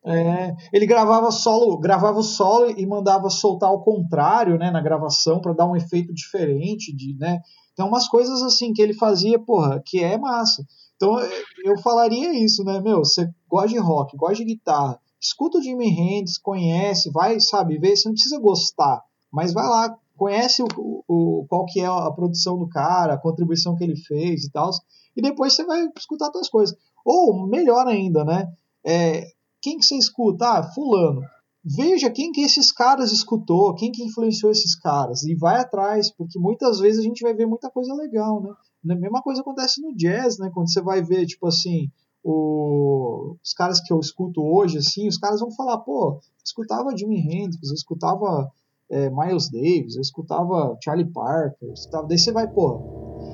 É, 0.05 0.53
ele 0.71 0.85
gravava 0.85 1.31
solo, 1.31 1.77
gravava 1.79 2.19
o 2.19 2.23
solo 2.23 2.69
e 2.77 2.85
mandava 2.85 3.29
soltar 3.29 3.69
ao 3.69 3.81
contrário, 3.83 4.57
né, 4.57 4.69
na 4.71 4.79
gravação 4.81 5.41
para 5.41 5.53
dar 5.53 5.65
um 5.65 5.75
efeito 5.75 6.13
diferente, 6.13 6.95
de, 6.95 7.15
né? 7.19 7.39
Então 7.73 7.87
umas 7.87 8.07
coisas 8.07 8.41
assim 8.41 8.71
que 8.71 8.81
ele 8.81 8.93
fazia, 8.93 9.37
porra, 9.37 9.81
que 9.85 10.01
é 10.03 10.17
massa. 10.17 10.63
Então 10.95 11.19
eu- 11.19 11.29
eu 11.65 11.77
falaria 11.79 12.31
isso, 12.33 12.63
né, 12.63 12.79
meu, 12.79 12.99
você 12.99 13.27
gosta 13.49 13.69
de 13.69 13.77
rock, 13.79 14.15
gosta 14.15 14.35
de 14.37 14.45
guitarra, 14.45 14.97
escuta 15.19 15.57
o 15.57 15.61
Jimi 15.61 15.89
Hendrix, 15.89 16.37
conhece, 16.37 17.11
vai, 17.11 17.39
sabe, 17.39 17.77
ver, 17.77 17.95
você 17.95 18.07
não 18.07 18.13
precisa 18.13 18.39
gostar, 18.39 19.03
mas 19.31 19.53
vai 19.53 19.67
lá, 19.67 19.97
conhece 20.15 20.61
o, 20.61 21.03
o 21.07 21.45
qual 21.47 21.65
que 21.65 21.79
é 21.79 21.85
a 21.85 22.11
produção 22.11 22.57
do 22.57 22.67
cara, 22.67 23.13
a 23.13 23.19
contribuição 23.19 23.75
que 23.75 23.83
ele 23.83 23.95
fez 23.95 24.43
e 24.43 24.51
tal, 24.51 24.71
e 25.15 25.21
depois 25.21 25.53
você 25.53 25.65
vai 25.65 25.87
escutar 25.97 26.25
outras 26.25 26.49
coisas. 26.49 26.77
Ou 27.05 27.47
melhor 27.47 27.87
ainda, 27.87 28.23
né? 28.23 28.51
É, 28.85 29.25
quem 29.61 29.77
que 29.77 29.85
você 29.85 29.95
escuta? 29.95 30.45
Ah, 30.45 30.63
fulano. 30.63 31.21
Veja 31.63 32.09
quem 32.09 32.31
que 32.31 32.41
esses 32.41 32.71
caras 32.71 33.11
escutou, 33.11 33.73
quem 33.75 33.91
que 33.91 34.03
influenciou 34.03 34.51
esses 34.51 34.73
caras 34.75 35.23
e 35.23 35.35
vai 35.35 35.59
atrás, 35.59 36.09
porque 36.11 36.39
muitas 36.39 36.79
vezes 36.79 36.99
a 36.99 37.03
gente 37.03 37.21
vai 37.21 37.33
ver 37.33 37.45
muita 37.45 37.69
coisa 37.69 37.93
legal, 37.93 38.41
né? 38.41 38.51
A 38.89 38.95
mesma 38.95 39.21
coisa 39.21 39.41
acontece 39.41 39.81
no 39.81 39.93
jazz, 39.93 40.37
né? 40.37 40.49
Quando 40.53 40.71
você 40.71 40.81
vai 40.81 41.01
ver, 41.01 41.25
tipo 41.25 41.45
assim, 41.47 41.91
o, 42.29 43.37
os 43.41 43.53
caras 43.53 43.79
que 43.79 43.93
eu 43.93 43.99
escuto 43.99 44.43
hoje, 44.43 44.77
assim, 44.77 45.07
os 45.07 45.17
caras 45.17 45.39
vão 45.39 45.49
falar, 45.51 45.77
pô, 45.77 46.19
escutava 46.43 46.95
Jimi 46.95 47.19
Hendrix, 47.19 47.69
eu 47.69 47.73
escutava 47.73 48.51
é, 48.89 49.09
Miles 49.09 49.49
Davis, 49.49 49.95
eu 49.95 50.01
escutava 50.01 50.77
Charlie 50.83 51.09
Parker, 51.09 51.69
eu 51.69 51.73
escutava, 51.73 52.05
daí 52.05 52.19
você 52.19 52.33
vai, 52.33 52.45
pô, 52.45 52.81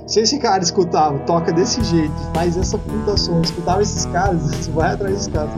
se 0.06 0.20
esse 0.20 0.38
cara 0.38 0.62
escutava, 0.62 1.18
toca 1.26 1.52
desse 1.52 1.84
jeito, 1.84 2.14
faz 2.36 2.56
essa 2.56 2.78
puta 2.78 3.18
som, 3.18 3.41
escutava 3.41 3.82
esses 3.82 4.06
caras, 4.06 4.41
você 4.44 4.70
vai 4.72 4.94
atrás 4.94 5.14
desses 5.16 5.28
caras. 5.28 5.54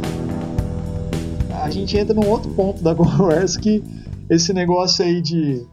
A 1.62 1.70
gente 1.70 1.98
entra 1.98 2.14
num 2.14 2.30
outro 2.30 2.54
ponto 2.54 2.82
da 2.82 2.94
conversa 2.96 3.60
que 3.60 3.84
esse 4.30 4.54
negócio 4.54 5.04
aí 5.04 5.22
de 5.22 5.68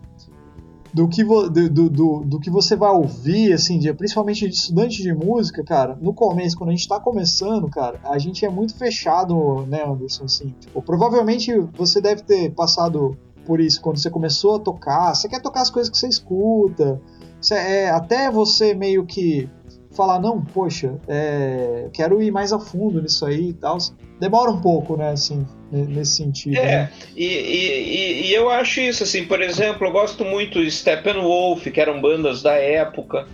do 0.93 1.09
que, 1.09 1.24
do, 1.24 1.49
do, 1.88 2.20
do, 2.20 2.40
que 2.40 2.51
você 2.51 2.76
vai 2.76 2.90
ouvir, 2.90 3.53
assim, 3.53 3.78
de, 3.78 3.93
principalmente 3.95 4.47
de 4.47 4.55
estudante 4.55 5.03
de 5.03 5.12
música, 5.14 5.64
cara, 5.64 5.97
no 6.01 6.12
começo, 6.12 6.57
quando 6.57 6.70
a 6.70 6.72
gente 6.72 6.86
tá 6.86 7.01
começando, 7.01 7.68
cara, 7.68 7.99
a 8.05 8.18
gente 8.18 8.45
é 8.45 8.51
muito 8.51 8.76
fechado, 8.76 9.64
né, 9.66 9.82
Anderson, 9.84 10.24
assim. 10.24 10.55
Tipo, 10.61 10.82
provavelmente 10.82 11.53
você 11.72 12.01
deve 12.01 12.22
ter 12.22 12.51
passado 12.51 13.16
por 13.47 13.59
isso 13.59 13.80
quando 13.80 13.99
você 13.99 14.11
começou 14.11 14.57
a 14.57 14.59
tocar, 14.59 15.14
você 15.14 15.28
quer 15.28 15.40
tocar 15.40 15.62
as 15.62 15.70
coisas 15.70 15.90
que 15.90 15.97
você 15.97 16.09
escuta, 16.09 17.01
você, 17.40 17.55
é, 17.55 17.90
até 17.90 18.30
você 18.30 18.74
meio 18.74 19.07
que 19.07 19.49
falar, 19.90 20.20
não, 20.20 20.43
poxa, 20.43 21.01
é, 21.09 21.88
quero 21.93 22.22
ir 22.22 22.30
mais 22.30 22.53
a 22.53 22.59
fundo 22.59 23.01
nisso 23.01 23.24
aí 23.24 23.49
e 23.49 23.55
tal, 23.55 23.78
demora 24.20 24.51
um 24.51 24.61
pouco, 24.61 24.97
né, 24.97 25.11
assim, 25.11 25.47
nesse 25.73 26.16
sentido. 26.16 26.57
É, 26.57 26.62
né? 26.62 26.93
e, 27.16 27.25
e, 27.25 28.27
e, 28.27 28.35
eu 28.35 28.51
acho 28.51 28.81
isso, 28.81 29.03
assim, 29.03 29.25
por 29.25 29.41
exemplo, 29.41 29.87
eu 29.87 29.91
gosto 29.91 30.25
muito 30.25 30.62
de 30.62 30.70
Steppenwolf, 30.70 31.66
que 31.66 31.81
eram 31.81 32.01
bandas 32.01 32.43
da 32.43 32.55
época, 32.55 33.27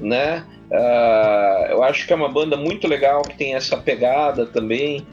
né? 0.00 0.44
Uh, 0.70 1.72
eu 1.72 1.82
acho 1.82 2.06
que 2.06 2.12
é 2.12 2.16
uma 2.16 2.28
banda 2.28 2.56
muito 2.56 2.88
legal, 2.88 3.22
que 3.22 3.36
tem 3.36 3.54
essa 3.54 3.76
pegada 3.76 4.46
também. 4.46 5.06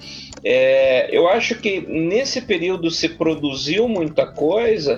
É, 0.43 1.15
eu 1.15 1.27
acho 1.27 1.55
que 1.55 1.81
nesse 1.81 2.41
período 2.41 2.89
se 2.89 3.09
produziu 3.09 3.87
muita 3.87 4.25
coisa 4.25 4.97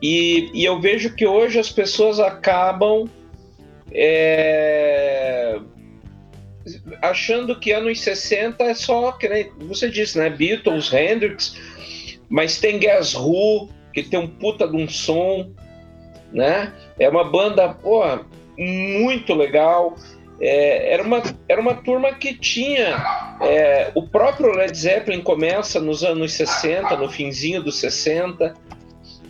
e, 0.00 0.50
e 0.54 0.64
eu 0.64 0.80
vejo 0.80 1.14
que 1.14 1.26
hoje 1.26 1.58
as 1.58 1.70
pessoas 1.70 2.18
acabam 2.18 3.06
é, 3.92 5.58
achando 7.00 7.58
que 7.58 7.72
anos 7.72 8.00
60 8.00 8.62
é 8.64 8.74
só, 8.74 9.12
que 9.12 9.50
você 9.60 9.88
disse, 9.88 10.18
né? 10.18 10.30
Beatles, 10.30 10.92
Hendrix, 10.92 11.56
mas 12.28 12.58
tem 12.58 12.78
Guess 12.78 13.14
Who, 13.14 13.68
que 13.92 14.02
tem 14.02 14.18
um 14.18 14.28
puta 14.28 14.66
de 14.66 14.76
um 14.76 14.88
som, 14.88 15.50
né? 16.32 16.72
É 16.98 17.08
uma 17.08 17.24
banda, 17.24 17.74
pô, 17.74 18.02
muito 18.56 19.34
legal. 19.34 19.96
É, 20.40 20.92
era, 20.92 21.02
uma, 21.02 21.22
era 21.48 21.60
uma 21.60 21.74
turma 21.74 22.12
que 22.14 22.34
tinha. 22.34 22.96
É, 23.40 23.90
o 23.94 24.08
próprio 24.08 24.52
Led 24.52 24.76
Zeppelin 24.76 25.20
começa 25.20 25.80
nos 25.80 26.02
anos 26.02 26.32
60, 26.32 26.96
no 26.96 27.08
finzinho 27.08 27.62
dos 27.62 27.78
60. 27.78 28.54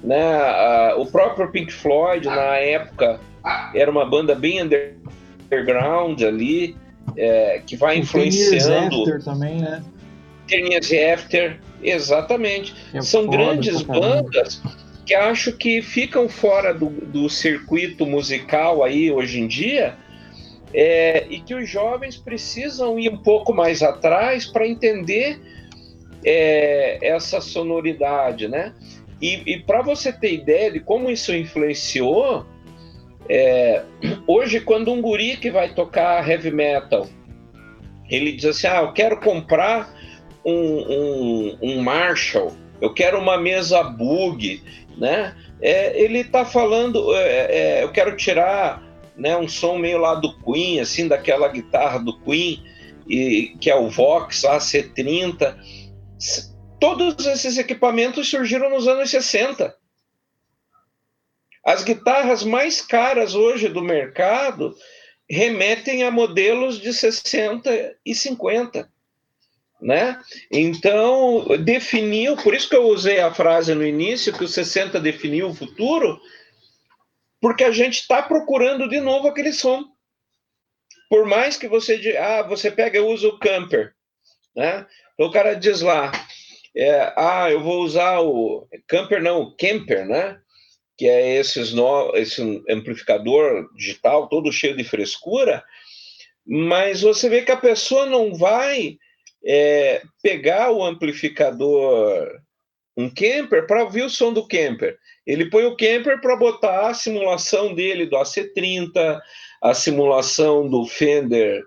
Né? 0.03 0.95
o 0.97 1.07
próprio 1.07 1.49
Pink 1.53 1.73
Floyd, 1.73 2.27
na 2.27 2.57
época, 2.57 3.21
era 3.73 3.89
uma 3.89 4.05
banda 4.05 4.35
bem 4.35 4.61
underground 4.61 6.21
ali 6.23 6.77
é, 7.17 7.63
que 7.67 7.77
vai 7.77 7.99
influenciando. 7.99 9.03
After 9.03 9.23
também, 9.23 9.61
né? 9.61 9.83
Ten 10.47 10.73
Years 10.73 10.91
After, 10.93 11.61
exatamente. 11.83 12.75
É 12.93 13.01
São 13.01 13.27
grandes 13.27 13.83
bandas 13.83 14.61
que 15.05 15.15
acho 15.15 15.53
que 15.53 15.83
ficam 15.83 16.29
fora 16.29 16.73
do, 16.73 16.89
do 16.89 17.29
circuito 17.29 18.07
musical 18.07 18.85
aí 18.85 19.11
hoje 19.11 19.41
em 19.41 19.47
dia. 19.47 19.97
É, 20.75 21.27
e 21.29 21.39
que 21.39 21.55
os 21.55 21.69
jovens 21.69 22.17
precisam 22.17 22.99
ir 22.99 23.11
um 23.11 23.19
pouco 23.19 23.53
mais 23.53 23.83
atrás 23.83 24.47
para 24.47 24.67
entender 24.67 25.39
é, 26.25 26.99
essa 27.07 27.43
sonoridade, 27.43 28.49
né? 28.49 28.73
E, 29.21 29.43
e 29.47 29.61
para 29.61 29.83
você 29.83 30.11
ter 30.11 30.33
ideia 30.33 30.73
de 30.73 30.81
como 30.81 31.11
isso 31.11 31.35
influenciou, 31.35 32.47
é, 33.29 33.85
hoje, 34.27 34.61
quando 34.61 34.93
um 34.93 35.01
guri 35.01 35.37
que 35.37 35.51
vai 35.51 35.75
tocar 35.75 36.29
heavy 36.29 36.51
metal, 36.51 37.09
ele 38.09 38.33
diz 38.33 38.45
assim: 38.45 38.67
Ah, 38.67 38.83
eu 38.83 38.93
quero 38.93 39.21
comprar 39.21 39.93
um, 40.45 40.53
um, 40.53 41.59
um 41.63 41.83
Marshall, 41.83 42.53
eu 42.81 42.93
quero 42.93 43.19
uma 43.19 43.39
mesa 43.39 43.83
bug, 43.83 44.63
né? 44.97 45.35
É, 45.61 46.01
ele 46.01 46.21
está 46.21 46.45
falando: 46.45 47.15
é, 47.15 47.79
é, 47.79 47.83
eu 47.85 47.93
quero 47.93 48.17
tirar 48.17 48.83
né, 49.17 49.37
um 49.37 49.49
som 49.49 49.79
meio 49.79 49.99
lá 49.99 50.15
do 50.15 50.37
Queen, 50.39 50.81
assim, 50.81 51.07
daquela 51.07 51.49
guitarra 51.49 51.99
do 51.99 52.19
Queen, 52.21 52.63
e, 53.07 53.57
que 53.61 53.71
é 53.71 53.77
o 53.77 53.89
Vox 53.89 54.43
AC30. 54.43 55.55
Todos 56.81 57.27
esses 57.27 57.59
equipamentos 57.59 58.29
surgiram 58.29 58.69
nos 58.71 58.89
anos 58.89 59.11
60. 59.11 59.75
As 61.65 61.85
guitarras 61.85 62.43
mais 62.43 62.81
caras 62.81 63.35
hoje 63.35 63.69
do 63.69 63.83
mercado 63.83 64.75
remetem 65.31 66.03
a 66.03 66.11
modelos 66.11 66.81
de 66.81 66.93
60 66.93 67.97
e 68.05 68.15
50. 68.15 68.91
Né? 69.81 70.21
Então, 70.51 71.45
definiu, 71.65 72.37
por 72.37 72.55
isso 72.55 72.69
que 72.69 72.77
eu 72.77 72.85
usei 72.85 73.21
a 73.21 73.35
frase 73.35 73.75
no 73.75 73.85
início, 73.85 74.33
que 74.33 74.45
o 74.45 74.49
60 74.49 75.01
definiu 75.01 75.49
o 75.49 75.55
futuro, 75.55 76.21
porque 77.41 77.65
a 77.65 77.73
gente 77.73 77.99
está 77.99 78.23
procurando 78.23 78.89
de 78.89 79.01
novo 79.01 79.27
aquele 79.27 79.53
som. 79.53 79.85
Por 81.09 81.27
mais 81.27 81.57
que 81.57 81.69
você 81.69 82.17
ah, 82.17 82.43
você 82.43 82.71
pega 82.71 82.99
e 82.99 83.03
usa 83.03 83.29
o 83.29 83.39
camper, 83.39 83.93
né? 84.57 84.87
Então 85.15 85.27
o 85.27 85.33
cara 85.33 85.55
diz 85.55 85.81
lá, 85.81 86.13
é, 86.75 87.13
ah, 87.17 87.51
eu 87.51 87.61
vou 87.61 87.83
usar 87.83 88.21
o 88.21 88.67
camper 88.87 89.23
não, 89.23 89.43
o 89.43 89.57
camper, 89.57 90.07
né? 90.07 90.41
Que 90.97 91.09
é 91.09 91.37
esses 91.37 91.73
no, 91.73 92.15
esse 92.17 92.63
amplificador 92.69 93.69
digital 93.75 94.29
todo 94.29 94.53
cheio 94.53 94.77
de 94.77 94.85
frescura, 94.85 95.65
mas 96.47 97.03
você 97.03 97.29
vê 97.29 97.43
que 97.43 97.53
a 97.53 97.57
pessoa 97.57 98.07
não 98.07 98.35
vai 98.35 98.97
é, 99.45 100.03
pegar 100.23 100.71
o 100.71 100.85
amplificador, 100.85 102.41
um 102.97 103.09
camper, 103.09 103.67
para 103.67 103.85
ouvir 103.85 104.03
o 104.03 104.11
som 104.11 104.33
do 104.33 104.47
camper. 104.47 104.99
Ele 105.27 105.49
põe 105.49 105.65
o 105.65 105.77
camper 105.77 106.21
para 106.21 106.37
botar 106.37 106.89
a 106.89 106.95
simulação 106.95 107.75
dele 107.75 108.07
do 108.07 108.17
AC30, 108.17 109.21
a 109.63 109.75
simulação 109.75 110.69
do 110.69 110.85
Fender 110.87 111.63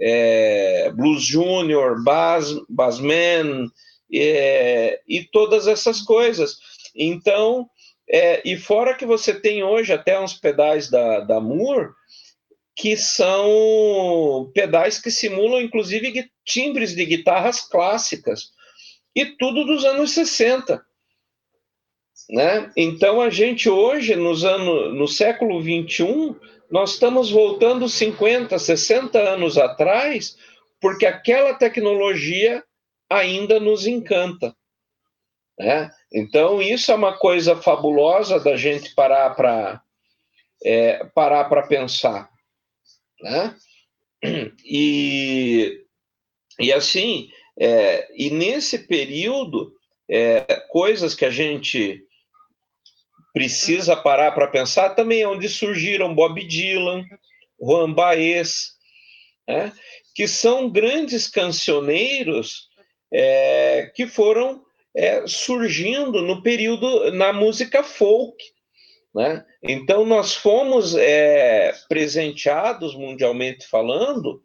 é, 0.00 0.90
Blues 0.94 1.22
Junior, 1.22 2.02
Bass, 2.02 2.54
Bassman 2.68 3.70
é, 4.12 5.00
e 5.06 5.24
todas 5.24 5.66
essas 5.66 6.00
coisas. 6.00 6.56
Então, 6.96 7.68
é, 8.12 8.42
e 8.44 8.56
fora 8.56 8.96
que 8.96 9.06
você 9.06 9.32
tem 9.32 9.62
hoje 9.62 9.92
até 9.92 10.20
uns 10.20 10.34
pedais 10.34 10.90
da, 10.90 11.20
da 11.20 11.40
Moore 11.40 11.90
que 12.76 12.96
são 12.96 14.50
pedais 14.54 15.00
que 15.00 15.10
simulam 15.10 15.60
inclusive 15.60 16.28
timbres 16.44 16.94
de 16.94 17.04
guitarras 17.04 17.60
clássicas 17.60 18.50
e 19.14 19.26
tudo 19.36 19.64
dos 19.64 19.84
anos 19.84 20.12
60. 20.12 20.82
Né? 22.30 22.70
Então 22.76 23.20
a 23.20 23.30
gente 23.30 23.68
hoje, 23.68 24.16
nos 24.16 24.44
anos, 24.44 24.94
no 24.94 25.06
século 25.06 25.60
21, 25.60 26.34
nós 26.70 26.92
estamos 26.94 27.30
voltando 27.30 27.88
50, 27.88 28.58
60 28.58 29.18
anos 29.18 29.58
atrás, 29.58 30.36
porque 30.80 31.06
aquela 31.06 31.54
tecnologia 31.54 32.62
ainda 33.08 33.58
nos 33.58 33.86
encanta. 33.86 34.54
Né? 35.58 35.90
Então, 36.12 36.60
isso 36.60 36.90
é 36.90 36.94
uma 36.94 37.16
coisa 37.16 37.56
fabulosa 37.56 38.40
da 38.40 38.56
gente 38.56 38.94
parar 38.94 39.30
para 39.34 39.82
é, 40.64 41.04
parar 41.14 41.44
para 41.44 41.66
pensar. 41.66 42.30
Né? 43.20 43.54
E, 44.64 45.82
e 46.58 46.72
assim, 46.72 47.30
é, 47.58 48.08
e 48.14 48.30
nesse 48.30 48.80
período, 48.86 49.72
é, 50.08 50.44
coisas 50.68 51.14
que 51.14 51.24
a 51.24 51.30
gente 51.30 52.04
precisa 53.32 53.96
parar 53.96 54.32
para 54.32 54.48
pensar 54.48 54.90
também 54.90 55.22
é 55.22 55.28
onde 55.28 55.48
surgiram 55.48 56.14
Bob 56.14 56.44
Dylan, 56.44 57.04
Juan 57.60 57.92
Baez, 57.92 58.72
né? 59.48 59.72
que 60.14 60.26
são 60.26 60.68
grandes 60.68 61.28
cancioneiros 61.28 62.68
é, 63.12 63.90
que 63.94 64.06
foram 64.06 64.64
é, 64.94 65.26
surgindo 65.26 66.22
no 66.22 66.42
período 66.42 67.12
na 67.12 67.32
música 67.32 67.82
folk. 67.82 68.36
Né? 69.14 69.44
Então, 69.62 70.04
nós 70.04 70.34
fomos 70.34 70.94
é, 70.94 71.72
presenteados, 71.88 72.94
mundialmente 72.94 73.66
falando, 73.66 74.40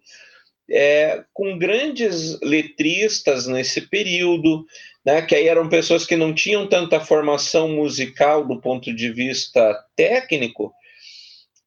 é, 0.69 1.23
com 1.33 1.57
grandes 1.57 2.39
letristas 2.41 3.45
nesse 3.45 3.81
período, 3.81 4.65
né, 5.05 5.21
que 5.21 5.35
aí 5.35 5.47
eram 5.47 5.69
pessoas 5.69 6.05
que 6.05 6.15
não 6.15 6.33
tinham 6.33 6.67
tanta 6.67 6.99
formação 6.99 7.69
musical 7.69 8.45
do 8.45 8.59
ponto 8.59 8.93
de 8.93 9.11
vista 9.11 9.79
técnico, 9.95 10.73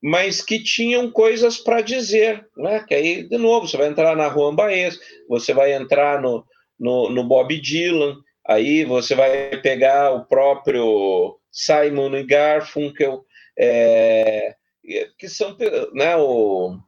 mas 0.02 0.42
que 0.42 0.62
tinham 0.62 1.10
coisas 1.10 1.58
para 1.58 1.80
dizer, 1.80 2.46
né? 2.56 2.84
Que 2.86 2.94
aí, 2.94 3.22
de 3.24 3.36
novo, 3.36 3.66
você 3.66 3.76
vai 3.76 3.88
entrar 3.88 4.16
na 4.16 4.28
Juan 4.30 4.54
Baez, 4.54 4.98
você 5.28 5.52
vai 5.52 5.72
entrar 5.72 6.22
no, 6.22 6.44
no, 6.78 7.10
no 7.10 7.24
Bob 7.24 7.60
Dylan, 7.60 8.16
aí 8.48 8.84
você 8.84 9.14
vai 9.14 9.56
pegar 9.58 10.10
o 10.12 10.24
próprio 10.24 11.38
Simon 11.52 12.16
e 12.16 12.24
Garfunkel, 12.24 13.24
é, 13.58 14.54
que 15.18 15.28
são 15.28 15.54
né, 15.92 16.16
o 16.16 16.78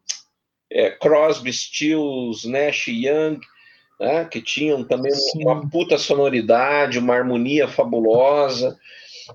é, 0.72 0.90
Crosby, 0.90 1.52
Stills, 1.52 2.48
Nash 2.48 2.88
Young, 2.88 3.38
né, 4.00 4.24
que 4.24 4.40
tinham 4.40 4.82
também 4.82 5.12
Sim. 5.12 5.42
uma 5.42 5.68
puta 5.68 5.98
sonoridade, 5.98 6.98
uma 6.98 7.14
harmonia 7.14 7.68
fabulosa. 7.68 8.78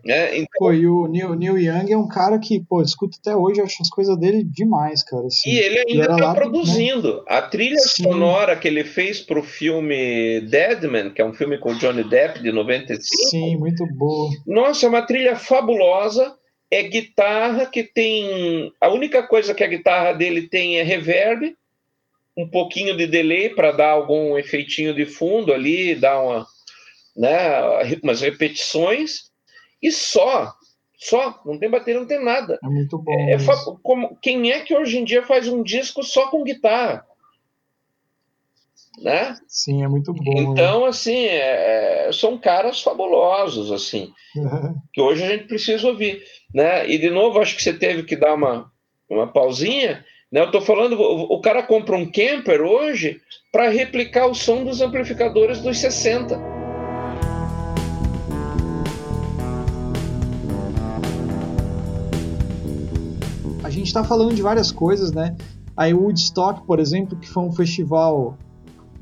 Né? 0.04 0.38
Então, 0.38 0.48
pô, 0.58 0.74
e 0.74 0.88
o 0.88 1.08
Neil, 1.08 1.36
Neil 1.36 1.58
Young 1.58 1.92
é 1.92 1.98
um 1.98 2.08
cara 2.08 2.40
que, 2.40 2.60
pô, 2.60 2.82
escuto 2.82 3.18
até 3.20 3.36
hoje, 3.36 3.62
acho 3.62 3.82
as 3.82 3.90
coisas 3.90 4.18
dele 4.18 4.44
demais, 4.44 5.04
cara. 5.04 5.28
Assim. 5.28 5.50
E 5.50 5.58
ele 5.58 5.80
ainda 5.80 6.14
está 6.14 6.34
produzindo. 6.34 7.18
Né? 7.18 7.22
A 7.28 7.42
trilha 7.42 7.80
Sim. 7.80 8.04
sonora 8.04 8.56
que 8.56 8.68
ele 8.68 8.84
fez 8.84 9.22
para 9.22 9.40
o 9.40 9.44
filme 9.44 10.42
Deadman, 10.42 11.12
que 11.12 11.22
é 11.22 11.26
um 11.26 11.34
filme 11.34 11.58
com 11.58 11.78
Johnny 11.78 12.04
Depp 12.04 12.42
de 12.42 12.52
95. 12.52 13.30
Sim, 13.30 13.58
muito 13.58 13.86
boa. 13.96 14.30
Nossa, 14.46 14.86
é 14.86 14.90
uma 14.90 15.02
trilha 15.02 15.36
fabulosa. 15.36 16.36
É 16.72 16.82
guitarra 16.84 17.68
que 17.68 17.84
tem. 17.84 18.74
A 18.82 18.90
única 18.90 19.24
coisa 19.24 19.54
que 19.54 19.64
a 19.64 19.68
guitarra 19.68 20.14
dele 20.14 20.50
tem 20.50 20.78
é 20.78 20.84
reverb, 20.84 21.56
um 22.36 22.48
pouquinho 22.48 22.98
de 22.98 23.08
delay 23.08 23.50
para 23.50 23.72
dar 23.72 23.92
algum 23.92 24.38
efeitinho 24.38 24.94
de 24.94 25.06
fundo 25.06 25.54
ali, 25.54 25.96
dar 25.96 26.20
uma, 26.20 26.46
né, 27.16 27.62
umas 28.04 28.22
repetições 28.22 29.32
e 29.82 29.92
só. 29.92 30.54
Só, 30.98 31.42
não 31.46 31.60
tem 31.60 31.70
bateria, 31.70 32.00
não 32.00 32.08
tem 32.08 32.24
nada. 32.24 32.58
É 32.64 32.68
muito 32.68 32.98
bom. 32.98 33.12
É, 33.12 33.34
é 33.34 33.38
como, 33.84 34.18
quem 34.22 34.52
é 34.52 34.62
que 34.62 34.76
hoje 34.76 34.98
em 34.98 35.04
dia 35.04 35.24
faz 35.24 35.48
um 35.48 35.62
disco 35.62 36.04
só 36.04 36.30
com 36.30 36.44
guitarra? 36.44 37.06
Né? 39.02 39.38
Sim, 39.48 39.84
é 39.84 39.88
muito 39.90 40.14
bom. 40.14 40.54
Então, 40.54 40.84
né? 40.84 40.88
assim, 40.88 41.26
é, 41.26 42.08
é 42.08 42.12
são 42.14 42.38
caras 42.38 42.82
fabulosos, 42.82 43.72
assim, 43.72 44.14
que 44.94 45.02
hoje 45.02 45.24
a 45.24 45.28
gente 45.28 45.48
precisa 45.48 45.86
ouvir, 45.88 46.24
né? 46.54 46.90
E 46.90 46.98
de 46.98 47.10
novo, 47.10 47.40
acho 47.40 47.56
que 47.56 47.62
você 47.62 47.74
teve 47.74 48.04
que 48.04 48.16
dar 48.16 48.34
uma, 48.34 48.72
uma 49.10 49.28
pausinha, 49.28 50.06
né? 50.32 50.40
Eu 50.40 50.46
estou 50.46 50.62
falando, 50.62 50.94
o, 50.94 51.36
o 51.36 51.42
cara 51.42 51.62
compra 51.62 51.98
um 51.98 52.10
camper 52.10 52.62
hoje 52.62 53.20
para 53.52 53.68
replicar 53.68 54.28
o 54.28 54.34
som 54.34 54.64
dos 54.64 54.82
amplificadores 54.82 55.62
dos 55.62 55.78
60. 55.78 56.55
Gente 63.76 63.88
está 63.88 64.04
falando 64.04 64.34
de 64.34 64.42
várias 64.42 64.72
coisas, 64.72 65.12
né? 65.12 65.36
Aí 65.76 65.94
o 65.94 66.04
Woodstock, 66.04 66.66
por 66.66 66.80
exemplo, 66.80 67.18
que 67.18 67.28
foi 67.28 67.44
um 67.44 67.52
festival 67.52 68.38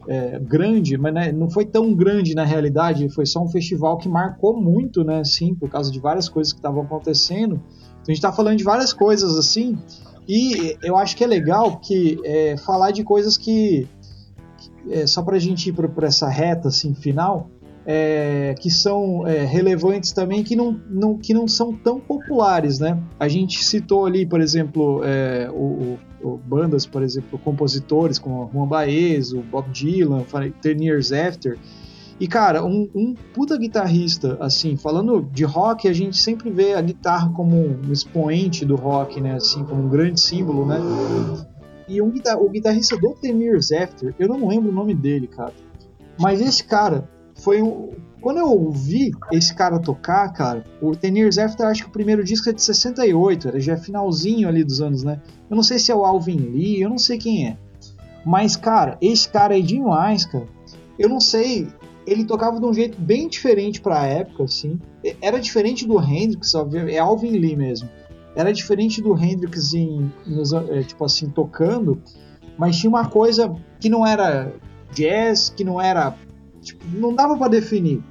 é, 0.07 0.39
grande, 0.39 0.97
mas 0.97 1.13
né, 1.13 1.31
não 1.31 1.49
foi 1.49 1.65
tão 1.65 1.93
grande 1.93 2.33
na 2.33 2.43
realidade, 2.43 3.07
foi 3.09 3.25
só 3.25 3.41
um 3.41 3.47
festival 3.47 3.97
que 3.97 4.09
marcou 4.09 4.59
muito, 4.59 5.03
né? 5.03 5.23
Sim, 5.23 5.55
por 5.55 5.69
causa 5.69 5.91
de 5.91 5.99
várias 5.99 6.27
coisas 6.27 6.51
que 6.51 6.59
estavam 6.59 6.83
acontecendo. 6.83 7.55
Então 7.55 8.09
a 8.09 8.11
gente 8.11 8.17
está 8.17 8.31
falando 8.31 8.57
de 8.57 8.63
várias 8.63 8.91
coisas 8.91 9.37
assim, 9.37 9.77
e 10.27 10.77
eu 10.83 10.97
acho 10.97 11.15
que 11.15 11.23
é 11.23 11.27
legal 11.27 11.77
que 11.77 12.19
é, 12.23 12.57
falar 12.57 12.91
de 12.91 13.03
coisas 13.03 13.37
que, 13.37 13.87
é, 14.89 15.05
só 15.05 15.21
para 15.21 15.35
a 15.35 15.39
gente 15.39 15.69
ir 15.69 15.73
para 15.73 16.07
essa 16.07 16.27
reta 16.27 16.67
assim 16.67 16.93
final, 16.93 17.49
é, 17.85 18.55
que 18.59 18.69
são 18.69 19.27
é, 19.27 19.43
relevantes 19.43 20.11
também 20.11 20.43
que 20.43 20.55
não, 20.55 20.79
não, 20.89 21.17
que 21.17 21.33
não 21.33 21.47
são 21.47 21.73
tão 21.73 21.99
populares, 21.99 22.79
né? 22.79 23.01
A 23.19 23.27
gente 23.27 23.63
citou 23.63 24.05
ali, 24.05 24.25
por 24.25 24.39
exemplo, 24.39 25.01
é, 25.03 25.49
o, 25.51 25.97
o, 26.21 26.37
bandas, 26.37 26.85
por 26.85 27.03
exemplo, 27.03 27.37
compositores 27.39 28.17
como 28.17 28.49
Juan 28.53 28.67
Baez, 28.67 29.33
o 29.33 29.41
Bob 29.41 29.69
Dylan, 29.69 30.23
Ten 30.61 30.85
Years 30.85 31.11
After. 31.11 31.57
E 32.19 32.27
cara, 32.27 32.63
um, 32.63 32.89
um 32.95 33.13
puta 33.33 33.57
guitarrista, 33.57 34.37
assim, 34.39 34.77
falando 34.77 35.21
de 35.33 35.43
rock, 35.43 35.87
a 35.87 35.93
gente 35.93 36.17
sempre 36.17 36.49
vê 36.51 36.73
a 36.73 36.81
guitarra 36.81 37.29
como 37.33 37.57
um 37.57 37.91
expoente 37.91 38.63
do 38.63 38.75
rock, 38.75 39.19
né? 39.19 39.35
Assim, 39.35 39.63
como 39.65 39.83
um 39.83 39.89
grande 39.89 40.21
símbolo, 40.21 40.65
né? 40.65 40.79
E 41.87 42.01
um, 42.01 42.13
o 42.39 42.49
guitarrista 42.49 42.95
do 42.97 43.13
Ten 43.15 43.41
Years 43.41 43.73
After, 43.73 44.15
eu 44.17 44.29
não 44.29 44.47
lembro 44.47 44.69
o 44.69 44.73
nome 44.73 44.93
dele, 44.93 45.27
cara. 45.27 45.53
Mas 46.17 46.39
esse 46.39 46.63
cara, 46.63 47.09
foi 47.35 47.61
um. 47.61 47.91
Quando 48.21 48.37
eu 48.37 48.47
ouvi 48.47 49.11
esse 49.33 49.53
cara 49.53 49.79
tocar, 49.79 50.31
cara, 50.31 50.65
o 50.81 50.95
Ten 50.95 51.17
Years 51.17 51.37
After, 51.37 51.67
acho 51.67 51.83
que 51.83 51.89
o 51.89 51.91
primeiro 51.91 52.23
disco 52.23 52.49
é 52.49 52.53
de 52.53 52.61
68, 52.61 53.49
era 53.49 53.59
já 53.59 53.75
finalzinho 53.75 54.47
ali 54.47 54.63
dos 54.63 54.79
anos, 54.79 55.03
né? 55.03 55.21
Eu 55.49 55.55
não 55.57 55.63
sei 55.63 55.77
se 55.77 55.91
é 55.91 55.95
o 55.95 56.05
Alvin 56.05 56.37
Lee, 56.37 56.81
eu 56.81 56.89
não 56.89 56.97
sei 56.97 57.17
quem 57.17 57.47
é. 57.47 57.57
Mas, 58.25 58.55
cara, 58.55 58.97
esse 59.01 59.27
cara 59.27 59.57
é 59.57 59.61
demais, 59.61 60.25
cara. 60.25 60.47
Eu 60.97 61.09
não 61.09 61.19
sei, 61.19 61.67
ele 62.07 62.23
tocava 62.23 62.61
de 62.61 62.65
um 62.65 62.73
jeito 62.73 62.99
bem 62.99 63.27
diferente 63.27 63.81
pra 63.81 64.05
época, 64.05 64.43
assim. 64.43 64.79
Era 65.21 65.37
diferente 65.37 65.85
do 65.85 66.01
Hendrix, 66.01 66.53
é 66.89 66.99
Alvin 66.99 67.31
Lee 67.31 67.57
mesmo. 67.57 67.89
Era 68.35 68.53
diferente 68.53 69.01
do 69.01 69.15
Hendrix 69.17 69.73
em, 69.73 70.11
nos, 70.25 70.53
é, 70.53 70.81
tipo 70.83 71.03
assim, 71.03 71.29
tocando, 71.29 72.01
mas 72.57 72.77
tinha 72.77 72.89
uma 72.89 73.09
coisa 73.09 73.53
que 73.79 73.89
não 73.89 74.05
era 74.05 74.53
jazz, 74.93 75.49
que 75.49 75.63
não 75.63 75.81
era 75.81 76.15
Tipo, 76.63 76.85
não 76.97 77.13
dava 77.13 77.37
para 77.37 77.49
definir. 77.49 78.01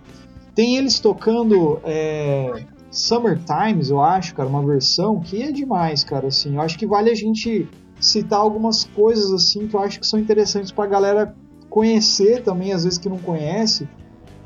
Tem 0.55 0.77
eles 0.77 0.99
tocando 0.99 1.81
é, 1.85 2.65
Summer 2.91 3.39
Times, 3.39 3.89
eu 3.89 4.01
acho, 4.01 4.35
cara, 4.35 4.49
uma 4.49 4.65
versão 4.65 5.21
que 5.21 5.43
é 5.43 5.51
demais, 5.51 6.05
cara. 6.05 6.29
Assim, 6.29 6.55
eu 6.57 6.61
acho 6.61 6.79
que 6.79 6.87
vale 6.87 7.11
a 7.11 7.15
gente 7.15 7.69
citar 7.99 8.41
algumas 8.41 8.85
coisas 8.85 9.33
assim 9.33 9.67
que 9.67 9.75
eu 9.75 9.81
acho 9.81 10.01
que 10.01 10.07
são 10.07 10.19
interessantes 10.19 10.73
para 10.73 10.85
a 10.85 10.89
galera 10.89 11.35
conhecer 11.71 12.43
também, 12.43 12.73
às 12.73 12.85
vezes 12.85 12.99
que 12.99 13.09
não 13.09 13.17
conhece, 13.19 13.89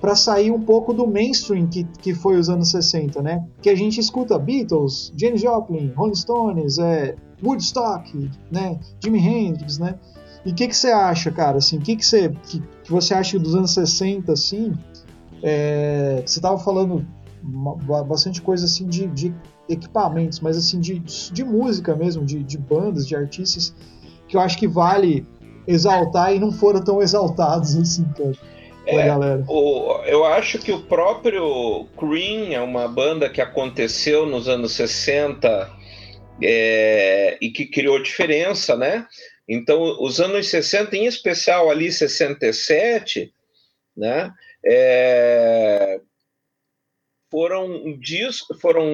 para 0.00 0.14
sair 0.14 0.52
um 0.52 0.60
pouco 0.60 0.92
do 0.92 1.06
mainstream 1.06 1.66
que, 1.66 1.82
que 2.00 2.14
foi 2.14 2.38
os 2.38 2.48
anos 2.48 2.70
60, 2.70 3.20
né? 3.22 3.44
Que 3.60 3.70
a 3.70 3.74
gente 3.74 3.98
escuta 3.98 4.38
Beatles, 4.38 5.12
James 5.16 5.40
Joplin, 5.40 5.92
Rolling 5.96 6.14
Stones, 6.14 6.78
é, 6.78 7.16
Woodstock, 7.42 8.30
né? 8.52 8.78
Jimi 9.02 9.18
Hendrix, 9.18 9.78
né? 9.78 9.98
E 10.44 10.50
o 10.52 10.54
que, 10.54 10.72
você 10.72 10.92
acha, 10.92 11.32
cara? 11.32 11.58
Assim, 11.58 11.78
o 11.78 11.80
que, 11.80 11.96
que, 11.96 12.06
você, 12.06 12.28
que, 12.44 12.62
que 12.86 12.92
você 12.92 13.12
acha 13.12 13.38
dos 13.38 13.54
anos 13.54 13.74
60, 13.74 14.32
assim? 14.32 14.72
É, 15.42 16.22
você 16.24 16.38
estava 16.38 16.58
falando 16.58 17.04
bastante 18.06 18.40
coisa 18.40 18.64
assim 18.64 18.88
de, 18.88 19.06
de, 19.08 19.34
equipamentos, 19.68 20.38
mas 20.40 20.56
assim 20.56 20.80
de, 20.80 21.00
de 21.00 21.44
música 21.44 21.94
mesmo, 21.94 22.24
de, 22.24 22.42
de 22.42 22.56
bandas, 22.56 23.06
de 23.06 23.16
artistas, 23.16 23.74
que 24.28 24.36
eu 24.36 24.40
acho 24.40 24.56
que 24.56 24.68
vale 24.68 25.26
exaltar 25.66 26.32
e 26.32 26.38
não 26.38 26.52
foram 26.52 26.80
tão 26.82 27.02
exaltados 27.02 27.76
assim, 27.76 28.04
cara. 28.16 28.32
É, 28.86 29.06
galera. 29.06 29.44
O, 29.48 30.00
eu 30.04 30.24
acho 30.24 30.60
que 30.60 30.70
o 30.70 30.80
próprio 30.82 31.86
Cream 31.98 32.52
é 32.52 32.60
uma 32.60 32.86
banda 32.86 33.28
que 33.28 33.40
aconteceu 33.40 34.24
nos 34.26 34.46
anos 34.48 34.72
60 34.72 35.68
é, 36.40 37.36
e 37.42 37.50
que 37.50 37.66
criou 37.66 38.00
diferença, 38.00 38.76
né? 38.76 39.04
Então, 39.48 40.02
os 40.02 40.20
anos 40.20 40.48
60, 40.48 40.96
em 40.96 41.06
especial 41.06 41.70
ali 41.70 41.90
67, 41.92 43.32
né, 43.96 44.32
é, 44.64 46.00
foram 47.30 47.98
discos, 47.98 48.60
foram 48.60 48.86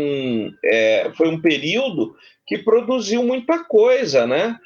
é, 0.64 1.10
foi 1.16 1.28
um 1.28 1.40
período 1.40 2.14
que 2.46 2.58
produziu 2.58 3.22
muita 3.22 3.64
coisa, 3.64 4.26
né? 4.26 4.58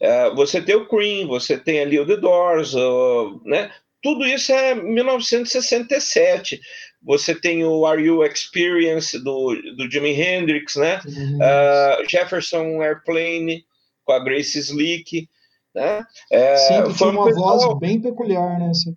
É, 0.00 0.30
você 0.30 0.62
tem 0.62 0.76
o 0.76 0.88
Cream, 0.88 1.26
você 1.26 1.58
tem 1.58 1.80
ali 1.80 1.98
o 1.98 2.06
The 2.06 2.16
Doors, 2.16 2.74
o, 2.74 3.40
né? 3.44 3.70
Tudo 4.02 4.24
isso 4.24 4.52
é 4.52 4.74
1967. 4.74 6.60
Você 7.02 7.34
tem 7.34 7.64
o 7.64 7.84
Are 7.84 8.00
You 8.00 8.24
Experience 8.24 9.18
do, 9.18 9.54
do 9.76 9.90
Jimi 9.90 10.12
Hendrix, 10.12 10.76
né? 10.76 11.00
Uhum. 11.04 11.38
Uh, 11.38 12.08
Jefferson 12.08 12.80
Airplane, 12.80 13.64
com 14.08 14.12
a 14.12 14.18
Grace 14.18 14.58
Slick. 14.58 15.28
Né? 15.74 16.02
É, 16.32 16.56
Sim, 16.56 16.82
que 16.84 16.94
tinha 16.94 17.10
uma 17.10 17.30
voz 17.30 17.78
bem 17.78 18.00
peculiar, 18.00 18.58
né? 18.58 18.70
Assim. 18.70 18.96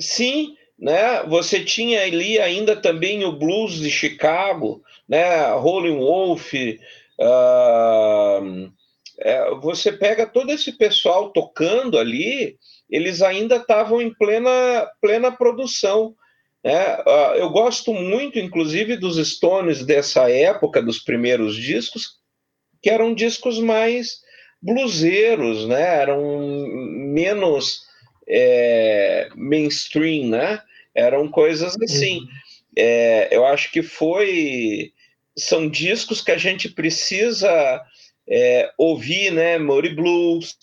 Sim, 0.00 0.54
né? 0.78 1.24
Você 1.24 1.64
tinha 1.64 2.04
ali 2.04 2.38
ainda 2.38 2.76
também 2.76 3.24
o 3.24 3.32
blues 3.32 3.74
de 3.74 3.90
Chicago, 3.90 4.80
né? 5.08 5.52
Rolling 5.54 5.98
Wolf. 5.98 6.52
Uh, 7.18 8.70
é, 9.18 9.50
você 9.56 9.90
pega 9.90 10.24
todo 10.24 10.52
esse 10.52 10.70
pessoal 10.70 11.32
tocando 11.32 11.98
ali, 11.98 12.56
eles 12.88 13.22
ainda 13.22 13.56
estavam 13.56 14.00
em 14.00 14.14
plena, 14.14 14.88
plena 15.00 15.32
produção. 15.32 16.14
Né? 16.62 16.96
Uh, 16.98 17.34
eu 17.38 17.50
gosto 17.50 17.92
muito, 17.92 18.38
inclusive, 18.38 18.96
dos 18.96 19.16
Stones 19.28 19.84
dessa 19.84 20.30
época, 20.30 20.80
dos 20.80 21.00
primeiros 21.00 21.56
discos, 21.56 22.20
que 22.82 22.90
eram 22.90 23.14
discos 23.14 23.58
mais 23.58 24.20
bluseiros, 24.60 25.66
né? 25.66 26.00
Eram 26.00 26.46
menos 26.58 27.82
é, 28.28 29.28
mainstream, 29.34 30.28
né? 30.28 30.62
Eram 30.94 31.28
coisas 31.28 31.76
assim. 31.82 32.20
Uhum. 32.20 32.28
É, 32.76 33.28
eu 33.30 33.46
acho 33.46 33.70
que 33.70 33.82
foi 33.82 34.92
são 35.38 35.68
discos 35.68 36.22
que 36.22 36.32
a 36.32 36.38
gente 36.38 36.68
precisa 36.68 37.82
é, 38.28 38.72
ouvir, 38.78 39.30
né? 39.30 39.58
Mori 39.58 39.94
Blues, 39.94 40.56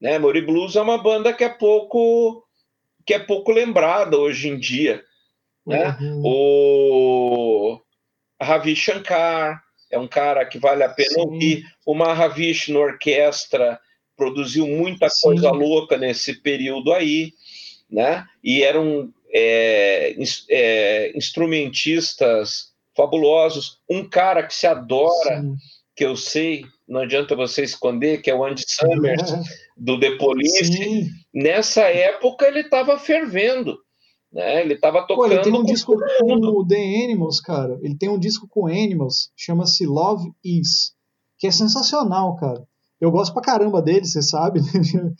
né? 0.00 0.18
Mori 0.18 0.40
Blues 0.40 0.74
é 0.76 0.80
uma 0.80 0.98
banda 0.98 1.32
que 1.32 1.44
é 1.44 1.48
pouco 1.48 2.42
que 3.04 3.14
é 3.14 3.18
pouco 3.20 3.52
lembrada 3.52 4.18
hoje 4.18 4.48
em 4.48 4.58
dia, 4.58 5.02
né? 5.64 5.96
Uhum. 6.00 6.22
O 6.24 7.80
Ravi 8.42 8.74
Shankar 8.74 9.62
é 9.90 9.98
um 9.98 10.08
cara 10.08 10.44
que 10.44 10.58
vale 10.58 10.82
a 10.82 10.88
pena 10.88 11.10
Sim. 11.10 11.20
ouvir. 11.20 11.64
O 11.84 11.94
Mahavish 11.94 12.68
na 12.68 12.78
orquestra 12.78 13.80
produziu 14.16 14.66
muita 14.66 15.08
Sim. 15.08 15.28
coisa 15.28 15.50
louca 15.50 15.96
nesse 15.96 16.34
período 16.34 16.92
aí, 16.92 17.32
né? 17.90 18.24
E 18.42 18.62
eram 18.62 19.12
é, 19.32 20.16
é, 20.50 21.12
instrumentistas 21.16 22.72
fabulosos. 22.96 23.78
Um 23.88 24.08
cara 24.08 24.42
que 24.42 24.54
se 24.54 24.66
adora, 24.66 25.40
Sim. 25.40 25.54
que 25.94 26.04
eu 26.04 26.16
sei, 26.16 26.64
não 26.88 27.00
adianta 27.00 27.36
você 27.36 27.62
esconder, 27.62 28.22
que 28.22 28.30
é 28.30 28.34
o 28.34 28.44
Andy 28.44 28.64
Summers, 28.66 29.22
do 29.76 30.00
The 30.00 30.16
Police. 30.16 31.10
Nessa 31.32 31.82
época 31.82 32.46
ele 32.46 32.60
estava 32.60 32.98
fervendo. 32.98 33.78
Né? 34.32 34.62
Ele 34.62 34.74
estava 34.74 35.02
tocando. 35.02 35.16
Pô, 35.16 35.26
ele 35.26 35.42
tem 35.42 35.52
um 35.52 35.64
disco 35.64 35.94
com 36.20 36.34
o 36.34 36.66
The 36.66 37.04
Animals, 37.04 37.40
cara. 37.40 37.78
Ele 37.82 37.96
tem 37.96 38.08
um 38.08 38.18
disco 38.18 38.46
com 38.48 38.66
Animals, 38.66 39.30
chama-se 39.36 39.86
Love 39.86 40.30
Is, 40.44 40.94
que 41.38 41.46
é 41.46 41.50
sensacional, 41.50 42.36
cara. 42.36 42.66
Eu 43.00 43.10
gosto 43.10 43.32
pra 43.32 43.42
caramba 43.42 43.82
dele, 43.82 44.06
você 44.06 44.22
sabe. 44.22 44.60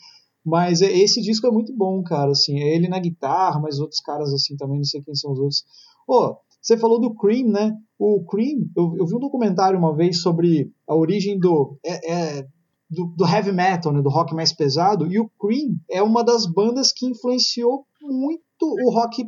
Mas 0.47 0.81
é, 0.81 0.89
esse 0.91 1.21
disco 1.21 1.45
é 1.45 1.51
muito 1.51 1.75
bom, 1.75 2.01
cara. 2.03 2.31
Assim, 2.31 2.59
é 2.59 2.73
ele 2.73 2.87
na 2.87 2.99
guitarra, 2.99 3.59
mas 3.59 3.79
outros 3.79 3.99
caras 3.99 4.33
assim 4.33 4.55
também, 4.55 4.77
não 4.77 4.85
sei 4.85 5.01
quem 5.01 5.13
são 5.13 5.33
os 5.33 5.39
outros. 5.39 5.65
Pô, 6.05 6.37
você 6.61 6.77
falou 6.77 7.01
do 7.01 7.13
Cream, 7.13 7.49
né? 7.49 7.75
O 7.99 8.23
Cream, 8.23 8.69
eu, 8.73 8.95
eu 8.97 9.05
vi 9.05 9.15
um 9.15 9.19
documentário 9.19 9.77
uma 9.77 9.93
vez 9.93 10.21
sobre 10.21 10.71
a 10.87 10.95
origem 10.95 11.37
do, 11.37 11.77
é, 11.85 12.11
é, 12.11 12.47
do, 12.89 13.07
do, 13.07 13.25
heavy 13.25 13.51
metal, 13.51 13.91
né? 13.91 14.01
Do 14.01 14.09
rock 14.09 14.33
mais 14.33 14.53
pesado. 14.53 15.05
E 15.11 15.19
o 15.19 15.29
Cream 15.37 15.75
é 15.91 16.01
uma 16.01 16.23
das 16.23 16.45
bandas 16.45 16.93
que 16.93 17.05
influenciou 17.05 17.85
muito 18.01 18.46
o 18.73 18.91
rock, 18.91 19.23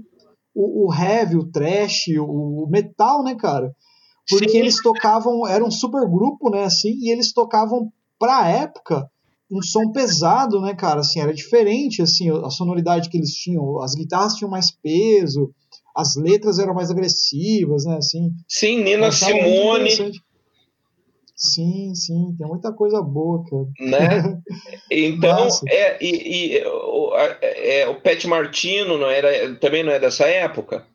o, 0.53 0.87
o 0.87 0.93
heavy, 0.93 1.37
o 1.37 1.49
trash, 1.51 2.07
o, 2.19 2.65
o 2.65 2.67
metal, 2.69 3.23
né, 3.23 3.35
cara? 3.35 3.73
Porque 4.29 4.49
Sim. 4.51 4.57
eles 4.59 4.81
tocavam, 4.81 5.47
era 5.47 5.63
um 5.63 5.71
super 5.71 6.07
grupo, 6.07 6.49
né, 6.49 6.63
assim, 6.63 6.93
e 6.99 7.11
eles 7.11 7.33
tocavam 7.33 7.91
pra 8.19 8.47
época 8.47 9.09
um 9.51 9.61
som 9.61 9.91
pesado, 9.91 10.61
né, 10.61 10.75
cara? 10.75 10.99
Assim, 10.99 11.19
era 11.19 11.33
diferente, 11.33 12.01
assim, 12.01 12.29
a 12.29 12.49
sonoridade 12.49 13.09
que 13.09 13.17
eles 13.17 13.33
tinham. 13.33 13.81
As 13.81 13.95
guitarras 13.95 14.35
tinham 14.35 14.51
mais 14.51 14.69
peso, 14.69 15.51
as 15.95 16.15
letras 16.15 16.59
eram 16.59 16.75
mais 16.75 16.91
agressivas, 16.91 17.85
né? 17.85 17.97
Assim, 17.97 18.31
sim, 18.47 18.83
Nina 18.83 19.11
Simone. 19.11 19.89
Sim, 21.39 21.95
sim, 21.95 22.35
tem 22.37 22.45
muita 22.45 22.73
coisa 22.73 23.01
boa, 23.01 23.41
cara. 23.45 23.65
Né? 23.79 24.41
Então, 24.91 25.47
é, 25.67 26.03
e, 26.03 26.57
e 26.57 26.65
o, 26.65 27.15
é, 27.15 27.87
o 27.87 28.01
Pet 28.01 28.27
Martino 28.27 28.97
não 28.97 29.07
era, 29.07 29.55
também 29.55 29.83
não 29.83 29.91
é 29.91 29.99
dessa 29.99 30.25
época? 30.25 30.85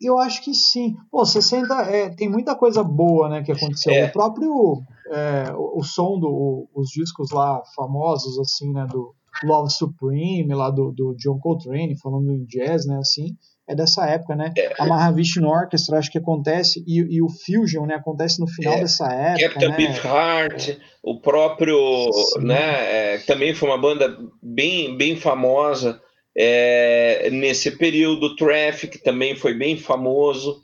Eu 0.00 0.18
acho 0.18 0.42
que 0.42 0.52
sim. 0.52 0.96
Pô, 1.10 1.24
60 1.24 1.74
é, 1.82 2.08
tem 2.10 2.28
muita 2.28 2.56
coisa 2.56 2.82
boa, 2.82 3.28
né, 3.28 3.42
que 3.42 3.52
aconteceu. 3.52 3.92
É. 3.92 4.06
O 4.06 4.12
próprio 4.12 4.82
é, 5.10 5.52
o, 5.54 5.78
o, 5.78 5.84
som 5.84 6.18
do 6.18 6.68
os 6.74 6.88
discos 6.88 7.30
lá 7.30 7.62
famosos 7.76 8.38
assim, 8.40 8.72
né, 8.72 8.86
do 8.90 9.14
Love 9.44 9.70
Supreme 9.70 10.54
lá 10.54 10.70
do, 10.70 10.90
do 10.90 11.14
John 11.16 11.38
Coltrane 11.38 11.98
falando 11.98 12.32
em 12.32 12.44
jazz, 12.46 12.86
né, 12.86 12.96
assim, 12.96 13.36
é 13.68 13.74
dessa 13.74 14.06
época, 14.06 14.34
né? 14.34 14.52
É. 14.56 14.74
A 14.78 14.86
Mahavishnu 14.86 15.48
Orchestra 15.48 15.98
acho 15.98 16.10
que 16.10 16.18
acontece 16.18 16.84
e, 16.86 16.98
e 17.16 17.22
o 17.22 17.28
Fusion, 17.28 17.86
né, 17.86 17.94
acontece 17.94 18.40
no 18.40 18.48
final 18.48 18.74
é. 18.74 18.80
dessa 18.80 19.06
época, 19.12 19.48
Captain 19.48 19.68
né? 19.68 19.76
Beefheart, 19.76 20.78
o 21.02 21.20
próprio, 21.20 22.12
Sim. 22.12 22.44
né, 22.44 23.14
é, 23.14 23.18
também 23.18 23.54
foi 23.54 23.68
uma 23.68 23.78
banda 23.78 24.16
bem 24.42 24.96
bem 24.96 25.16
famosa 25.16 26.00
é, 26.36 27.28
nesse 27.30 27.70
período, 27.72 28.36
Traffic 28.36 28.98
também 28.98 29.36
foi 29.36 29.54
bem 29.54 29.76
famoso. 29.76 30.62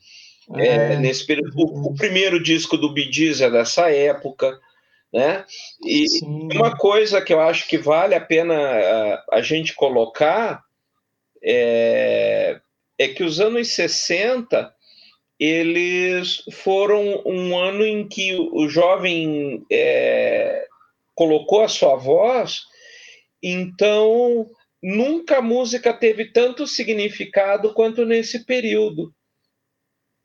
É, 0.57 0.94
é, 0.94 0.96
nesse 0.96 1.26
período, 1.26 1.53
o, 1.57 1.90
o, 1.90 1.94
primeiro 1.94 2.42
disco 2.42 2.78
do 2.78 2.92
Bee 2.92 3.12
Gees 3.12 3.42
é 3.42 3.51
dessa 3.51 3.90
época, 3.90 4.59
né? 5.12 5.44
E 5.84 6.09
Sim. 6.09 6.49
uma 6.55 6.74
coisa 6.74 7.20
que 7.20 7.34
eu 7.34 7.40
acho 7.40 7.68
que 7.68 7.76
vale 7.76 8.14
a 8.14 8.20
pena 8.20 8.55
a, 8.55 9.24
a 9.32 9.42
gente 9.42 9.74
colocar 9.74 10.62
é, 11.44 12.59
é, 12.99 13.09
que 13.09 13.22
os 13.22 13.40
anos 13.40 13.68
60 13.68 14.74
eles 15.38 16.42
foram 16.51 17.22
um 17.24 17.57
ano 17.57 17.86
em 17.86 18.09
que 18.09 18.34
o 18.34 18.68
jovem 18.68 19.64
é, 19.70 20.66
colocou 21.14 21.62
a 21.62 21.68
sua 21.68 21.94
voz, 21.94 22.62
então 23.40 24.51
nunca 24.82 25.38
a 25.38 25.42
música 25.42 25.92
teve 25.92 26.32
tanto 26.32 26.66
significado 26.66 27.72
quanto 27.72 28.05
nesse 28.05 28.44
período. 28.44 29.14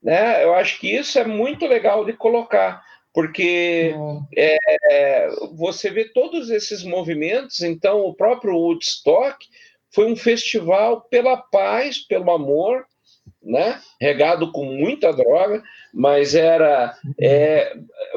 Né? 0.02 0.44
Eu 0.44 0.54
acho 0.56 0.80
que 0.80 0.90
isso 0.90 1.20
é 1.20 1.26
muito 1.26 1.68
legal 1.68 2.04
de 2.04 2.14
colocar, 2.14 2.84
porque 3.14 3.94
é, 4.36 4.58
é, 4.90 5.30
você 5.54 5.92
vê 5.92 6.06
todos 6.06 6.50
esses 6.50 6.84
movimentos, 6.84 7.62
então 7.62 8.02
o 8.02 8.16
próprio 8.16 8.56
Woodstock 8.56 9.46
foi 9.94 10.12
um 10.12 10.16
festival 10.16 11.02
pela 11.02 11.38
paz, 11.38 12.00
pelo 12.00 12.32
amor, 12.32 12.86
né? 13.42 13.80
regado 14.00 14.52
com 14.52 14.66
muita 14.66 15.14
droga, 15.14 15.62
mas 15.94 16.34
era 16.34 16.96
é, 17.20 17.76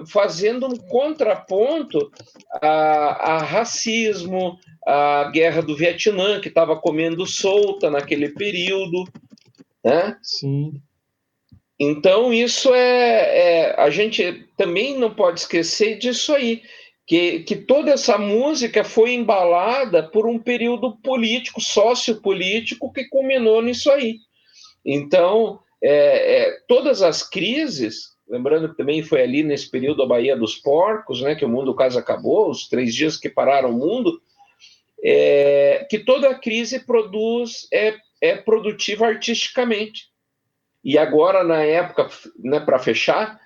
fazendo 0.08 0.66
um 0.66 0.76
contraponto 0.76 2.10
a, 2.62 3.34
a, 3.34 3.38
racismo, 3.38 4.58
a 4.86 5.30
guerra 5.32 5.62
do 5.62 5.76
Vietnã, 5.76 6.40
que 6.40 6.48
estava 6.48 6.76
comendo 6.76 7.26
solta 7.26 7.90
naquele 7.90 8.30
período. 8.30 9.04
Né? 9.84 10.16
Sim. 10.22 10.80
Então, 11.78 12.32
isso 12.32 12.72
é, 12.74 13.38
é, 13.38 13.80
A 13.80 13.90
gente 13.90 14.48
também 14.56 14.98
não 14.98 15.14
pode 15.14 15.40
esquecer 15.40 15.98
disso 15.98 16.32
aí. 16.34 16.62
Que, 17.06 17.40
que 17.40 17.54
toda 17.54 17.92
essa 17.92 18.18
música 18.18 18.82
foi 18.82 19.12
embalada 19.12 20.02
por 20.02 20.26
um 20.26 20.40
período 20.40 20.96
político, 20.96 21.60
sociopolítico, 21.60 22.92
que 22.92 23.04
culminou 23.04 23.62
nisso 23.62 23.90
aí. 23.92 24.18
Então, 24.84 25.60
é, 25.82 26.38
é, 26.38 26.60
todas 26.66 27.02
as 27.02 27.22
crises, 27.22 28.16
lembrando 28.28 28.70
que 28.70 28.76
também 28.76 29.02
foi 29.02 29.22
ali 29.22 29.42
nesse 29.42 29.70
período 29.70 30.02
a 30.02 30.06
Baía 30.06 30.36
dos 30.36 30.56
Porcos, 30.56 31.22
né, 31.22 31.34
que 31.34 31.44
o 31.44 31.48
mundo 31.48 31.74
quase 31.74 31.98
acabou, 31.98 32.50
os 32.50 32.68
três 32.68 32.94
dias 32.94 33.16
que 33.16 33.28
pararam 33.28 33.70
o 33.70 33.78
mundo, 33.78 34.20
é, 35.02 35.86
que 35.88 35.98
toda 35.98 36.34
crise 36.34 36.84
produz 36.84 37.68
é, 37.72 37.94
é 38.20 38.36
produtiva 38.36 39.06
artisticamente. 39.06 40.08
E 40.82 40.96
agora, 40.96 41.42
na 41.42 41.62
época, 41.62 42.08
né, 42.38 42.60
para 42.60 42.78
fechar, 42.78 43.40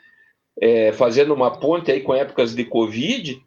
é, 0.60 0.92
fazendo 0.92 1.32
uma 1.34 1.58
ponte 1.58 1.90
aí 1.90 2.02
com 2.02 2.14
épocas 2.14 2.54
de 2.54 2.64
Covid, 2.64 3.42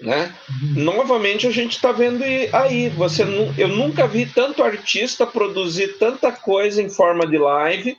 né? 0.00 0.34
Uhum. 0.62 0.84
Novamente 0.84 1.46
a 1.46 1.50
gente 1.50 1.76
está 1.76 1.92
vendo 1.92 2.22
aí. 2.22 2.88
Você, 2.90 3.22
eu 3.56 3.68
nunca 3.68 4.06
vi 4.06 4.26
tanto 4.26 4.62
artista 4.62 5.26
produzir 5.26 5.98
tanta 5.98 6.30
coisa 6.30 6.82
em 6.82 6.88
forma 6.88 7.26
de 7.26 7.38
live 7.38 7.96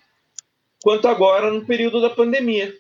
quanto 0.84 1.08
agora 1.08 1.52
no 1.52 1.66
período 1.66 2.02
da 2.02 2.10
pandemia. 2.10 2.74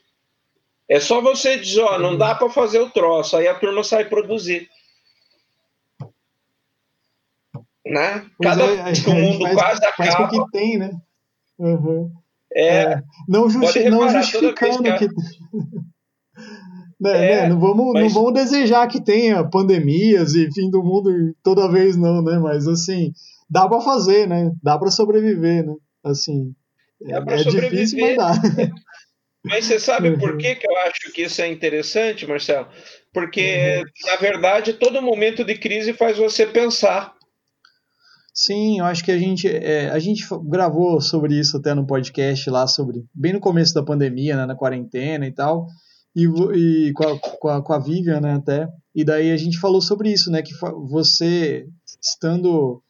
É 0.90 1.00
só 1.00 1.20
você 1.20 1.58
dizer, 1.58 1.82
ó, 1.82 2.00
não 2.00 2.18
dá 2.18 2.34
para 2.36 2.50
fazer 2.50 2.80
o 2.80 2.90
troço, 2.90 3.36
aí 3.36 3.48
a 3.48 3.56
turma 3.56 3.84
sai 3.84 4.06
produzir. 4.06 4.70
Né? 7.86 8.26
Cada 8.42 8.64
é, 8.64 8.94
que 8.94 9.10
o 9.10 9.16
mundo 9.16 9.44
faz, 9.44 9.56
quase 9.56 9.96
faz 9.96 10.14
acaba. 10.14 10.30
com 10.30 10.46
que 10.46 10.52
tem, 10.52 10.78
né? 10.78 10.92
Uhum. 11.58 12.12
É, 12.54 12.68
é, 12.68 13.04
não, 13.28 13.50
justi 13.50 13.90
não 13.90 14.10
justificando 14.10 14.84
que. 14.98 15.10
né, 17.00 17.32
é, 17.32 17.42
né? 17.42 17.50
Não, 17.50 17.60
vamos, 17.60 17.94
mas... 17.94 18.04
não 18.04 18.10
vamos 18.10 18.34
desejar 18.34 18.88
que 18.88 19.04
tenha 19.04 19.48
pandemias 19.48 20.34
e 20.34 20.52
fim 20.54 20.70
do 20.70 20.84
mundo 20.84 21.10
toda 21.44 21.72
vez, 21.72 21.96
não, 21.96 22.22
né? 22.22 22.40
Mas 22.40 22.68
assim, 22.68 23.12
dá 23.50 23.68
para 23.68 23.82
fazer, 23.82 24.28
né? 24.28 24.52
Dá 24.62 24.78
para 24.78 24.92
sobreviver, 24.92 25.66
né? 25.66 25.74
Assim, 26.04 26.54
é, 27.04 27.18
é 27.18 27.44
difícil, 27.44 28.00
mas 28.00 28.18
dá. 28.18 28.32
Mas 29.46 29.66
você 29.66 29.80
sabe 29.80 30.10
uhum. 30.10 30.20
por 30.20 30.38
que, 30.38 30.56
que 30.56 30.68
eu 30.68 30.78
acho 30.80 31.12
que 31.14 31.22
isso 31.22 31.42
é 31.42 31.48
interessante, 31.48 32.28
Marcelo? 32.28 32.68
Porque, 33.14 33.78
uhum. 33.78 34.10
na 34.10 34.16
verdade, 34.18 34.74
todo 34.74 35.02
momento 35.02 35.46
de 35.46 35.56
crise 35.56 35.94
faz 35.94 36.18
você 36.18 36.46
pensar. 36.46 37.14
Sim, 38.34 38.80
eu 38.80 38.86
acho 38.86 39.04
que 39.04 39.12
a 39.12 39.18
gente, 39.18 39.48
é, 39.48 39.90
a 39.90 39.98
gente 40.00 40.24
gravou 40.48 41.00
sobre 41.02 41.40
isso 41.40 41.58
até 41.58 41.74
no 41.74 41.88
podcast 41.88 42.50
lá, 42.50 42.68
sobre 42.68 43.04
bem 43.14 43.34
no 43.34 43.40
começo 43.40 43.74
da 43.74 43.84
pandemia, 43.84 44.36
né, 44.36 44.46
na 44.46 44.56
quarentena 44.56 45.26
e 45.26 45.34
tal, 45.34 45.66
e, 46.16 46.26
e 46.26 46.94
com, 46.94 47.04
a, 47.04 47.20
com, 47.20 47.48
a, 47.50 47.62
com 47.62 47.74
a 47.74 47.80
Vivian, 47.80 48.20
né, 48.20 48.34
até, 48.34 48.68
e 48.94 49.04
daí 49.04 49.32
a 49.32 49.38
gente 49.38 49.60
falou 49.60 49.82
sobre 49.82 50.12
isso, 50.12 50.32
né, 50.32 50.42
que 50.42 50.54
você 50.90 51.68
estando, 52.02 52.82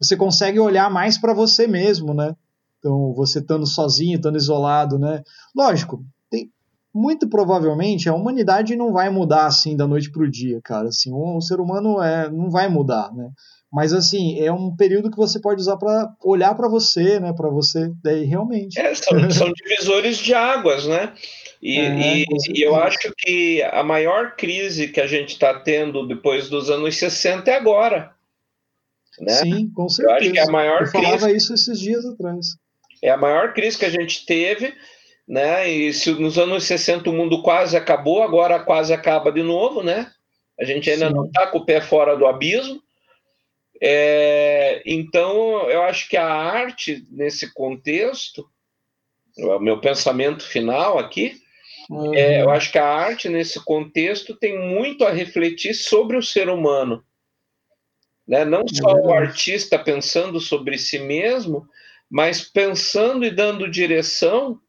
você 0.00 0.16
consegue 0.16 0.60
olhar 0.60 0.90
mais 0.90 1.18
para 1.18 1.32
você 1.32 1.66
mesmo, 1.66 2.12
né, 2.12 2.34
Então, 2.78 3.14
você 3.14 3.38
estando 3.38 3.66
sozinho, 3.66 4.16
estando 4.16 4.36
isolado, 4.36 4.98
né? 4.98 5.22
Lógico, 5.56 6.04
tem, 6.30 6.50
muito 6.94 7.28
provavelmente 7.28 8.08
a 8.08 8.14
humanidade 8.14 8.76
não 8.76 8.92
vai 8.92 9.10
mudar 9.10 9.46
assim 9.46 9.76
da 9.76 9.86
noite 9.86 10.10
para 10.12 10.22
o 10.22 10.30
dia, 10.30 10.60
cara. 10.62 10.88
Assim, 10.88 11.10
o, 11.10 11.36
o, 11.36 11.40
ser 11.40 11.58
humano 11.58 12.00
é, 12.00 12.30
não 12.30 12.50
vai 12.50 12.68
mudar, 12.68 13.12
né? 13.12 13.30
Mas 13.72 13.92
assim, 13.92 14.38
é 14.38 14.52
um 14.52 14.76
período 14.76 15.10
que 15.10 15.16
você 15.16 15.40
pode 15.40 15.60
usar 15.60 15.76
para 15.76 16.14
olhar 16.22 16.54
para 16.54 16.68
você, 16.68 17.18
né? 17.18 17.32
Para 17.32 17.50
você 17.50 17.90
daí 18.04 18.24
realmente. 18.24 18.78
É, 18.78 18.94
são, 18.94 19.30
são, 19.30 19.52
divisores 19.52 20.18
de 20.18 20.32
águas, 20.32 20.86
né? 20.86 21.12
E, 21.64 21.78
é, 21.80 22.18
e, 22.18 22.26
e, 22.50 22.62
eu 22.62 22.76
acho 22.76 23.10
que 23.16 23.62
a 23.62 23.82
maior 23.82 24.36
crise 24.36 24.88
que 24.88 25.00
a 25.00 25.06
gente 25.06 25.30
está 25.30 25.58
tendo 25.58 26.06
depois 26.06 26.50
dos 26.50 26.68
anos 26.68 26.94
60 26.94 27.50
é 27.50 27.56
agora. 27.56 28.14
Né? 29.18 29.32
Sim, 29.32 29.70
com 29.70 29.88
certeza. 29.88 30.12
Eu 30.12 30.16
acho 30.18 30.32
que 30.32 30.38
é 30.38 30.42
a 30.42 30.52
maior 30.52 30.82
eu 30.82 30.90
crise. 30.90 31.04
falava 31.04 31.32
isso 31.32 31.54
esses 31.54 31.80
dias 31.80 32.04
atrás. 32.04 32.48
É 33.02 33.08
a 33.08 33.16
maior 33.16 33.54
crise 33.54 33.78
que 33.78 33.86
a 33.86 33.90
gente 33.90 34.26
teve, 34.26 34.74
né? 35.26 35.66
E 35.66 35.94
se 35.94 36.12
nos 36.12 36.36
anos 36.36 36.64
60 36.64 37.08
o 37.08 37.14
mundo 37.14 37.40
quase 37.40 37.78
acabou, 37.78 38.22
agora 38.22 38.62
quase 38.62 38.92
acaba 38.92 39.32
de 39.32 39.42
novo, 39.42 39.82
né? 39.82 40.12
A 40.60 40.64
gente 40.66 40.90
ainda 40.90 41.08
Sim. 41.08 41.14
não 41.14 41.24
está 41.24 41.46
com 41.46 41.58
o 41.58 41.64
pé 41.64 41.80
fora 41.80 42.14
do 42.14 42.26
abismo. 42.26 42.78
É, 43.80 44.82
então, 44.84 45.70
eu 45.70 45.82
acho 45.82 46.10
que 46.10 46.16
a 46.18 46.26
arte, 46.26 47.06
nesse 47.10 47.54
contexto, 47.54 48.46
o 49.38 49.58
meu 49.58 49.80
pensamento 49.80 50.46
final 50.46 50.98
aqui, 50.98 51.42
uhum. 51.90 52.14
é, 52.14 52.42
eu 52.42 52.50
acho 52.50 52.70
que 52.70 52.78
a 52.78 52.86
arte, 52.86 53.28
nesse 53.28 53.62
contexto, 53.64 54.34
tem 54.34 54.58
muito 54.58 55.04
a 55.04 55.10
refletir 55.10 55.74
sobre 55.74 56.16
o 56.16 56.22
ser 56.22 56.48
humano. 56.48 57.04
Né? 58.26 58.44
Não 58.44 58.66
só 58.66 58.94
uhum. 58.94 59.06
o 59.06 59.12
artista 59.12 59.78
pensando 59.78 60.40
sobre 60.40 60.78
si 60.78 60.98
mesmo, 60.98 61.66
mas 62.10 62.42
pensando 62.42 63.24
e 63.24 63.30
dando 63.30 63.70
direção 63.70 64.60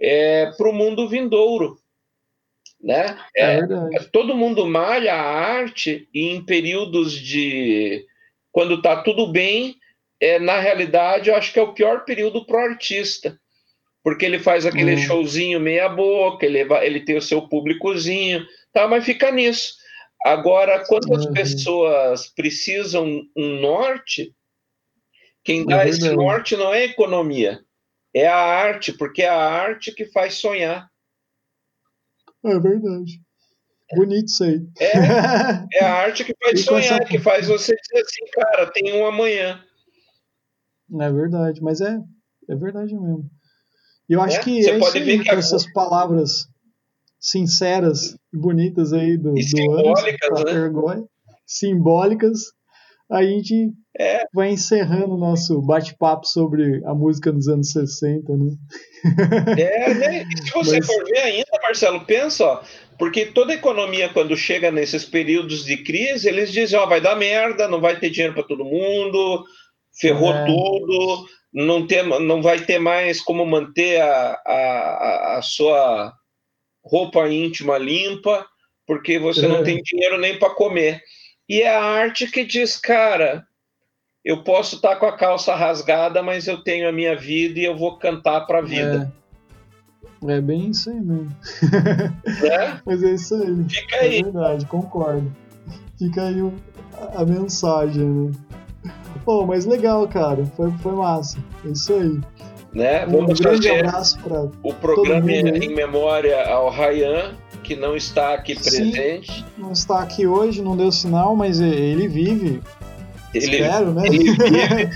é, 0.00 0.50
para 0.56 0.68
o 0.68 0.72
mundo 0.72 1.08
vindouro. 1.08 1.78
Né? 2.82 3.18
É, 3.36 3.58
é, 3.58 3.98
todo 4.10 4.34
mundo 4.34 4.66
malha 4.66 5.14
a 5.14 5.22
arte 5.22 6.08
e 6.14 6.30
em 6.30 6.44
períodos 6.44 7.12
de 7.12 8.06
quando 8.50 8.76
está 8.76 9.02
tudo 9.02 9.30
bem, 9.30 9.76
é, 10.18 10.38
na 10.38 10.58
realidade, 10.58 11.30
eu 11.30 11.36
acho 11.36 11.52
que 11.52 11.58
é 11.58 11.62
o 11.62 11.72
pior 11.72 12.04
período 12.04 12.44
para 12.44 12.56
o 12.56 12.70
artista, 12.70 13.38
porque 14.02 14.24
ele 14.24 14.38
faz 14.38 14.64
aquele 14.64 14.94
hum. 14.94 14.98
showzinho 14.98 15.60
meia 15.60 15.88
boca, 15.88 16.46
ele, 16.46 16.60
ele 16.82 17.00
tem 17.00 17.16
o 17.16 17.22
seu 17.22 17.48
públicozinho, 17.48 18.44
tá, 18.72 18.88
mas 18.88 19.04
fica 19.04 19.30
nisso. 19.30 19.74
Agora, 20.24 20.84
quando 20.86 21.14
as 21.14 21.24
uhum. 21.24 21.32
pessoas 21.32 22.28
precisam 22.28 23.22
um 23.36 23.60
norte, 23.60 24.34
quem 25.42 25.64
dá 25.64 25.84
é 25.84 25.88
esse 25.88 26.10
norte 26.12 26.56
não 26.56 26.74
é 26.74 26.80
a 26.80 26.84
economia, 26.84 27.60
é 28.14 28.26
a 28.26 28.36
arte, 28.36 28.92
porque 28.92 29.22
é 29.22 29.28
a 29.28 29.38
arte 29.38 29.92
que 29.92 30.04
faz 30.06 30.34
sonhar. 30.34 30.90
É 32.44 32.58
verdade. 32.58 33.20
Bonito 33.94 34.26
isso 34.26 34.44
aí. 34.44 34.60
É, 34.78 34.92
é 35.80 35.84
a 35.84 35.94
arte 35.94 36.24
que 36.24 36.34
faz 36.42 36.64
sonhar, 36.64 37.04
que 37.06 37.18
faz 37.18 37.48
você 37.48 37.74
dizer 37.74 38.02
assim, 38.02 38.24
cara, 38.32 38.70
tem 38.70 38.92
um 38.92 39.06
amanhã. 39.06 39.62
É 41.00 41.10
verdade, 41.10 41.62
mas 41.62 41.80
é, 41.80 41.98
é 42.48 42.54
verdade 42.54 42.92
mesmo. 42.92 43.30
E 44.10 44.12
eu 44.12 44.20
acho 44.20 44.38
é, 44.38 44.42
que 44.42 44.50
é 44.56 44.76
isso 44.76 44.98
aí, 44.98 45.22
que 45.22 45.30
essas 45.30 45.72
palavras 45.72 46.48
sinceras 47.20 48.16
e 48.34 48.36
bonitas 48.36 48.92
aí 48.92 49.16
do, 49.16 49.38
e 49.38 49.42
do 49.44 49.48
simbólicas, 49.48 50.44
né? 50.44 50.52
vergonha, 50.52 51.04
simbólicas, 51.46 52.40
a 53.08 53.22
gente 53.22 53.72
é. 53.96 54.24
vai 54.34 54.50
encerrando 54.50 55.14
o 55.14 55.18
nosso 55.18 55.62
bate-papo 55.62 56.26
sobre 56.26 56.84
a 56.86 56.92
música 56.92 57.30
dos 57.30 57.46
anos 57.46 57.70
60, 57.70 58.36
né? 58.36 58.52
É, 59.56 59.94
né? 59.94 60.24
E 60.24 60.42
se 60.42 60.50
você 60.54 60.78
Mas... 60.78 60.86
for 60.86 61.04
ver 61.04 61.18
ainda, 61.18 61.50
Marcelo, 61.62 62.04
pensa, 62.04 62.44
ó, 62.44 62.62
porque 62.98 63.26
toda 63.26 63.54
economia, 63.54 64.08
quando 64.12 64.36
chega 64.36 64.72
nesses 64.72 65.04
períodos 65.04 65.64
de 65.64 65.84
crise, 65.84 66.28
eles 66.28 66.50
dizem: 66.50 66.76
ó, 66.76 66.84
vai 66.84 67.00
dar 67.00 67.14
merda, 67.14 67.68
não 67.68 67.80
vai 67.80 67.96
ter 68.00 68.10
dinheiro 68.10 68.34
para 68.34 68.42
todo 68.42 68.64
mundo, 68.64 69.44
ferrou 70.00 70.34
é. 70.34 70.46
tudo, 70.46 71.26
não, 71.52 71.86
tem, 71.86 72.02
não 72.20 72.42
vai 72.42 72.60
ter 72.60 72.78
mais 72.78 73.20
como 73.20 73.44
manter 73.46 74.00
a, 74.00 74.40
a, 74.46 75.38
a 75.38 75.42
sua 75.42 76.12
roupa 76.84 77.28
íntima 77.28 77.78
limpa, 77.78 78.46
porque 78.86 79.18
você 79.18 79.46
não 79.46 79.62
tem 79.62 79.80
dinheiro 79.84 80.18
nem 80.18 80.38
para 80.38 80.54
comer. 80.54 81.00
E 81.48 81.62
é 81.62 81.74
a 81.74 81.82
arte 81.82 82.30
que 82.30 82.44
diz, 82.44 82.76
cara, 82.76 83.44
eu 84.24 84.42
posso 84.44 84.76
estar 84.76 84.90
tá 84.90 84.96
com 84.96 85.06
a 85.06 85.16
calça 85.16 85.54
rasgada, 85.54 86.22
mas 86.22 86.46
eu 86.46 86.62
tenho 86.62 86.88
a 86.88 86.92
minha 86.92 87.16
vida 87.16 87.58
e 87.58 87.64
eu 87.64 87.76
vou 87.76 87.98
cantar 87.98 88.42
para 88.42 88.58
a 88.58 88.62
vida. 88.62 89.12
É. 89.16 89.20
É 90.28 90.40
bem 90.40 90.68
isso 90.70 90.90
aí 90.90 91.00
mesmo. 91.00 91.34
É? 92.44 92.80
Mas 92.84 93.02
é 93.02 93.12
isso 93.12 93.34
aí. 93.34 93.64
Fica 93.68 93.96
aí. 93.96 94.20
É 94.20 94.22
verdade, 94.22 94.66
concordo. 94.66 95.34
Fica 95.98 96.24
aí 96.24 96.36
a, 97.14 97.24
mensagem, 97.24 98.04
né? 98.04 98.32
Pô, 99.30 99.46
mas 99.46 99.64
legal, 99.64 100.08
cara. 100.08 100.44
Foi, 100.56 100.72
foi 100.82 100.90
massa. 100.90 101.38
É 101.64 101.68
isso 101.68 101.92
aí. 101.92 102.20
Né? 102.74 103.06
Um 103.06 103.12
Vamos 103.12 103.38
grande 103.38 103.68
fazer 103.68 103.86
abraço 103.86 104.18
para 104.18 104.48
o 104.60 104.74
programa 104.74 105.30
em 105.30 105.72
memória 105.72 106.48
ao 106.48 106.68
Ryan, 106.68 107.34
que 107.62 107.76
não 107.76 107.94
está 107.94 108.34
aqui 108.34 108.56
presente. 108.56 109.32
Sim, 109.32 109.44
não 109.56 109.70
está 109.70 110.00
aqui 110.00 110.26
hoje, 110.26 110.60
não 110.62 110.76
deu 110.76 110.90
sinal, 110.90 111.36
mas 111.36 111.60
ele 111.60 112.08
vive. 112.08 112.60
Ele, 113.32 113.46
Espero, 113.46 113.92
né? 113.92 114.06
Ele 114.06 114.18
vive. 114.18 114.90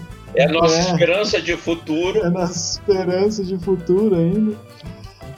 É 0.34 0.44
a 0.44 0.52
nossa 0.52 0.76
é, 0.76 0.80
esperança 0.80 1.40
de 1.40 1.56
futuro. 1.56 2.22
É 2.22 2.26
a 2.26 2.30
nossa 2.30 2.78
esperança 2.78 3.42
de 3.42 3.58
futuro 3.58 4.14
ainda. 4.16 4.54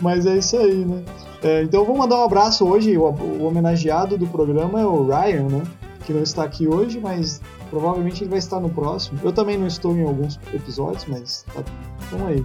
Mas 0.01 0.27
é 0.27 0.39
isso 0.39 0.57
aí, 0.57 0.85
né? 0.85 1.05
É, 1.43 1.63
então 1.63 1.85
vou 1.85 1.97
mandar 1.97 2.19
um 2.19 2.25
abraço 2.25 2.65
hoje. 2.67 2.97
O, 2.97 3.05
o, 3.05 3.47
homenageado 3.47 4.19
do 4.19 4.27
programa 4.27 4.81
é 4.81 4.85
o 4.85 5.07
Ryan, 5.07 5.49
né? 5.49 5.63
Que 6.09 6.15
não 6.15 6.23
está 6.23 6.43
aqui 6.43 6.67
hoje, 6.67 6.99
mas 6.99 7.39
provavelmente 7.69 8.25
ele 8.25 8.31
vai 8.31 8.39
estar 8.39 8.59
no 8.59 8.71
próximo. 8.71 9.21
Eu 9.23 9.31
também 9.31 9.59
não 9.59 9.67
estou 9.67 9.95
em 9.95 10.03
alguns 10.05 10.41
episódios, 10.55 11.05
mas 11.07 11.45
tá, 11.55 11.63
tamo 12.11 12.29
aí. 12.29 12.43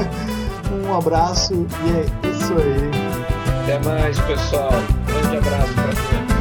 um 0.82 0.94
abraço 0.94 1.52
e 1.52 1.90
é 1.90 2.30
isso 2.30 2.54
aí. 2.54 3.64
Até 3.64 3.86
mais, 3.86 4.18
pessoal. 4.20 4.72
Um 4.72 5.12
grande 5.12 5.36
abraço 5.36 5.74
para 5.74 5.84
você. 5.88 6.35